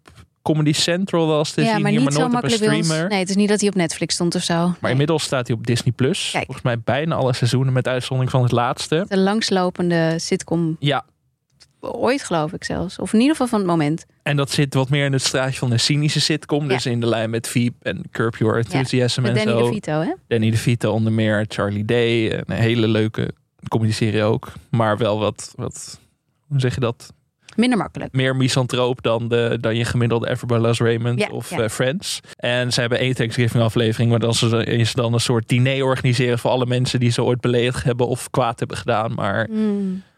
Comedy 0.53 0.73
Central 0.73 1.37
eens 1.39 1.51
te 1.51 1.61
ja, 1.61 1.73
zien. 1.73 1.81
maar 1.81 1.91
hier, 1.91 1.99
niet 1.99 2.09
maar 2.09 2.19
zo 2.21 2.27
nooit 2.27 2.43
op 2.43 2.43
een 2.43 2.49
ons. 2.75 2.85
streamer. 2.85 3.09
Nee, 3.09 3.19
het 3.19 3.29
is 3.29 3.35
niet 3.35 3.49
dat 3.49 3.59
hij 3.59 3.69
op 3.69 3.75
Netflix 3.75 4.13
stond 4.13 4.35
of 4.35 4.41
zo. 4.43 4.53
Maar 4.53 4.77
Nee. 4.81 4.91
inmiddels 4.91 5.23
staat 5.23 5.47
hij 5.47 5.55
op 5.55 5.67
Disney 5.67 5.93
Plus. 5.93 6.29
Volgens 6.31 6.61
mij 6.61 6.79
bijna 6.79 7.15
alle 7.15 7.33
seizoenen 7.33 7.73
met 7.73 7.87
uitzondering 7.87 8.31
van 8.31 8.43
het 8.43 8.51
laatste. 8.51 9.05
De 9.09 9.17
langslopende 9.17 10.13
sitcom 10.19 10.75
Ja, 10.79 11.05
ooit, 11.79 12.23
geloof 12.23 12.53
ik 12.53 12.63
zelfs. 12.63 12.99
Of 12.99 13.13
in 13.13 13.19
ieder 13.19 13.31
geval 13.31 13.47
van 13.47 13.59
het 13.59 13.67
moment. 13.67 14.05
en 14.23 14.37
dat 14.37 14.51
zit 14.51 14.73
wat 14.73 14.89
meer 14.89 15.05
in 15.05 15.13
het 15.13 15.21
straatje 15.21 15.57
van 15.59 15.71
een 15.71 15.79
cynische 15.79 16.21
sitcom. 16.21 16.61
Ja. 16.63 16.67
Dus 16.73 16.85
in 16.85 16.99
de 16.99 17.07
lijn 17.07 17.29
met 17.29 17.47
Veep 17.47 17.73
en 17.81 18.01
Curb 18.11 18.35
Your 18.35 18.57
Enthusiasm 18.57 19.21
Met 19.21 19.37
en 19.37 19.45
Danny 19.45 19.61
zo. 19.61 19.67
DeVito, 19.67 19.99
hè? 20.01 20.13
Danny 20.27 20.49
DeVito 20.51 20.91
onder 20.91 21.11
meer, 21.11 21.45
Charlie 21.47 21.85
Day. 21.85 22.31
Een 22.33 22.55
hele 22.55 22.87
leuke 22.87 23.31
comedy-serie 23.67 24.23
ook. 24.23 24.51
Maar 24.69 24.97
wel 24.97 25.19
wat, 25.19 25.53
wat, 25.55 25.99
hoe 26.47 26.59
zeg 26.59 26.73
je 26.73 26.79
dat? 26.79 27.13
Minder 27.57 27.77
makkelijk. 27.77 28.13
Meer 28.13 28.35
misantroop 28.35 29.01
dan, 29.01 29.27
de, 29.27 29.57
dan 29.61 29.75
je 29.75 29.85
gemiddelde 29.85 30.29
Everybody 30.29 30.61
Loves 30.61 30.79
Raymond 30.79 31.19
Ja, 31.19 31.27
of 31.27 31.49
ja. 31.49 31.59
eh, 31.59 31.69
Friends. 31.69 32.19
En 32.35 32.73
ze 32.73 32.79
hebben 32.79 32.99
één 32.99 33.15
Thanksgiving 33.15 33.63
aflevering. 33.63 34.09
Maar 34.09 34.19
dan 34.19 34.33
ze 34.33 34.65
eens 34.65 34.93
dan 34.93 35.13
een 35.13 35.19
soort 35.19 35.47
diner 35.47 35.85
organiseren 35.85 36.39
voor 36.39 36.51
alle 36.51 36.65
mensen 36.65 36.99
die 36.99 37.11
ze 37.11 37.23
ooit 37.23 37.41
beledigd 37.41 37.83
hebben 37.83 38.07
of 38.07 38.29
kwaad 38.29 38.59
hebben 38.59 38.77
gedaan. 38.77 39.13
Maar. 39.13 39.47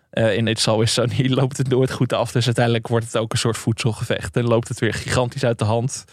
Eh, 0.10 0.36
in 0.36 0.48
It's 0.48 0.68
Always 0.68 0.94
Sunny 0.94 1.30
loopt 1.40 1.58
het 1.58 1.68
nooit 1.70 1.92
goed 1.92 2.14
af. 2.14 2.32
Dus 2.32 2.46
uiteindelijk 2.46 2.88
wordt 2.88 3.06
het 3.06 3.18
ook 3.18 3.32
een 3.32 3.38
soort 3.40 3.58
voedselgevecht. 3.58 4.36
En 4.36 4.44
loopt 4.48 4.68
het 4.68 4.80
weer 4.80 4.94
gigantisch 4.94 5.44
uit 5.44 5.60
de 5.60 5.66
hand. 5.66 6.06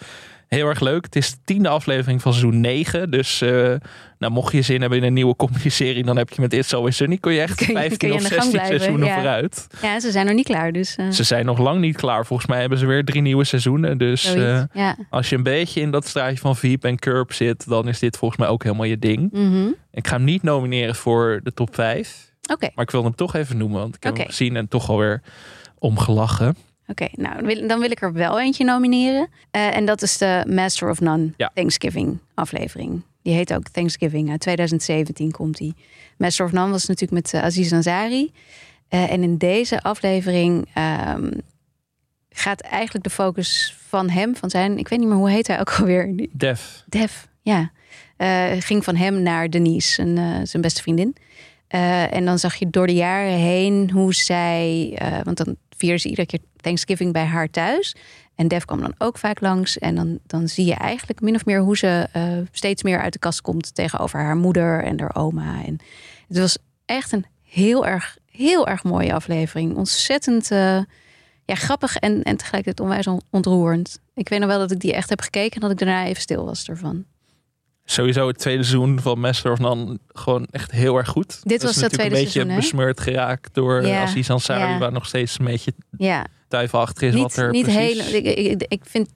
Heel 0.49 0.67
erg 0.69 0.81
leuk. 0.81 1.05
Het 1.05 1.17
is 1.17 1.31
de 1.31 1.37
tiende 1.45 1.69
aflevering 1.69 2.23
van 2.23 2.33
seizoen 2.33 2.61
9. 2.61 3.11
Dus 3.11 3.41
eh, 3.41 3.75
nou, 4.19 4.33
mocht 4.33 4.53
je 4.53 4.63
zin 4.63 4.81
hebben 4.81 4.99
in 4.99 5.05
een 5.05 5.13
nieuwe 5.13 5.37
comedy-serie... 5.37 6.05
dan 6.05 6.17
heb 6.17 6.31
je 6.31 6.41
met 6.41 6.53
It's 6.53 6.75
Always 6.75 6.97
Sunny... 6.97 7.17
kun 7.21 7.33
je 7.33 7.41
echt 7.41 7.55
Kun 7.55 7.67
je- 7.67 7.73
15 7.73 7.99
kun 7.99 8.09
je 8.09 8.15
of 8.15 8.21
aan 8.23 8.29
de 8.29 8.35
gang 8.35 8.43
16 8.43 8.61
blijven, 8.61 8.79
seizoenen 8.81 9.09
ja. 9.09 9.15
vooruit. 9.15 9.67
Ja, 9.83 10.01
ze 10.01 10.11
zijn 10.11 10.27
nog 10.27 10.35
niet 10.35 10.47
klaar, 10.47 10.73
dus... 10.73 10.97
eh, 10.97 11.11
Ze 11.11 11.23
zijn 11.23 11.45
nog 11.47 11.59
lang 11.59 11.81
niet 11.81 11.97
klaar. 11.97 12.27
Volgens 12.27 12.49
mij 12.49 12.61
hebben 12.61 12.79
ze 12.79 12.87
weer 12.87 13.05
drie 13.05 13.23
nieuwe 13.23 13.45
seizoenen. 13.45 13.99
Dus 13.99 14.35
eh, 14.35 14.63
ja. 14.73 14.97
als 15.11 15.29
je 15.29 15.37
een 15.37 15.43
beetje 15.43 15.81
in 15.81 15.91
dat 15.91 16.07
straatje 16.07 16.39
van 16.39 16.57
Veep 16.57 16.85
en 16.85 16.99
Curb 16.99 17.33
zit... 17.33 17.69
dan 17.69 17.89
is 17.89 17.99
dit 17.99 18.17
volgens 18.17 18.41
mij 18.41 18.49
ook 18.49 18.63
helemaal 18.63 18.85
je 18.87 18.99
ding. 18.99 19.33
Mhm. 19.33 19.67
Ik 19.93 20.07
ga 20.07 20.17
hem 20.17 20.25
niet 20.25 20.43
nomineren 20.43 20.95
voor 20.95 21.41
de 21.43 21.53
top 21.55 21.75
5... 21.75 22.25
Oké, 22.53 22.69
Maar 22.75 22.85
ik 22.85 22.91
wil 22.91 23.03
hem 23.05 23.15
toch 23.15 23.35
even 23.35 23.57
noemen, 23.57 23.81
want 23.81 23.95
ik 23.97 24.03
heb 24.03 24.13
Oké. 24.13 24.21
hem 24.21 24.31
gezien 24.31 24.57
en 24.57 24.69
toch 24.69 24.89
alweer 24.91 25.23
omgelachen. 25.79 26.57
Oké. 26.87 27.09
Nou, 27.13 27.35
dan 27.35 27.47
wil, 27.47 27.69
dan 27.69 27.81
wil 27.81 27.91
ik 27.91 28.03
er 28.03 28.13
wel 28.13 28.41
eentje 28.41 28.65
nomineren. 28.65 29.29
Eh, 29.51 29.77
en 29.77 29.87
dat 29.87 30.03
is 30.03 30.19
de 30.19 30.45
Master 30.49 30.91
of 30.91 31.01
None 31.01 31.33
Ja. 31.37 31.51
Thanksgiving 31.55 32.19
aflevering. 32.35 33.03
Die 33.23 33.35
heet 33.35 33.55
ook 33.55 33.69
Thanksgiving. 33.69 34.31
Uit 34.31 34.41
2017 34.41 35.31
komt 35.31 35.57
die. 35.57 35.75
Master 36.17 36.47
of 36.47 36.53
None 36.53 36.71
was 36.71 36.87
natuurlijk 36.87 37.23
met 37.23 37.35
eh, 37.35 37.43
Aziz 37.43 37.73
Ansari. 37.73 38.33
Eh, 38.89 39.11
en 39.13 39.23
in 39.23 39.37
deze 39.37 39.83
aflevering 39.83 40.69
ehm, 40.75 41.31
gaat 42.29 42.61
eigenlijk 42.61 43.05
de 43.05 43.11
focus 43.11 43.77
van 43.89 44.11
hem, 44.11 44.37
van 44.37 44.51
zijn... 44.51 44.79
Ik 44.79 44.89
weet 44.89 44.99
niet 44.99 45.09
meer, 45.09 45.17
hoe 45.17 45.31
heet 45.31 45.47
hij 45.47 45.61
ook 45.61 45.71
alweer? 45.79 46.29
Def. 46.33 46.85
Def, 46.87 47.29
ja. 47.41 47.71
Ging 48.59 48.85
van 48.85 48.97
hem 48.97 49.23
naar 49.23 49.51
Denise, 49.51 49.93
zijn, 49.93 50.19
eh, 50.19 50.41
zijn 50.43 50.63
beste 50.63 50.83
vriendin. 50.83 51.17
En 51.69 52.25
dan 52.25 52.39
zag 52.39 52.55
je 52.55 52.71
door 52.71 52.87
de 52.87 52.95
jaren 52.95 53.33
heen 53.33 53.91
hoe 53.91 54.15
zij... 54.15 54.99
want 55.23 55.37
dan 55.37 55.57
vierden 55.77 56.01
ze 56.01 56.09
iedere 56.09 56.27
keer 56.27 56.41
Thanksgiving 56.67 57.13
bij 57.13 57.25
haar 57.25 57.51
thuis. 57.51 57.95
En 58.35 58.49
Def 58.49 58.65
kwam 58.65 58.81
dan 58.81 58.95
ook 58.99 59.19
vaak 59.19 59.41
langs. 59.41 59.79
En 59.79 59.95
dan, 59.95 60.19
dan 60.27 60.49
zie 60.49 60.65
je 60.65 60.75
eigenlijk 60.75 61.21
min 61.21 61.35
of 61.35 61.45
meer 61.45 61.61
hoe 61.61 61.77
ze 61.77 62.09
eh, 62.13 62.23
steeds 62.53 62.83
meer 62.83 63.01
uit 63.01 63.13
de 63.13 63.19
kast 63.19 63.41
komt... 63.41 63.75
tegenover 63.75 64.21
haar 64.21 64.37
moeder 64.37 64.85
en 64.85 65.01
haar 65.01 65.15
oma. 65.17 65.65
En 65.65 65.79
het 66.29 66.39
was 66.39 66.59
echt 66.85 67.13
een 67.13 67.25
heel 67.43 67.87
erg, 67.87 68.19
heel 68.31 68.67
erg 68.67 68.85
mooie 68.85 69.13
aflevering. 69.13 69.77
Ontzettend 69.77 70.51
eh, 70.51 70.81
ja, 71.45 71.55
grappig 71.55 71.97
en, 71.97 72.23
en 72.23 72.37
tegelijkertijd 72.37 72.81
onwijs 72.81 73.07
on- 73.07 73.23
ontroerend. 73.31 73.99
Ik 74.15 74.29
weet 74.29 74.41
nog 74.41 74.49
wel 74.49 74.59
dat 74.59 74.71
ik 74.71 74.81
die 74.81 74.95
echt 74.95 75.09
heb 75.09 75.21
gekeken... 75.21 75.55
en 75.55 75.61
dat 75.61 75.71
ik 75.71 75.79
daarna 75.79 76.05
even 76.05 76.23
stil 76.23 76.45
was 76.45 76.69
ervan. 76.69 77.05
Sowieso 77.89 78.27
het 78.29 78.39
tweede 78.39 78.63
seizoen 78.65 79.01
van 79.01 79.21
Master 79.21 79.53
of 79.53 79.59
None 79.59 79.99
gewoon 80.09 80.47
echt 80.51 80.71
heel 80.71 80.97
erg 80.97 81.09
goed. 81.09 81.41
Dit 81.43 81.63
was 81.63 81.75
dat 81.75 81.83
natuurlijk 81.83 81.93
tweede 81.93 82.17
een 82.17 82.23
beetje 82.23 82.41
seizoen, 82.41 82.57
besmeurd 82.57 83.01
geraakt 83.01 83.55
door 83.55 83.83
Ja, 83.83 83.89
ja, 83.89 84.03
Aziz 84.03 84.31
Ansari, 84.31 84.73
ja. 84.73 84.79
waar 84.79 84.93
nog 84.93 85.07
steeds 85.07 85.39
een 85.39 85.45
beetje 85.45 85.73
Ja, 85.97 86.27
twijfelachtig 86.49 87.09
is 87.09 87.15
niet, 87.15 87.23
wat 87.23 87.37
er 87.37 87.51
niet 87.51 87.63
precies... 87.65 88.05
hele, 88.07 88.17
ik, 88.23 88.39
ik, 88.39 88.65
ik 88.69 88.85
vind 88.85 89.09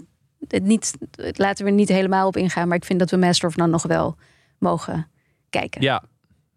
het 0.49 0.63
niet, 0.63 0.93
laten 1.33 1.65
we 1.65 1.71
er 1.71 1.77
niet 1.77 1.89
helemaal 1.89 2.27
op 2.27 2.37
ingaan, 2.37 2.69
maar 2.69 2.77
ik 2.77 2.85
vind 2.85 2.99
dat 2.99 3.11
we 3.11 3.17
Master 3.17 3.49
of 3.49 3.57
None 3.57 3.71
nog 3.71 3.83
wel 3.83 4.17
mogen 4.59 5.09
kijken. 5.51 5.83
Ja, 5.83 6.03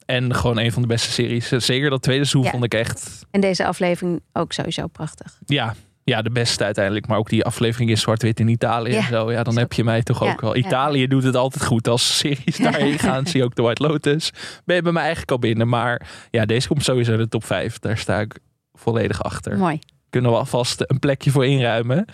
En 0.05 0.35
gewoon 0.35 0.57
een 0.59 0.71
van 0.71 0.81
de 0.81 0.87
beste 0.87 1.11
series. 1.11 1.47
Zeker 1.47 1.89
dat 1.89 2.01
tweede 2.01 2.25
seizoen 2.25 2.43
Ja. 2.43 2.51
vond 2.51 2.63
ik 2.63 2.73
echt 2.73 3.25
En 3.31 3.41
deze 3.41 3.65
aflevering 3.65 4.21
ook 4.33 4.53
sowieso 4.53 4.87
prachtig. 4.87 5.39
ja, 5.45 5.75
ja, 6.03 6.21
de 6.21 6.29
beste 6.29 6.63
uiteindelijk. 6.63 7.07
Maar 7.07 7.17
ook 7.17 7.29
die 7.29 7.43
aflevering 7.45 7.89
in 7.89 7.97
zwart-wit 7.97 8.39
in 8.39 8.47
Italië 8.47 8.91
Ja, 8.91 8.97
en 8.97 9.03
zo. 9.07 9.31
Ja, 9.31 9.43
dan 9.43 9.57
heb 9.57 9.73
je 9.73 9.83
mij 9.83 10.03
toch 10.03 10.23
Ja, 10.25 10.31
ook 10.31 10.41
wel. 10.41 10.55
ja. 10.57 10.65
Italië 10.65 11.07
doet 11.07 11.23
het 11.23 11.35
altijd 11.35 11.65
goed. 11.65 11.87
Als 11.87 12.17
series 12.17 12.57
daarheen 12.67 12.99
gaan, 12.99 13.25
zie 13.27 13.43
ook 13.43 13.55
de 13.55 13.61
White 13.61 13.87
Lotus. 13.87 14.31
Ben 14.65 14.75
je 14.75 14.81
bij 14.81 14.91
mij 14.91 15.01
eigenlijk 15.01 15.31
al 15.31 15.39
binnen. 15.39 15.67
Maar 15.67 16.07
ja, 16.31 16.45
deze 16.45 16.67
komt 16.67 16.83
sowieso 16.83 17.11
in 17.11 17.17
de 17.17 17.27
top 17.27 17.45
5. 17.45 17.79
Daar 17.79 17.97
sta 17.97 18.19
ik 18.19 18.37
volledig 18.73 19.23
achter. 19.23 19.57
Mooi. 19.57 19.79
Kunnen 20.09 20.31
we 20.31 20.37
alvast 20.37 20.83
een 20.87 20.99
plekje 20.99 21.31
voor 21.31 21.45
inruimen. 21.45 22.05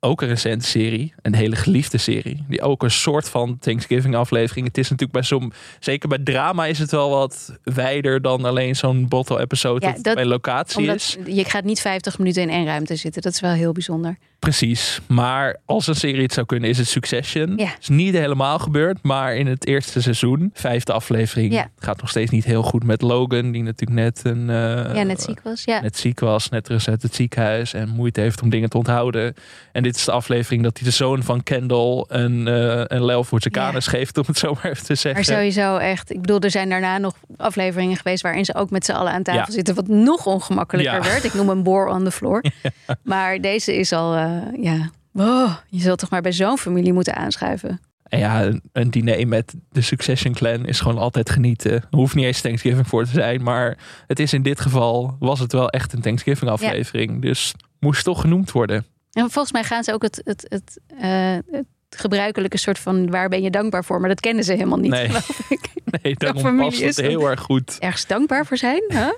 Ook 0.00 0.22
een 0.22 0.28
recente 0.28 0.66
serie. 0.66 1.14
Een 1.22 1.34
hele 1.34 1.56
geliefde 1.56 1.98
serie. 1.98 2.44
Die 2.48 2.62
ook 2.62 2.82
een 2.82 2.90
soort 2.90 3.28
van 3.28 3.58
Thanksgiving 3.58 4.16
aflevering. 4.16 4.66
Het 4.66 4.78
is 4.78 4.84
natuurlijk 4.84 5.12
bij 5.12 5.22
zo'n... 5.22 5.52
Zeker 5.80 6.08
bij 6.08 6.18
drama 6.18 6.66
is 6.66 6.78
het 6.78 6.90
wel 6.90 7.10
wat 7.10 7.58
wijder 7.64 8.22
dan 8.22 8.44
alleen 8.44 8.76
zo'n 8.76 9.08
bottle 9.08 9.40
episode. 9.40 9.86
Ja, 9.86 9.94
dat, 10.02 10.14
bij 10.14 10.24
locatie 10.24 10.94
is. 10.94 11.16
Je 11.26 11.44
gaat 11.44 11.64
niet 11.64 11.80
50 11.80 12.18
minuten 12.18 12.42
in 12.42 12.50
één 12.50 12.64
ruimte 12.64 12.96
zitten. 12.96 13.22
Dat 13.22 13.32
is 13.32 13.40
wel 13.40 13.52
heel 13.52 13.72
bijzonder. 13.72 14.18
Precies. 14.38 15.00
Maar 15.06 15.56
als 15.64 15.86
een 15.86 15.94
serie 15.94 16.22
het 16.22 16.32
zou 16.32 16.46
kunnen, 16.46 16.68
is 16.70 16.78
het 16.78 16.88
Succession. 16.88 17.52
Ja. 17.56 17.68
is 17.80 17.88
niet 17.88 18.14
helemaal 18.14 18.58
gebeurd, 18.58 18.98
maar 19.02 19.36
in 19.36 19.46
het 19.46 19.66
eerste 19.66 20.02
seizoen, 20.02 20.50
vijfde 20.54 20.92
aflevering, 20.92 21.52
Ja. 21.52 21.68
gaat 21.78 22.00
nog 22.00 22.10
steeds 22.10 22.30
niet 22.30 22.44
heel 22.44 22.62
goed 22.62 22.84
met 22.84 23.02
Logan, 23.02 23.50
die 23.50 23.62
natuurlijk 23.62 24.00
net 24.00 24.20
een 24.24 24.50
eh, 24.50 24.94
ja, 24.94 25.02
net 25.02 25.22
ziek 25.22 25.40
was. 25.42 25.64
Ja. 25.64 25.80
net 25.80 25.96
ziek 25.98 26.20
was, 26.20 26.48
net 26.48 26.64
terug 26.64 26.88
uit 26.88 27.02
het 27.02 27.14
ziekenhuis 27.14 27.72
en 27.74 27.88
moeite 27.88 28.20
heeft 28.20 28.42
om 28.42 28.50
dingen 28.50 28.68
te 28.70 28.76
onthouden. 28.76 29.34
En 29.72 29.82
dit 29.82 29.96
is 29.96 30.04
de 30.04 30.12
aflevering 30.12 30.62
dat 30.62 30.78
hij 30.78 30.86
de 30.88 30.94
zoon 30.94 31.22
van 31.22 31.42
Kendall 31.42 32.04
een, 32.08 32.48
eh 32.48 32.82
een 32.86 33.04
lel 33.04 33.24
voor 33.24 33.40
zijn 33.40 33.54
Ja. 33.54 33.66
kanus 33.66 33.86
geeft, 33.86 34.18
om 34.18 34.24
het 34.26 34.38
zo 34.38 34.52
maar 34.54 34.64
even 34.72 34.84
te 34.84 34.94
zeggen. 34.94 35.24
Maar 35.26 35.38
sowieso 35.38 35.76
echt. 35.76 36.10
Ik 36.12 36.20
bedoel, 36.20 36.40
er 36.40 36.50
zijn 36.50 36.68
daarna 36.68 36.98
nog 36.98 37.14
afleveringen 37.36 37.96
geweest 37.96 38.22
waarin 38.22 38.44
ze 38.44 38.54
ook 38.54 38.70
met 38.70 38.84
z'n 38.84 38.92
allen 38.92 39.12
aan 39.12 39.22
tafel 39.22 39.52
zitten. 39.52 39.74
Wat 39.74 39.88
nog 39.88 40.26
ongemakkelijker 40.26 41.02
werd. 41.02 41.24
Ik 41.24 41.34
noem 41.34 41.48
een 41.48 41.62
boor 41.62 41.86
on 41.88 42.04
the 42.04 42.10
floor. 42.10 42.44
Maar 43.02 43.40
deze 43.40 43.76
is 43.76 43.92
al, 43.92 44.14
eh, 44.14 44.27
ja. 44.60 44.90
Oh, 45.14 45.56
je 45.68 45.80
zult 45.80 45.98
toch 45.98 46.10
maar 46.10 46.22
bij 46.22 46.32
zo'n 46.32 46.58
familie 46.58 46.92
moeten 46.92 47.14
aanschuiven. 47.16 47.80
En 48.08 48.18
ja, 48.18 48.50
een, 48.72 48.90
diner 48.90 49.28
met 49.28 49.54
de 49.70 49.80
Succession 49.80 50.34
clan 50.34 50.66
is 50.66 50.80
gewoon 50.80 50.98
altijd 50.98 51.30
genieten. 51.30 51.72
Er 51.72 51.86
hoeft 51.90 52.14
niet 52.14 52.24
eens 52.24 52.40
Thanksgiving 52.40 52.86
voor 52.86 53.04
te 53.04 53.10
zijn, 53.10 53.42
maar 53.42 53.78
het 54.06 54.18
is 54.18 54.32
in 54.32 54.42
dit 54.42 54.60
geval, 54.60 55.16
was 55.18 55.38
het 55.40 55.52
wel 55.52 55.68
echt 55.68 55.92
een 55.92 56.00
Thanksgiving 56.00 56.50
aflevering. 56.50 57.22
Dus 57.22 57.54
moest 57.80 58.04
toch 58.04 58.20
genoemd 58.20 58.52
worden. 58.52 58.86
En 59.12 59.30
volgens 59.30 59.52
mij 59.52 59.64
gaan 59.64 59.84
ze 59.84 59.92
ook 59.92 60.02
het, 60.02 60.20
het, 60.24 60.46
het, 60.48 60.80
eh, 61.00 61.36
het 61.50 61.66
gebruikelijke 61.90 62.58
soort 62.58 62.78
van 62.78 63.10
waar 63.10 63.28
ben 63.28 63.42
je 63.42 63.50
dankbaar 63.50 63.84
voor. 63.84 64.00
Maar 64.00 64.08
dat 64.08 64.20
kennen 64.20 64.44
ze 64.44 64.52
helemaal 64.52 64.78
niet, 64.78 64.90
Nee. 64.90 65.06
geloof 65.06 65.50
ik. 65.50 65.68
Nee, 66.02 66.14
daarom 66.16 66.56
past 66.58 66.80
het 66.80 66.96
heel 66.96 67.28
erg 67.28 67.40
goed. 67.40 67.76
Ergens 67.78 68.06
dankbaar 68.06 68.46
voor 68.46 68.56
zijn. 68.56 68.82
Huh? 68.88 69.08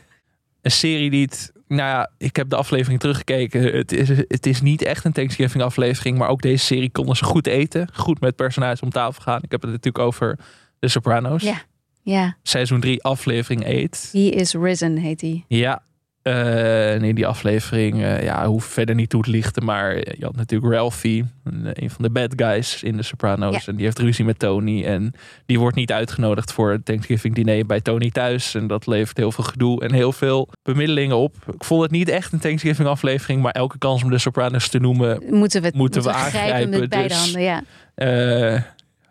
Een 0.62 0.70
serie 0.70 1.11
die 1.11 1.23
het, 1.23 1.53
nou 1.66 1.88
ja, 1.88 2.11
ik 2.18 2.37
heb 2.37 2.49
de 2.49 2.57
aflevering 2.57 3.01
teruggekeken. 3.01 3.62
Het 3.62 3.92
is, 3.92 4.09
het 4.09 4.46
is 4.46 4.61
niet 4.61 4.83
echt 4.83 5.05
een 5.05 5.12
Thanksgiving 5.12 5.62
aflevering, 5.62 6.18
maar 6.18 6.29
ook 6.29 6.42
deze 6.42 6.64
serie 6.64 6.90
konden 6.90 7.16
ze 7.16 7.25
goed 7.25 7.46
eten. 7.46 7.88
Goed 7.92 8.20
met 8.20 8.37
personages 8.37 8.81
om 8.81 8.90
tafel 8.90 9.23
gaan. 9.23 9.42
Ik 9.42 9.51
heb 9.51 9.62
het 9.62 9.70
natuurlijk 9.70 10.05
over 10.05 10.38
The 10.79 10.88
Sopranos. 10.88 11.42
Ja. 11.42 11.62
Ja, 12.03 12.37
Seizoen 12.42 12.81
3, 12.81 13.03
aflevering 13.03 13.85
8. 13.85 14.09
he 14.12 14.18
is 14.18 14.55
risen 14.55 14.96
heet 14.96 15.20
hij. 15.20 15.44
Ja, 15.49 15.83
eh 16.22 17.00
nee, 17.00 17.14
die 17.14 17.26
aflevering, 17.26 18.02
eh, 18.02 18.22
ja, 18.22 18.46
hoef 18.46 18.64
verder 18.64 18.94
niet 18.94 19.11
toe 19.11 19.22
te 19.22 19.30
lichten. 19.30 19.64
Maar 19.64 19.96
je 19.96 20.24
had 20.24 20.37
natuurlijk 20.37 20.72
Ralphie, 20.72 21.24
een, 21.44 21.83
een 21.83 21.90
van 21.90 22.02
de 22.04 22.11
bad 22.11 22.33
guys 22.37 22.83
in 22.83 22.96
de 22.96 23.02
Sopranos. 23.02 23.68
En 23.68 23.76
die 23.76 23.85
heeft 23.85 23.98
ruzie 23.98 24.24
met 24.24 24.38
Tony. 24.38 24.85
En 24.85 25.12
die 25.46 25.59
wordt 25.59 25.76
niet 25.76 25.92
uitgenodigd 25.92 26.52
voor 26.52 26.70
het 26.70 26.85
Thanksgiving 26.85 27.35
diner 27.35 27.66
bij 27.66 27.80
Tony 27.80 28.11
thuis. 28.11 28.54
En 28.54 28.66
dat 28.66 28.87
levert 28.87 29.16
heel 29.16 29.33
veel 29.33 29.44
gedoe 29.44 29.80
en 29.83 29.92
heel 29.92 30.12
veel 30.12 30.48
bemiddelingen 30.62 31.16
op. 31.16 31.37
Ik 31.52 31.64
vond 31.64 31.83
het 31.83 31.90
niet 31.90 32.09
echt 32.09 32.33
een 32.33 32.38
Thanksgiving 32.38 32.88
aflevering. 32.88 33.42
Maar 33.42 33.52
elke 33.52 33.78
kans 33.78 34.02
om 34.02 34.11
de 34.11 34.18
Sopranos 34.18 34.68
te 34.68 34.78
noemen. 34.78 35.22
Moeten 35.30 35.62
we, 35.62 35.72
Moeten 35.74 36.02
we 36.02 36.09
grijpen 36.09 36.40
aangrijpen, 36.40 36.80
met 36.80 36.88
beide 36.88 37.09
dus- 37.09 37.18
handen, 37.18 37.42
ja. 37.42 37.62
eh, 37.94 38.62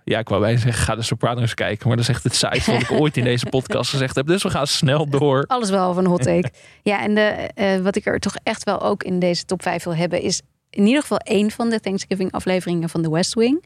ja, 0.09 0.19
ik 0.19 0.29
wou 0.29 0.41
bijna 0.41 0.59
zeggen, 0.59 0.83
ga 0.83 0.95
de 0.95 1.01
Sopranos 1.01 1.53
kijken. 1.53 1.87
Maar 1.87 1.97
dat 1.97 2.05
is 2.05 2.11
echt 2.11 2.23
het 2.23 2.35
saaiste 2.35 2.71
wat 2.71 2.81
ik 2.81 2.91
ooit 2.91 3.17
in 3.17 3.23
deze 3.23 3.45
podcast 3.45 3.89
gezegd 3.89 4.15
heb. 4.15 4.27
Dus 4.27 4.43
we 4.43 4.49
gaan 4.49 4.67
snel 4.67 5.09
door. 5.09 5.43
Alles 5.47 5.69
wel 5.69 5.93
van 5.93 6.05
hot 6.05 6.21
take. 6.21 6.51
ja, 6.83 7.01
en 7.01 7.15
de, 7.15 7.21
eh, 7.21 7.77
wat 7.77 7.95
ik 7.95 8.05
er 8.05 8.19
toch 8.19 8.35
echt 8.43 8.63
wel 8.63 8.81
ook 8.81 9.03
in 9.03 9.19
deze 9.19 9.45
top 9.45 9.61
5 9.61 9.83
wil 9.83 9.95
hebben, 9.95 10.21
is 10.21 10.41
in 10.69 10.85
ieder 10.85 11.01
geval 11.01 11.17
één 11.17 11.51
van 11.51 11.69
de 11.69 11.79
Thanksgiving 11.79 12.31
afleveringen 12.31 12.89
van 12.89 13.01
The 13.01 13.11
West 13.11 13.33
Wing. 13.33 13.65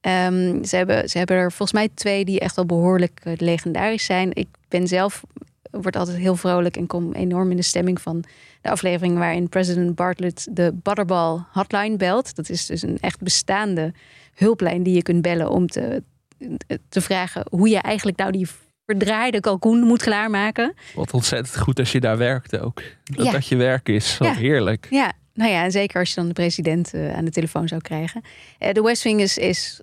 Ehm, 0.00 0.64
ze, 0.64 0.76
hebben, 0.76 1.08
ze 1.08 1.18
hebben 1.18 1.36
er 1.36 1.48
volgens 1.52 1.72
mij 1.72 1.88
twee 1.94 2.24
die 2.24 2.40
echt 2.40 2.56
wel 2.56 2.66
behoorlijk 2.66 3.20
eh, 3.22 3.32
legendarisch 3.36 4.04
zijn. 4.04 4.30
Ik 4.32 4.48
ben 4.68 4.86
zelf, 4.86 5.22
word 5.70 5.96
altijd 5.96 6.16
heel 6.16 6.36
vrolijk 6.36 6.76
en 6.76 6.86
kom 6.86 7.12
enorm 7.12 7.50
in 7.50 7.56
de 7.56 7.62
stemming 7.62 8.00
van 8.00 8.24
de 8.60 8.70
aflevering 8.70 9.18
waarin 9.18 9.48
president 9.48 9.94
Bartlett 9.94 10.46
de 10.50 10.74
Butterball 10.82 11.38
hotline 11.52 11.96
belt. 11.96 12.36
Dat 12.36 12.48
is 12.48 12.66
dus 12.66 12.82
een 12.82 12.98
echt 13.00 13.20
bestaande 13.20 13.92
hulplijn 14.36 14.82
die 14.82 14.94
je 14.94 15.02
kunt 15.02 15.22
bellen 15.22 15.50
om 15.50 15.66
te, 15.66 16.02
te 16.88 17.00
vragen 17.00 17.46
hoe 17.50 17.68
je 17.68 17.78
eigenlijk 17.78 18.18
nou 18.18 18.32
die 18.32 18.46
verdraaide 18.84 19.40
kalkoen 19.40 19.80
moet 19.80 20.02
klaarmaken. 20.02 20.74
Wat 20.94 21.12
ontzettend 21.12 21.58
goed 21.58 21.78
als 21.78 21.92
je 21.92 22.00
daar 22.00 22.18
werkt 22.18 22.58
ook. 22.58 22.82
Dat 23.04 23.26
Ja. 23.26 23.32
dat 23.32 23.46
je 23.46 23.56
werk 23.56 23.88
is. 23.88 24.18
Wat 24.18 24.28
Ja. 24.28 24.34
heerlijk. 24.34 24.86
Ja, 24.90 25.12
nou 25.34 25.50
ja, 25.50 25.64
en 25.64 25.70
zeker 25.70 26.00
als 26.00 26.08
je 26.08 26.14
dan 26.14 26.26
de 26.26 26.32
president 26.32 26.94
eh, 26.94 27.16
aan 27.16 27.24
de 27.24 27.30
telefoon 27.30 27.68
zou 27.68 27.80
krijgen. 27.80 28.22
Eh, 28.58 28.72
de 28.72 28.82
West 28.82 29.02
Wing 29.02 29.20
is, 29.20 29.38
is 29.38 29.80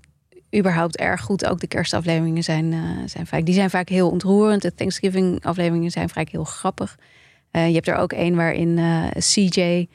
überhaupt 0.56 0.98
erg 0.98 1.22
goed. 1.22 1.46
Ook 1.46 1.60
de 1.60 1.68
kerstafleveringen 1.68 2.44
zijn, 2.44 2.74
eh, 2.74 2.80
zijn 3.06 3.28
vaak, 3.28 3.46
die 3.46 3.54
zijn 3.54 3.70
vaak 3.70 3.90
heel 3.90 4.10
ontroerend. 4.10 4.62
De 4.62 4.76
Thanksgiving 4.76 5.44
afleveringen 5.46 5.92
zijn 5.92 6.10
vaak 6.10 6.30
heel 6.30 6.44
grappig. 6.44 6.98
Je 7.52 7.60
hebt 7.60 7.88
er 7.88 7.96
ook 7.96 8.12
een 8.12 8.36
waarin 8.36 8.80
CJ, 9.20 9.88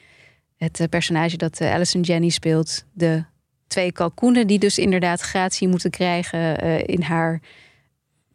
het 0.57 0.87
personage 0.89 1.37
dat 1.37 1.61
Alison 1.61 2.01
Jenny 2.01 2.29
speelt, 2.29 2.85
de 2.93 3.23
twee 3.69 3.91
kalkoenen 3.91 4.47
die 4.47 4.59
dus 4.59 4.77
inderdaad 4.77 5.21
gratie 5.21 5.67
moeten 5.67 5.89
krijgen 5.89 6.57
eh, 6.57 6.79
in 6.85 7.01
haar 7.01 7.41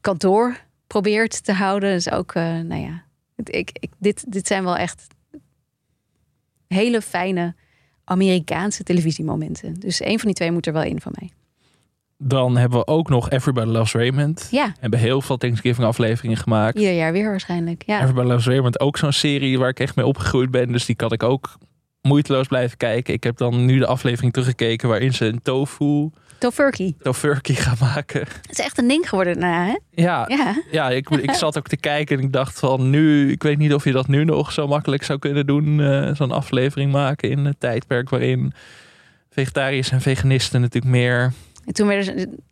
kantoor 0.01 0.57
probeert 0.87 1.45
te 1.45 1.53
houden. 1.53 1.93
Dus 1.93 2.11
ook, 2.11 2.35
eh, 2.35 2.43
nou 2.43 2.81
ja, 2.81 3.05
ik, 3.45 3.71
ik, 3.73 3.91
dit, 3.99 4.33
dit 4.33 4.47
zijn 4.47 4.65
wel 4.65 4.77
echt 4.77 5.07
hele 6.69 7.03
fijne 7.03 7.55
Amerikaanse 8.05 8.83
televisiemomenten. 8.83 9.75
Dus 9.75 10.01
een 10.01 10.19
van 10.19 10.27
die 10.27 10.35
twee 10.35 10.53
moet 10.53 10.67
er 10.67 10.73
wel 10.73 10.83
in 10.83 11.01
van 11.01 11.13
mij. 11.19 11.31
Dan 12.19 12.57
hebben 12.57 12.79
we 12.79 12.87
ook 12.87 13.09
nog 13.09 13.31
Everybody 13.31 13.71
Loves 13.71 13.93
Raymond. 13.93 14.49
Ja, 14.51 14.67
We 14.67 14.81
hebben 14.81 14.99
heel 14.99 15.21
veel 15.21 15.37
Thanksgiving 15.37 15.87
afleveringen 15.87 16.37
gemaakt. 16.37 16.79
ieder 16.79 16.95
jaar 16.95 17.13
weer 17.13 17.29
waarschijnlijk. 17.29 17.83
Ja, 17.87 18.01
Everybody 18.01 18.29
Loves 18.29 18.47
Raymond, 18.47 18.81
ook 18.81 18.97
zo'n 18.97 19.13
serie 19.13 19.59
waar 19.59 19.69
ik 19.69 19.81
echt 19.81 19.97
mee 19.97 20.07
opgegroeid 20.07 20.51
ben. 20.51 20.73
Dus 20.73 20.87
die 20.87 20.97
kan 20.97 21.13
ik 21.13 21.23
ook 21.23 21.59
moeiteloos 22.09 22.47
blijven 22.47 22.77
kijken. 22.77 23.15
Ik 23.15 23.25
heb 23.25 23.37
dan 23.37 23.65
nu 23.65 23.79
de 23.79 23.87
aflevering 23.87 24.33
teruggekeken 24.33 24.89
waarin 24.89 25.13
ze 25.15 25.25
een 25.27 25.43
tofu 25.43 26.11
Tofurkey. 26.39 26.95
tofurkey 27.03 27.55
gaan 27.55 27.77
maken. 27.81 28.21
Het 28.21 28.51
is 28.51 28.59
echt 28.59 28.79
een 28.79 28.89
ding 28.89 29.09
geworden 29.09 29.41
daarna, 29.41 29.65
hè? 29.67 29.79
Ja, 30.03 30.25
Ja. 30.29 30.63
ja 30.71 30.91
ik, 30.91 31.11
ik 31.11 31.33
zat 31.45 31.59
ook 31.59 31.69
te 31.69 31.77
kijken 31.77 32.19
en 32.19 32.25
ik 32.25 32.33
dacht 32.33 32.59
van 32.59 32.91
nu, 32.91 33.31
ik 33.31 33.43
weet 33.43 33.59
niet 33.59 33.75
of 33.75 33.85
je 33.85 33.93
dat 33.93 34.07
nu 34.09 34.25
nog 34.25 34.53
zo 34.53 34.67
makkelijk 34.67 35.03
zou 35.03 35.19
kunnen 35.19 35.47
doen. 35.47 35.81
eh, 35.81 36.15
Zo'n 36.15 36.33
aflevering 36.33 36.93
maken 36.93 37.31
in 37.31 37.45
een 37.45 37.59
tijdperk 37.59 38.09
waarin 38.11 38.53
vegetariërs 39.31 39.91
en 39.91 40.01
veganisten 40.01 40.61
natuurlijk 40.61 40.93
meer... 40.95 41.33
En 41.65 41.73
toen 41.73 41.87
werden 41.87 42.05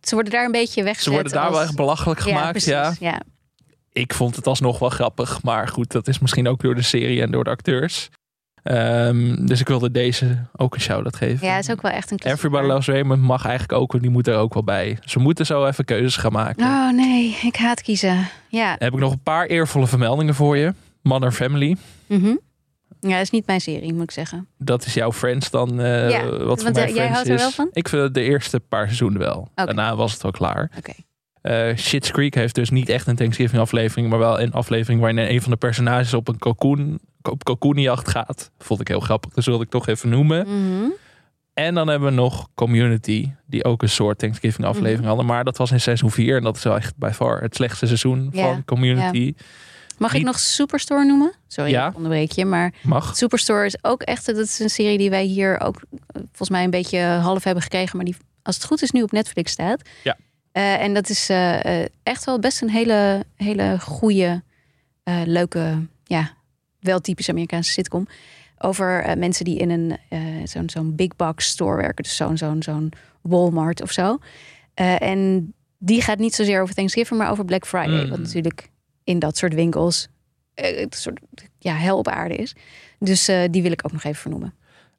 ze, 0.02 0.14
worden 0.14 0.32
daar 0.32 0.44
een 0.44 0.52
beetje 0.52 0.82
weggezet. 0.82 1.04
Ze 1.04 1.10
worden 1.10 1.32
daar 1.32 1.42
als- 1.46 1.52
wel 1.54 1.62
echt 1.62 1.76
belachelijk 1.76 2.20
Ja, 2.20 2.24
gemaakt, 2.26 2.50
precies. 2.50 2.70
ja. 2.70 2.94
ja. 3.00 3.22
ik 3.92 4.14
vond 4.14 4.36
het 4.36 4.46
alsnog 4.46 4.78
wel 4.78 4.88
grappig. 4.88 5.42
Maar 5.42 5.68
goed, 5.68 5.92
dat 5.92 6.08
is 6.08 6.18
misschien 6.18 6.48
ook 6.48 6.62
door 6.62 6.74
de 6.74 6.82
serie 6.82 7.22
en 7.22 7.30
door 7.30 7.44
de 7.44 7.50
acteurs. 7.50 8.08
Ehm, 8.62 9.46
dus 9.46 9.60
ik 9.60 9.68
wilde 9.68 9.90
deze 9.90 10.36
ook 10.56 10.74
een 10.74 10.80
shout-out 10.80 11.16
geven. 11.16 11.46
Ja, 11.46 11.58
is 11.58 11.70
ook 11.70 11.82
wel 11.82 11.90
echt 11.90 12.10
een 12.10 12.18
klassieker. 12.18 12.48
Everybody 12.48 12.66
Loves 12.66 12.86
Raymond 12.86 13.22
mag 13.22 13.44
eigenlijk 13.46 13.80
ook, 13.80 14.00
die 14.00 14.10
moet 14.10 14.26
er 14.26 14.36
ook 14.36 14.54
wel 14.54 14.64
bij. 14.64 14.98
Ze 15.04 15.18
moeten 15.18 15.46
zo 15.46 15.66
even 15.66 15.84
keuzes 15.84 16.16
gaan 16.16 16.32
maken. 16.32 16.64
Oh 16.66 16.92
nee, 16.92 17.38
ik 17.42 17.56
haat 17.56 17.82
kiezen. 17.82 18.28
Ja. 18.48 18.68
Dan 18.68 18.76
heb 18.78 18.92
ik 18.92 18.98
nog 18.98 19.12
een 19.12 19.22
paar 19.22 19.46
eervolle 19.46 19.86
vermeldingen 19.86 20.34
voor 20.34 20.56
je. 20.56 20.74
Modern 21.02 21.32
Family. 21.32 21.76
Mhm. 22.06 22.34
Ja, 23.00 23.18
is 23.18 23.30
niet 23.30 23.46
mijn 23.46 23.60
serie, 23.60 23.92
moet 23.92 24.02
ik 24.02 24.10
zeggen. 24.10 24.46
Dat 24.58 24.86
is 24.86 24.94
jouw 24.94 25.12
Friends 25.12 25.50
dan. 25.50 25.74
Ja, 25.80 26.26
wat 26.26 26.62
voor 26.62 26.72
mij 26.72 26.82
eh, 26.82 26.94
jij 26.94 26.94
Friends 26.94 27.14
houdt 27.14 27.28
er 27.28 27.36
wel 27.36 27.50
van? 27.50 27.68
Ik 27.72 27.88
vind 27.88 28.14
de 28.14 28.22
eerste 28.22 28.60
paar 28.60 28.84
seizoenen 28.84 29.18
wel. 29.18 29.48
Daarna 29.54 29.96
was 29.96 30.12
het 30.12 30.22
wel 30.22 30.30
klaar. 30.30 30.70
Oké. 30.78 30.92
Eh 31.42 31.76
Shit's 31.76 32.10
Creek 32.10 32.34
heeft 32.34 32.54
dus 32.54 32.70
niet 32.70 32.88
echt 32.88 33.06
een 33.06 33.16
Thanksgiving 33.16 33.60
aflevering, 33.60 34.08
maar 34.08 34.18
wel 34.18 34.40
een 34.40 34.52
aflevering 34.52 35.00
waarin 35.00 35.18
een 35.18 35.42
van 35.42 35.50
de 35.50 35.56
personages 35.56 36.14
op 36.14 36.28
een 36.28 36.38
kalkoen, 36.38 37.00
op 37.28 37.44
kalkoenjacht 37.44 38.08
gaat. 38.08 38.50
Vond 38.58 38.80
ik 38.80 38.88
heel 38.88 39.00
grappig, 39.00 39.32
dus 39.32 39.46
wilde 39.46 39.64
ik 39.64 39.70
toch 39.70 39.88
even 39.88 40.08
noemen. 40.08 40.46
Mhm. 40.46 40.90
En 41.54 41.74
dan 41.74 41.88
hebben 41.88 42.08
we 42.08 42.14
nog 42.14 42.48
Community, 42.54 43.30
die 43.46 43.64
ook 43.64 43.82
een 43.82 43.88
soort 43.88 44.18
Thanksgiving 44.18 44.66
aflevering 44.66 44.98
Mhm. 44.98 45.08
hadden, 45.08 45.26
maar 45.26 45.44
dat 45.44 45.56
was 45.56 45.70
in 45.70 45.80
seizoen 45.80 46.10
4 46.10 46.36
en 46.36 46.42
dat 46.42 46.56
is 46.56 46.62
wel 46.62 46.76
echt 46.76 46.96
bij 46.96 47.12
far 47.14 47.40
het 47.42 47.54
slechtste 47.54 47.86
seizoen 47.86 48.30
van 48.34 48.64
Community. 48.64 49.34
Mag 49.98 50.14
ik 50.14 50.22
nog 50.22 50.38
Superstore 50.38 51.04
noemen? 51.04 51.32
Sorry, 51.46 51.70
Ja. 51.70 51.88
ik 51.88 51.96
onderbreek 51.96 52.32
je. 52.32 52.44
Maar 52.44 52.72
Mag. 52.82 53.16
Superstore 53.16 53.66
is 53.66 53.76
ook 53.84 54.02
echt... 54.02 54.26
Dat 54.26 54.36
is 54.36 54.58
een 54.58 54.70
serie 54.70 54.98
die 54.98 55.10
wij 55.10 55.24
hier 55.24 55.60
ook 55.60 55.76
eh, 55.76 55.82
volgens 56.14 56.50
mij 56.50 56.64
een 56.64 56.70
beetje 56.70 56.98
half 57.00 57.44
hebben 57.44 57.62
gekregen. 57.62 57.96
Maar 57.96 58.04
die, 58.04 58.16
als 58.42 58.54
het 58.56 58.64
goed 58.64 58.82
is, 58.82 58.90
nu 58.90 59.02
op 59.02 59.12
Netflix 59.12 59.52
staat. 59.52 59.88
Ja. 60.04 60.16
Eh, 60.52 60.80
en 60.82 60.94
dat 60.94 61.08
is 61.08 61.28
eh, 61.28 61.82
echt 62.02 62.24
wel 62.24 62.38
best 62.38 62.62
een 62.62 62.70
hele, 62.70 63.24
hele 63.36 63.76
goede, 63.80 64.42
leuke, 65.24 65.86
ja, 66.04 66.30
wel 66.82 67.00
typisch 67.00 67.28
Amerikaanse 67.28 67.72
sitcom. 67.72 68.06
Over 68.58 69.02
eh, 69.02 69.16
mensen 69.16 69.44
die 69.44 69.58
in 69.58 69.70
een 69.70 69.96
eh, 70.08 70.20
zo'n 70.44 70.70
zo'n 70.70 70.94
big 70.94 71.16
box 71.16 71.46
store 71.46 71.76
werken. 71.76 72.04
Dus 72.04 72.16
zo'n 72.16 72.36
zo'n 72.36 72.62
zo'n 72.62 72.92
Walmart 73.20 73.82
of 73.82 73.92
zo. 73.92 74.18
Eh, 74.74 75.02
en 75.02 75.52
die 75.78 76.02
gaat 76.02 76.18
niet 76.18 76.34
zozeer 76.34 76.62
over 76.62 76.74
Thanksgiving, 76.74 77.20
maar 77.20 77.30
over 77.30 77.44
Black 77.44 77.66
Friday. 77.66 78.04
Mm. 78.04 78.10
Wat 78.10 78.18
natuurlijk 78.18 78.70
in 79.04 79.18
dat 79.18 79.36
soort 79.36 79.54
winkels 79.54 80.08
het 80.54 80.94
soort 80.94 81.20
ja, 81.58 81.74
hel 81.74 81.98
op 81.98 82.08
aarde 82.08 82.34
is. 82.34 82.54
Dus 82.98 83.30
die 83.50 83.62
wil 83.62 83.72
ik 83.72 83.80
ook 83.84 83.92
nog 83.92 84.04
even 84.04 84.20
vernoemen. 84.20 84.54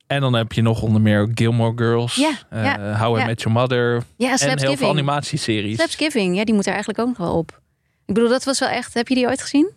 En 0.07 0.21
dan 0.21 0.33
heb 0.33 0.51
je 0.51 0.61
nog 0.61 0.81
onder 0.81 1.01
meer 1.01 1.31
Gilmore 1.33 1.73
Girls, 1.75 2.15
Ja, 2.15 2.31
ja, 2.51 2.97
How 2.97 3.15
I 3.15 3.19
ja. 3.19 3.25
Met 3.25 3.41
Your 3.41 3.59
Mother 3.59 4.03
en 4.17 4.59
heel 4.59 4.77
veel 4.77 4.89
animatieseries. 4.89 5.75
Slapsgiving, 5.75 6.35
ja, 6.35 6.43
die 6.43 6.53
moet 6.53 6.65
er 6.65 6.71
eigenlijk 6.71 6.99
ook 6.99 7.07
nog 7.07 7.17
wel 7.17 7.37
op. 7.37 7.61
Ik 8.05 8.13
bedoel, 8.13 8.29
dat 8.29 8.43
was 8.43 8.59
wel 8.59 8.69
echt... 8.69 8.93
Heb 8.93 9.07
je 9.07 9.15
die 9.15 9.27
ooit 9.27 9.41
gezien? 9.41 9.71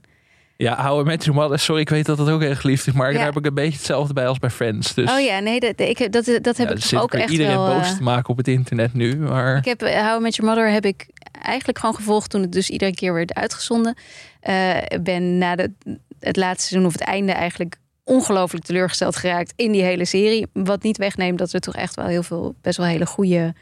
Ja, 0.57 0.87
How 0.87 1.01
I 1.01 1.05
Met 1.05 1.25
Your 1.25 1.41
Mother, 1.41 1.59
sorry, 1.59 1.81
ik 1.81 1.89
weet 1.89 2.07
dat 2.07 2.19
het 2.19 2.29
ook 2.29 2.63
lief 2.63 2.87
is, 2.87 2.93
maar 2.93 3.11
Ja. 3.11 3.17
daar 3.17 3.27
heb 3.27 3.37
ik 3.37 3.47
een 3.47 3.55
beetje 3.55 3.77
hetzelfde 3.77 4.13
bij 4.15 4.27
als 4.27 4.39
bij 4.39 4.51
Friends. 4.51 4.95
Dus 4.95 5.11
Oh 5.11 5.21
ja, 5.21 5.39
nee, 5.39 5.61
dat, 5.61 5.81
ik, 5.81 6.13
dat, 6.13 6.25
dat 6.43 6.57
heb 6.57 6.79
ja, 6.79 6.97
ik 6.97 7.03
ook 7.03 7.15
echt 7.15 7.31
iedereen 7.31 7.57
wel... 7.57 7.75
boos 7.79 7.91
eh, 7.91 7.97
te 7.97 8.03
maken 8.03 8.29
op 8.29 8.37
het 8.37 8.49
internet 8.49 8.95
nu, 8.95 9.17
maar 9.17 9.57
Ik 9.57 9.65
heb 9.65 9.83
uh, 9.83 10.09
How 10.09 10.19
I 10.19 10.23
Met 10.23 10.37
Your 10.37 10.51
Mother 10.55 10.71
heb 10.73 10.85
ik 10.85 11.07
eigenlijk 11.43 11.79
gewoon 11.79 11.95
gevolgd 11.95 12.31
toen 12.31 12.41
het 12.41 12.53
dus 12.53 12.71
iedere 12.71 12.95
keer 12.95 13.15
werd 13.15 13.35
uitgezonden. 13.35 13.95
Eh, 14.41 14.77
ben 15.03 15.39
na 15.39 15.57
de, 15.57 15.73
het 16.21 16.37
laatste 16.37 16.69
seizoen 16.69 16.87
of 16.89 16.93
het 16.93 17.09
einde 17.09 17.33
eigenlijk 17.33 17.77
ongelooflijk 18.05 18.65
teleurgesteld 18.65 19.17
geraakt 19.17 19.53
in 19.57 19.73
die 19.73 19.83
hele 19.83 20.05
serie. 20.05 20.47
Wat 20.53 20.83
niet 20.83 20.97
wegneemt 20.97 21.39
dat 21.39 21.53
er 21.53 21.61
toch 21.61 21.77
echt 21.77 21.95
wel 21.95 22.07
heel 22.07 22.23
veel, 22.23 22.55
best 22.63 22.77
wel 22.77 22.87
hele 22.87 23.07
goede 23.07 23.55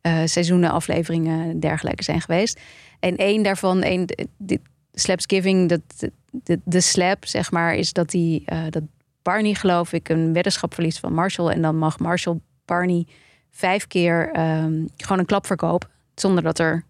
eh, 0.00 0.18
seizoenen, 0.24 0.70
afleveringen 0.70 1.50
en 1.50 1.60
dergelijke 1.60 2.02
zijn 2.02 2.20
geweest. 2.20 2.60
En 3.00 3.16
één 3.16 3.42
daarvan, 3.42 3.82
één, 3.82 4.06
dit 4.38 4.60
Slapsgiving, 4.92 5.68
dat, 5.68 6.10
de, 6.30 6.60
de 6.64 6.80
slap 6.80 7.26
zeg 7.26 7.50
maar, 7.50 7.74
is 7.74 7.92
dat 7.92 8.10
die, 8.10 8.42
eh, 8.44 8.62
dat 8.70 8.82
Barney 9.22 9.54
geloof 9.54 9.92
ik 9.92 10.08
een 10.08 10.32
weddenschap 10.32 10.74
verliest 10.74 10.98
van 10.98 11.14
Marshall. 11.14 11.48
En 11.48 11.62
dan 11.62 11.76
mag 11.76 11.98
Marshall 11.98 12.40
Barney 12.64 13.06
vijf 13.50 13.86
keer 13.86 14.30
ehm, 14.32 14.86
gewoon 14.96 15.18
een 15.18 15.26
klap 15.26 15.46
verkopen. 15.46 15.88
Zonder 16.14 16.42
dat 16.42 16.58
er 16.58 16.84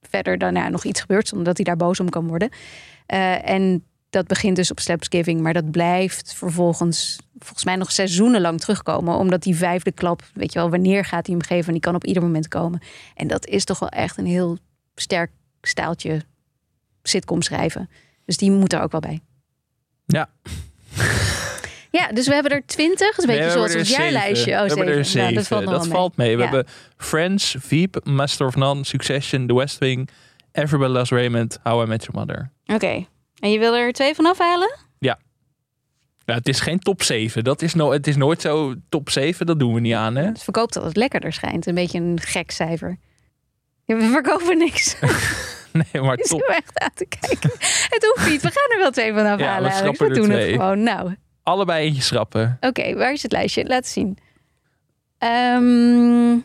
verder 0.00 0.38
daarna 0.38 0.68
nog 0.68 0.84
iets 0.84 1.00
gebeurt. 1.00 1.28
Zonder 1.28 1.46
dat 1.46 1.56
hij 1.56 1.64
daar 1.64 1.76
boos 1.76 2.00
om 2.00 2.08
kan 2.08 2.28
worden. 2.28 2.50
Eh, 3.06 3.48
en 3.48 3.84
dat 4.10 4.26
begint 4.26 4.56
dus 4.56 4.70
op 4.70 4.80
Slapsgiving. 4.80 5.40
Maar 5.40 5.52
dat 5.52 5.70
blijft 5.70 6.34
vervolgens 6.34 7.18
volgens 7.38 7.64
mij 7.64 7.76
nog 7.76 7.92
seizoenenlang 7.92 8.60
terugkomen. 8.60 9.14
Omdat 9.14 9.42
die 9.42 9.56
vijfde 9.56 9.92
klap, 9.92 10.22
weet 10.34 10.52
je 10.52 10.58
wel, 10.58 10.70
wanneer 10.70 11.04
gaat 11.04 11.26
hij 11.26 11.36
hem 11.36 11.46
geven? 11.46 11.66
En 11.66 11.72
die 11.72 11.82
kan 11.82 11.94
op 11.94 12.04
ieder 12.04 12.22
moment 12.22 12.48
komen. 12.48 12.80
En 13.14 13.26
dat 13.26 13.46
is 13.46 13.64
toch 13.64 13.78
wel 13.78 13.88
echt 13.88 14.18
een 14.18 14.26
heel 14.26 14.58
sterk 14.94 15.30
staaltje 15.60 16.22
sitcom 17.08 17.42
schrijven. 17.42 17.90
Dus 18.24 18.36
die 18.36 18.50
moet 18.50 18.72
er 18.72 18.80
ook 18.80 18.92
wel 18.92 19.00
bij. 19.00 19.20
Ja. 20.06 20.28
Ja, 21.90 22.08
dus 22.12 22.26
we 22.26 22.34
hebben 22.34 22.52
er 22.52 22.66
twintig. 22.66 23.16
Dat 23.16 23.18
is 23.18 23.24
een 23.24 23.36
beetje 23.36 23.50
zoals 23.50 23.74
er 23.74 23.82
jaarlijstje. 23.82 24.52
Oh, 24.52 24.60
we 24.62 24.66
hebben 24.66 24.86
er 24.86 25.04
zeven. 25.04 25.32
Nou, 25.34 25.44
zeven. 25.44 25.64
dat 25.66 25.86
valt 25.86 26.16
mee. 26.16 26.36
We 26.36 26.42
Ja. 26.42 26.48
hebben 26.50 26.72
Friends, 26.96 27.56
Veep, 27.58 28.00
Master 28.04 28.46
of 28.46 28.54
None, 28.56 28.84
Succession, 28.84 29.46
The 29.46 29.54
West 29.54 29.78
Wing, 29.78 30.08
Everybody 30.52 30.92
Loves 30.92 31.10
Raymond, 31.10 31.58
How 31.62 31.84
I 31.84 31.86
Met 31.88 32.04
Your 32.04 32.18
Mother. 32.18 32.50
Oké. 32.66 33.06
En 33.38 33.50
je 33.50 33.58
wil 33.58 33.74
er 33.74 33.92
twee 33.92 34.14
van 34.14 34.26
afhalen? 34.26 34.78
Ja, 34.98 36.34
het 36.34 36.48
is 36.48 36.60
geen 36.60 36.78
top 36.78 37.02
7. 37.02 37.44
Dat 37.44 37.62
is 37.62 37.74
no, 37.74 37.90
het 37.92 38.06
is 38.06 38.16
nooit 38.16 38.40
zo 38.40 38.74
top 38.88 39.10
7. 39.10 39.46
Dat 39.46 39.58
doen 39.58 39.74
we 39.74 39.80
niet 39.80 39.94
aan, 39.94 40.16
hè? 40.16 40.24
Het 40.24 40.42
verkoopt 40.42 40.74
dat 40.74 40.84
het 40.84 40.96
lekkerder 40.96 41.32
schijnt. 41.32 41.66
Een 41.66 41.74
beetje 41.74 41.98
een 41.98 42.20
gek 42.20 42.50
cijfer. 42.50 42.98
Ja, 43.84 43.96
we 43.96 44.08
verkopen 44.08 44.58
niks. 44.58 44.96
Nee, 45.92 46.02
maar 46.02 46.16
top. 46.16 46.38
me 46.38 46.54
echt 46.54 46.80
aan 46.80 46.90
te 46.94 47.06
kijken. 47.06 47.50
Het 47.88 48.12
hoeft 48.14 48.30
niet. 48.30 48.42
We 48.42 48.50
gaan 48.50 48.70
er 48.72 48.78
wel 48.78 48.90
twee 48.90 49.12
van 49.12 49.26
afhalen. 49.26 49.70
Ja, 49.70 49.76
we 49.76 49.76
schrappen 49.76 50.08
we 50.08 50.14
doen 50.14 50.24
twee. 50.24 50.46
het 50.46 50.60
gewoon. 50.60 50.82
Nou, 50.82 51.00
oké. 51.00 51.16
Allebei 51.42 51.86
eentje 51.86 52.02
schrappen. 52.02 52.58
waar 52.94 53.12
is 53.12 53.22
het 53.22 53.32
lijstje? 53.32 53.64
Laat 53.66 53.86
zien. 53.86 54.18
Ehm, 55.18 56.38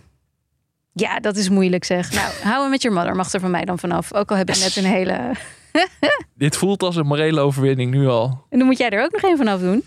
ja, 0.93 1.19
dat 1.19 1.35
is 1.35 1.49
moeilijk 1.49 1.83
zeg. 1.83 2.11
Nou, 2.11 2.33
houden 2.51 2.69
met 2.69 2.81
je 2.81 2.89
mother 2.89 3.15
mag 3.15 3.33
er 3.33 3.39
van 3.39 3.51
mij 3.51 3.65
dan 3.65 3.79
vanaf. 3.79 4.13
Ook 4.13 4.31
al 4.31 4.37
heb 4.37 4.49
ik 4.49 4.59
net 4.59 4.75
een 4.75 4.85
hele... 4.85 5.31
Dit 6.33 6.57
voelt 6.57 6.83
als 6.83 6.95
een 6.95 7.05
morele 7.05 7.39
overwinning 7.39 7.91
nu 7.91 8.07
al. 8.07 8.45
En 8.49 8.57
dan 8.57 8.67
moet 8.67 8.77
jij 8.77 8.89
er 8.89 9.03
ook 9.03 9.11
nog 9.11 9.21
één 9.21 9.37
van 9.37 9.47
af 9.47 9.59
doen. 9.59 9.83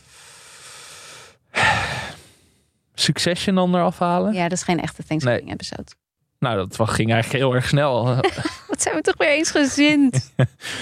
Succession 2.94 3.54
dan 3.54 3.74
eraf 3.74 3.98
halen? 3.98 4.32
Ja, 4.32 4.42
dat 4.42 4.58
is 4.58 4.62
geen 4.62 4.80
echte 4.80 5.04
Thanksgiving 5.04 5.52
episode. 5.52 5.84
Nou, 6.44 6.56
dat 6.76 6.90
ging 6.90 7.12
eigenlijk 7.12 7.44
heel 7.44 7.54
erg 7.54 7.68
snel. 7.68 8.04
Wat 8.70 8.82
zijn 8.82 8.94
we 8.94 9.00
toch 9.00 9.16
weer 9.16 9.28
eensgezind? 9.28 10.32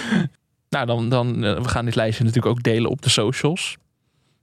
nou, 0.69 0.85
dan, 0.85 1.09
dan 1.09 1.43
eh, 1.43 1.61
we 1.61 1.67
gaan 1.69 1.85
dit 1.85 1.95
lijstje 1.95 2.23
natuurlijk 2.23 2.55
ook 2.55 2.63
delen 2.63 2.89
op 2.91 3.01
de 3.01 3.09
socials. 3.09 3.77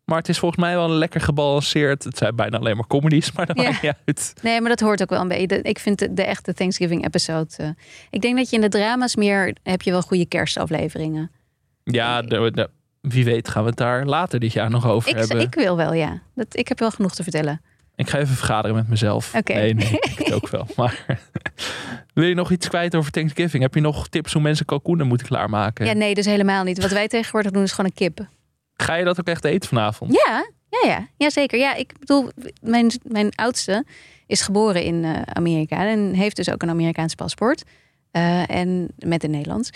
Maar 0.05 0.19
het 0.19 0.29
is 0.29 0.39
volgens 0.39 0.61
mij 0.61 0.75
wel 0.75 0.89
lekker 0.91 1.21
gebalanceerd. 1.21 2.05
Het 2.05 2.19
zijn 2.19 2.37
bijna 2.37 2.59
alleen 2.59 2.77
maar 2.77 2.87
comedies, 2.87 3.33
maar 3.33 3.47
dat 3.47 3.57
Ja. 3.57 3.63
maakt 3.63 3.83
niet 3.83 3.93
uit. 4.07 4.35
Nee, 4.43 4.61
maar 4.61 4.69
dat 4.71 4.81
hoort 4.81 5.03
ook 5.03 5.11
wel 5.11 5.21
een 5.21 5.29
beetje. 5.29 5.63
Ik 5.63 5.79
vind 5.79 5.99
de, 5.99 6.15
de 6.15 6.23
echte 6.25 6.55
Thanksgiving 6.55 7.05
episode. 7.07 7.49
eh, 7.57 7.69
ik 8.11 8.21
denk 8.21 8.37
dat 8.37 8.51
je 8.51 8.57
in 8.57 8.63
de 8.63 8.69
drama's 8.69 9.17
meer 9.17 9.57
heb 9.63 9.83
je 9.83 9.91
wel 9.91 10.03
goede 10.03 10.27
kerstafleveringen. 10.27 11.31
Ja, 11.85 12.23
de, 12.23 12.51
de- 12.55 12.71
wie 13.01 13.25
weet 13.25 13.49
gaan 13.49 13.63
we 13.63 13.69
het 13.69 13.79
daar 13.79 14.05
later 14.07 14.41
dit 14.41 14.53
jaar 14.53 14.71
nog 14.71 14.87
over 14.87 15.11
Ik, 15.11 15.17
hebben. 15.17 15.41
ik 15.41 15.55
wil 15.55 15.77
wel, 15.77 15.93
ja. 15.93 16.21
Dat, 16.35 16.47
ik 16.57 16.69
heb 16.69 16.79
wel 16.79 16.91
genoeg 16.91 17.15
te 17.15 17.23
vertellen. 17.23 17.61
Ik 18.01 18.11
ga 18.11 18.19
even 18.19 18.35
vergaderen 18.37 18.77
met 18.77 18.89
mezelf. 18.89 19.35
Oké. 19.35 19.53
Nee, 19.53 19.75
nee, 19.75 19.93
ik 20.11 20.19
het 20.19 20.33
ook 20.33 20.49
wel. 20.49 20.67
Maar 20.77 21.05
wil 22.15 22.25
je 22.25 22.35
nog 22.35 22.51
iets 22.51 22.69
kwijt 22.69 22.95
over 22.95 23.11
Thanksgiving? 23.11 23.63
Heb 23.63 23.75
je 23.75 23.81
nog 23.81 24.09
tips 24.09 24.33
hoe 24.33 24.43
mensen 24.43 24.67
kalkoenen 24.67 25.07
moeten 25.07 25.27
klaarmaken? 25.27 25.87
Ja, 25.87 25.93
nee, 25.93 26.15
dus 26.15 26.27
helemaal 26.27 26.65
niet. 26.65 26.81
Wat 26.81 26.91
wij 26.91 27.09
tegenwoordig 27.09 27.53
doen 27.53 27.63
is 27.63 27.71
gewoon 27.71 27.87
een 27.87 27.97
kip. 27.97 28.27
Ga 28.75 28.95
je 28.95 29.05
dat 29.05 29.21
ook 29.21 29.27
echt 29.27 29.45
eten 29.45 29.69
vanavond? 29.69 30.13
Ja, 30.13 30.51
ja, 30.69 30.91
ja. 30.91 31.09
ja 31.17 31.31
zeker. 31.31 31.59
Ja, 31.59 31.75
ik 31.75 31.93
bedoel, 31.99 32.31
mijn, 32.61 32.91
mijn 33.03 33.31
oudste 33.35 33.85
is 34.27 34.41
geboren 34.41 34.83
in 34.83 35.05
eh, 35.05 35.23
Amerika 35.23 35.87
en 35.87 36.15
heeft 36.15 36.37
dus 36.37 36.51
ook 36.51 36.63
een 36.63 36.71
Amerikaans 36.71 37.15
paspoort. 37.15 37.63
Eh, 38.11 38.51
en 38.51 38.89
met 38.99 39.25
een 39.25 39.31
Nederlands. 39.31 39.71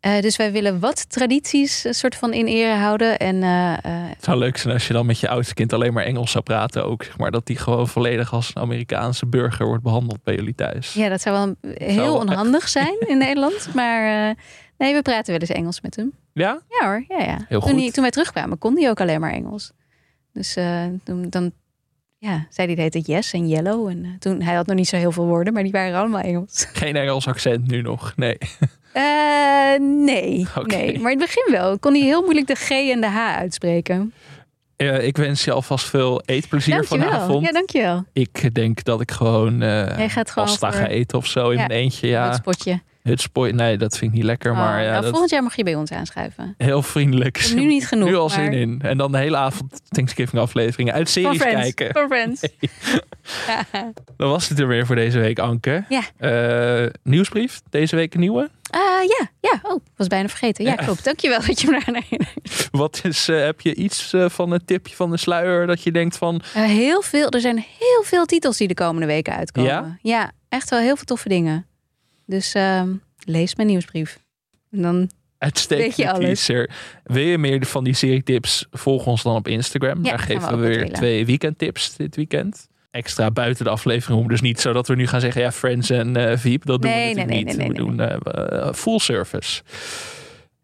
Eh, 0.00 0.20
dus 0.20 0.36
wij 0.36 0.52
willen 0.52 0.78
wat 0.80 1.10
tradities 1.10 1.84
een 1.84 1.94
soort 1.94 2.14
van 2.16 2.32
in 2.32 2.46
ere 2.46 2.74
houden. 2.74 3.18
En 3.18 3.42
eh, 3.42 3.72
eh, 3.72 4.08
Het 4.08 4.24
zou 4.24 4.38
leuk 4.38 4.56
zijn 4.56 4.74
als 4.74 4.86
je 4.86 4.92
dan 4.92 5.06
met 5.06 5.18
je 5.20 5.28
oudste 5.28 5.54
kind 5.54 5.72
alleen 5.72 5.92
maar 5.92 6.04
Engels 6.04 6.30
zou 6.30 6.44
praten 6.44 6.84
ook. 6.84 7.02
Zeg 7.04 7.18
maar, 7.18 7.30
dat 7.30 7.46
die 7.46 7.56
gewoon 7.56 7.88
volledig 7.88 8.32
als 8.32 8.50
een 8.54 8.62
Amerikaanse 8.62 9.26
burger 9.26 9.66
wordt 9.66 9.82
behandeld 9.82 10.22
bij 10.22 10.34
jullie 10.34 10.54
thuis. 10.54 10.92
ja, 10.94 11.08
dat 11.08 11.20
zou 11.20 11.36
wel 11.36 11.72
heel 11.74 11.96
wel- 11.96 12.16
onhandig 12.16 12.68
zijn 12.78 12.96
in 13.06 13.18
Nederland. 13.18 13.74
Maar 13.74 14.34
nee, 14.78 14.94
we 14.94 15.02
praten 15.02 15.30
wel 15.32 15.40
eens 15.40 15.50
Engels 15.50 15.80
met 15.80 15.96
hem. 15.96 16.12
Ja? 16.32 16.60
Ja 16.80 16.86
hoor, 16.86 17.04
ja, 17.08 17.24
ja. 17.24 17.36
Heel 17.48 17.60
toen, 17.60 17.70
goed. 17.70 17.80
hij- 17.80 17.90
toen 17.90 18.02
wij 18.02 18.10
terugkwamen, 18.12 18.58
kon 18.58 18.76
hij 18.80 18.90
ook 18.90 19.00
alleen 19.00 19.20
maar 19.20 19.32
Engels. 19.32 19.72
Dus 20.32 20.56
toen 21.04 21.26
dan, 21.30 21.52
ja, 22.18 22.46
zei 22.50 22.66
hij 22.66 22.74
de 22.74 22.80
hele 22.80 22.90
tijd 22.90 23.06
yes 23.06 23.32
en 23.32 23.48
yellow. 23.48 23.88
En 23.88 24.16
toen, 24.18 24.42
hij 24.42 24.54
had 24.54 24.66
nog 24.66 24.76
niet 24.76 24.88
zo 24.88 24.96
heel 24.96 25.12
veel 25.12 25.26
woorden, 25.26 25.52
maar 25.52 25.62
die 25.62 25.72
waren 25.72 25.98
allemaal 25.98 26.20
Engels. 26.20 26.66
Geen 26.72 26.96
Engels 26.96 27.26
accent 27.28 27.66
nu 27.66 27.82
nog. 27.82 28.12
Nee. 28.16 28.38
Eh, 28.92 29.80
nee, 29.80 30.46
nee, 30.66 30.98
maar 30.98 31.12
in 31.12 31.18
het 31.20 31.28
begin 31.34 31.52
wel. 31.52 31.78
Kon 31.78 31.92
hij 31.92 32.02
heel 32.02 32.22
moeilijk 32.22 32.46
de 32.46 32.54
G 32.54 32.70
en 32.70 33.00
de 33.00 33.06
H 33.06 33.36
uitspreken. 33.36 34.12
Ik 35.00 35.16
wens 35.16 35.44
je 35.44 35.52
alvast 35.52 35.86
veel 35.88 36.22
eetplezier 36.26 36.74
Dankjewel. 36.74 37.10
vanavond. 37.10 37.46
Ja, 37.46 37.52
dankjewel. 37.52 38.04
Ik 38.12 38.54
denk 38.54 38.84
dat 38.84 39.00
ik 39.00 39.10
gewoon 39.10 39.58
Jij 39.58 40.08
gaat 40.08 40.30
gewoon 40.30 40.48
pasta 40.48 40.72
voor- 40.72 40.80
ga 40.80 40.86
eten 40.86 41.18
of 41.18 41.26
zo 41.26 41.50
in 41.50 41.58
Ja, 41.58 41.66
mijn 41.66 41.80
eentje. 41.80 42.06
Ja. 42.08 42.26
Het 42.26 42.34
spotje. 42.34 42.80
Het 43.02 43.20
spoor. 43.20 43.54
Nee, 43.54 43.76
dat 43.78 43.98
vind 43.98 44.10
ik 44.10 44.16
niet 44.16 44.26
lekker. 44.26 44.52
Maar 44.54 44.78
Oh, 44.78 44.84
ja, 44.84 44.90
nou, 44.90 45.00
dat 45.02 45.10
volgend 45.10 45.30
jaar 45.30 45.42
mag 45.42 45.56
je 45.56 45.64
bij 45.64 45.74
ons 45.74 45.90
aanschuiven. 45.92 46.54
heel 46.58 46.82
vriendelijk. 46.82 47.50
Nu 47.54 47.64
niet 47.66 47.86
genoeg. 47.86 48.08
Nu 48.08 48.16
al 48.16 48.28
maar- 48.28 48.36
zin 48.36 48.52
in. 48.52 48.80
En 48.82 48.98
dan 48.98 49.12
de 49.12 49.18
hele 49.18 49.36
avond 49.36 49.80
Thanksgiving 49.88 50.42
afleveringen 50.42 50.92
uit 50.94 51.08
series 51.08 51.38
friends. 51.40 51.74
kijken. 51.74 51.92
Voor 51.92 52.06
friends. 52.08 52.40
Dan 54.16 54.28
was 54.30 54.48
het 54.48 54.58
er 54.58 54.66
weer 54.68 54.86
voor 54.86 54.96
deze 54.96 55.18
week, 55.18 55.38
Anke. 55.38 55.84
Ja. 55.88 56.02
Eh, 56.16 56.90
nieuwsbrief, 57.02 57.60
deze 57.70 57.96
week 57.96 58.14
een 58.14 58.20
nieuwe. 58.20 58.50
Ah, 58.70 58.80
ja, 59.18 59.30
ja. 59.40 59.60
Oh, 59.62 59.80
was 59.96 60.06
bijna 60.06 60.28
vergeten. 60.28 60.64
Ja, 60.64 60.70
Ja. 60.70 60.76
klopt. 60.84 61.04
Dankjewel 61.04 61.40
dat 61.46 61.60
je 61.60 61.66
me 61.70 61.72
daar 61.72 62.02
herinnert. 62.02 62.68
Wat 62.70 63.00
is, 63.04 63.28
eh, 63.28 63.40
heb 63.44 63.60
je 63.60 63.74
iets 63.74 64.12
eh, 64.12 64.28
van 64.28 64.50
een 64.50 64.64
tipje 64.64 64.94
van 64.96 65.10
de 65.10 65.16
sluier 65.16 65.66
dat 65.66 65.82
je 65.82 65.92
denkt 65.92 66.16
van... 66.16 66.42
Eh, 66.54 66.62
heel 66.62 67.02
veel. 67.02 67.28
Er 67.28 67.40
zijn 67.40 67.56
heel 67.78 68.02
veel 68.04 68.24
titels 68.26 68.56
die 68.56 68.68
de 68.68 68.74
komende 68.74 69.06
weken 69.06 69.36
uitkomen. 69.36 69.98
Ja? 70.02 70.32
echt 70.48 70.70
wel 70.70 70.78
heel 70.80 70.96
veel 70.96 71.04
toffe 71.04 71.28
dingen. 71.28 71.66
Dus 72.30 72.54
ehm, 72.54 72.88
lees 73.24 73.54
mijn 73.54 73.68
nieuwsbrief. 73.68 74.18
En 74.70 74.82
dan, 74.82 74.98
Weet 74.98 75.12
Uitstekende 75.38 75.92
je 75.96 76.12
alles. 76.12 76.24
teaser. 76.44 76.70
Wil 77.04 77.22
je 77.24 77.38
meer 77.38 77.66
van 77.66 77.84
die 77.84 77.94
serietips? 77.94 78.66
Volg 78.70 79.06
ons 79.06 79.22
dan 79.22 79.34
op 79.34 79.48
Instagram. 79.48 80.04
Ja, 80.04 80.10
Daar 80.10 80.18
we 80.18 80.24
geven 80.24 80.60
we 80.60 80.66
weer 80.66 80.92
twee 80.92 81.26
weekendtips 81.26 81.96
dit 81.96 82.16
weekend. 82.16 82.68
Extra 82.90 83.30
buiten 83.30 83.64
de 83.64 83.70
aflevering 83.70 84.20
om. 84.20 84.28
Dus 84.28 84.40
niet 84.40 84.60
zodat 84.60 84.88
we 84.88 84.94
nu 84.94 85.06
gaan 85.06 85.20
zeggen, 85.20 85.40
ja, 85.42 85.52
Friends 85.52 85.90
en 85.90 86.38
Veep. 86.38 86.64
Dat 86.66 86.82
doen 86.82 86.90
Nee, 86.90 87.14
we 87.14 87.20
nee, 87.22 87.44
natuurlijk 87.44 87.56
nee, 87.58 87.68
niet. 87.68 87.76
we 87.76 87.82
doen 87.84 88.00
eh, 88.34 88.66
eh, 88.66 88.72
full 88.74 88.98
service. 88.98 89.62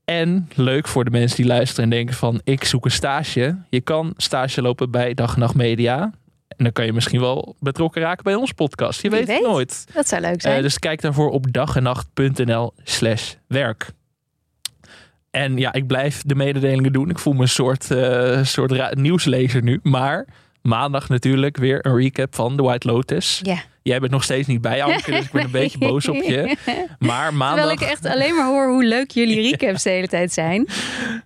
En 0.05 0.49
leuk 0.55 0.89
voor 0.89 1.05
de 1.05 1.11
mensen 1.11 1.37
die 1.37 1.47
luisteren 1.47 1.85
en 1.85 1.91
denken 1.91 2.14
van, 2.14 2.41
ik 2.45 2.64
zoek 2.64 2.85
een 2.85 2.91
stage. 2.91 3.59
Je 3.71 3.81
kan 3.81 4.14
stage 4.17 4.62
lopen 4.62 4.91
bij 4.91 5.14
Dag 5.14 5.35
en 5.35 5.41
Nacht 5.41 5.55
Media. 5.55 6.12
En 6.57 6.64
dan 6.64 6.72
kan 6.72 6.84
je 6.84 6.92
misschien 6.92 7.20
wel 7.20 7.57
betrokken 7.61 8.02
raken 8.02 8.24
bij 8.24 8.34
ons 8.34 8.52
podcast. 8.52 9.02
Je 9.02 9.11
weet, 9.11 9.28
het 9.28 9.42
nooit. 9.42 9.86
Dat 9.94 10.09
zou 10.09 10.20
leuk 10.20 10.34
Eh, 10.34 10.40
zijn. 10.40 10.62
dus 10.62 10.78
kijk 10.78 11.00
daarvoor 11.00 11.30
op 11.30 11.52
dagennacht.nl 11.52 12.72
slash 12.84 13.34
werk. 13.48 13.90
En 15.30 15.57
ja, 15.57 15.72
ik 15.72 15.86
blijf 15.86 16.22
de 16.26 16.34
mededelingen 16.34 16.92
doen. 16.92 17.11
Ik 17.11 17.18
voel 17.18 17.32
me 17.32 17.40
een 17.42 17.48
soort, 17.48 17.90
eh, 17.90 18.44
soort 18.44 18.94
nieuwslezer 18.94 19.62
nu. 19.62 19.80
Maar 19.82 20.26
maandag 20.67 21.09
natuurlijk 21.09 21.57
weer 21.57 21.87
een 21.87 21.97
recap 21.97 22.35
van 22.35 22.57
The 22.57 22.62
White 22.62 22.89
Lotus. 22.89 23.41
ja. 23.43 23.62
Jij 23.83 23.99
bent 24.01 24.12
nog 24.12 24.25
steeds 24.25 24.47
niet 24.49 24.61
bij, 24.61 24.83
Anke, 24.83 25.11
dus 25.11 25.25
ik 25.25 25.31
ben 25.31 25.45
een 25.45 25.51
beetje 25.51 25.79
boos 25.79 26.09
op 26.09 26.14
je. 26.14 26.57
Maar 26.99 27.35
maandag... 27.35 27.67
Terwijl 27.67 27.91
ik 27.91 27.95
echt 27.95 28.07
alleen 28.07 28.35
maar 28.35 28.47
hoor 28.47 28.69
hoe 28.69 28.85
leuk 28.85 29.11
jullie 29.11 29.41
recaps 29.51 29.83
de 29.83 29.91
hele 29.91 30.09
tijd 30.09 30.33
zijn. 30.33 30.67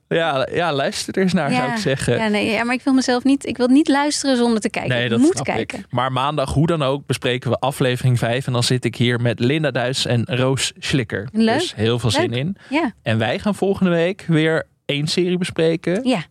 Ja, 0.08 0.48
ja, 0.52 0.72
luister 0.72 1.14
er 1.14 1.22
eens 1.22 1.32
naar, 1.32 1.50
zou 1.52 1.70
ik 1.70 1.76
zeggen. 1.76 2.16
Ja, 2.16 2.28
nee, 2.28 2.50
ja, 2.50 2.64
maar 2.64 2.74
ik 2.74 2.82
wil 2.82 2.92
mezelf 2.92 3.24
niet, 3.24 3.46
ik 3.46 3.56
wil 3.56 3.68
niet 3.68 3.88
luisteren 3.88 4.36
zonder 4.36 4.60
te 4.60 4.70
kijken. 4.70 4.90
Nee, 4.90 5.04
ik 5.04 5.10
dat 5.10 5.18
moet 5.18 5.42
kijken. 5.42 5.78
ik. 5.78 5.84
Maar 5.90 6.12
maandag, 6.12 6.52
hoe 6.52 6.66
dan 6.66 6.82
ook, 6.82 7.06
bespreken 7.06 7.50
we 7.50 7.58
aflevering 7.58 8.18
5. 8.18 8.46
En 8.46 8.52
dan 8.52 8.62
zit 8.62 8.84
ik 8.84 8.96
hier 8.96 9.20
met 9.20 9.38
Linda 9.38 9.70
Duis 9.70 10.06
en 10.06 10.24
Roos 10.24 10.72
Slikker. 10.78 11.28
Leuk. 11.32 11.58
Dus 11.58 11.74
heel 11.74 11.98
veel 11.98 12.10
zin 12.10 12.32
in. 12.32 12.56
Ja, 12.70 12.92
En 13.02 13.18
wij 13.18 13.38
gaan 13.38 13.54
volgende 13.54 13.90
week 13.90 14.24
weer 14.28 14.66
één 14.84 15.06
serie 15.06 15.38
bespreken. 15.38 16.08
ja. 16.08 16.22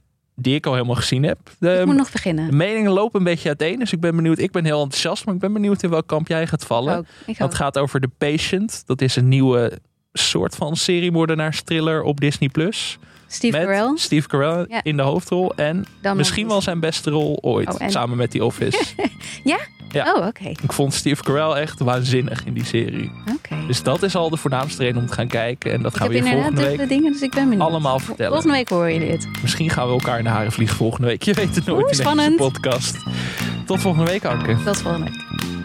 Die 0.42 0.56
ik 0.56 0.66
al 0.66 0.74
helemaal 0.74 0.96
gezien 0.96 1.24
heb. 1.24 1.40
De, 1.60 1.78
ik 1.80 1.86
moet 1.86 1.96
nog 1.96 2.06
de 2.06 2.12
beginnen. 2.12 2.56
meningen 2.58 2.92
lopen 2.92 3.20
een 3.20 3.26
beetje 3.26 3.48
uiteen. 3.48 3.80
Dus 3.80 3.94
ik 3.94 4.00
ben 4.00 4.16
benieuwd. 4.16 4.38
Ik 4.38 4.52
ben 4.52 4.66
heel 4.66 4.82
enthousiast, 4.82 5.26
maar 5.26 5.34
ik 5.34 5.40
ben 5.40 5.54
benieuwd 5.54 5.84
in 5.84 5.90
welk 5.90 6.08
kamp 6.08 6.28
jij 6.28 6.48
gaat 6.48 6.66
vallen. 6.66 6.98
Ook. 6.98 7.06
Ik 7.26 7.38
Dat 7.38 7.48
ook. 7.48 7.56
gaat 7.56 7.78
over 7.78 8.00
The 8.02 8.10
Patient. 8.18 8.84
Dat 8.86 9.02
is 9.02 9.16
een 9.16 9.28
nieuwe 9.28 9.80
soort 10.14 10.56
van 10.56 10.76
seriemoordenaars 10.76 11.62
thriller 11.62 12.02
op 12.02 12.20
Disney+. 12.20 12.50
Plus. 12.50 12.98
Steve 13.30 13.58
met 13.58 13.66
Carell. 13.66 13.92
Steve 13.96 14.28
Carell 14.28 14.66
Ja. 14.70 14.80
in 14.84 14.98
de 14.98 15.04
hoofdrol. 15.04 15.54
En 15.56 15.86
Dan 16.02 16.18
misschien 16.18 16.48
wel 16.48 16.62
zijn 16.62 16.80
beste 16.80 17.10
rol 17.10 17.38
ooit. 17.42 17.74
Oh, 17.74 17.82
en- 17.82 17.92
Samen 17.92 18.18
met 18.18 18.32
The 18.32 18.44
Office. 18.46 18.78
Ja. 19.44 20.14
Oh, 20.16 20.28
oké. 20.28 20.48
ik 20.50 20.74
vond 20.74 20.94
Steve 20.94 21.24
Carell 21.24 21.62
echt 21.62 21.80
waanzinnig 21.80 22.46
in 22.46 22.54
die 22.54 22.66
serie. 22.66 23.12
Oké. 23.36 23.56
Dus 23.68 23.84
dat 23.84 24.04
is 24.04 24.16
al 24.16 24.30
de 24.30 24.38
voornaamste 24.38 24.84
reden 24.84 25.02
om 25.02 25.08
te 25.08 25.14
gaan 25.14 25.28
kijken. 25.28 25.72
En 25.72 25.82
dat 25.82 25.92
Ik 25.92 25.98
gaan 25.98 26.12
heb 26.12 26.24
we 26.24 26.30
je 26.30 26.34
volgende 26.36 26.62
week... 26.78 26.90
dingen, 26.90 27.12
dus 27.12 27.22
ik 27.22 27.32
ben 27.32 27.50
benieuwd. 27.50 27.68
allemaal 27.70 28.00
vertellen. 28.00 28.32
Volgende 28.32 28.56
week 28.56 28.70
hoor 28.70 28.90
je 28.90 29.00
dit. 29.00 29.28
Misschien 29.42 29.70
gaan 29.70 29.86
we 29.88 29.92
elkaar 29.94 30.18
in 30.18 30.24
de 30.24 30.30
haren 30.30 30.52
vliegen 30.52 30.76
volgende 30.78 31.08
week. 31.08 31.24
Je 31.24 31.34
weet 31.34 31.56
het 31.56 31.66
nooit 31.66 32.02
Oeh, 32.02 32.12
in 32.12 32.18
deze 32.18 32.34
podcast. 32.38 32.98
Tot 33.66 33.80
volgende 33.82 34.12
week, 34.12 34.26
Anke. 34.26 34.56
Tot 34.66 34.78
volgende 34.82 35.06
week. 35.12 35.59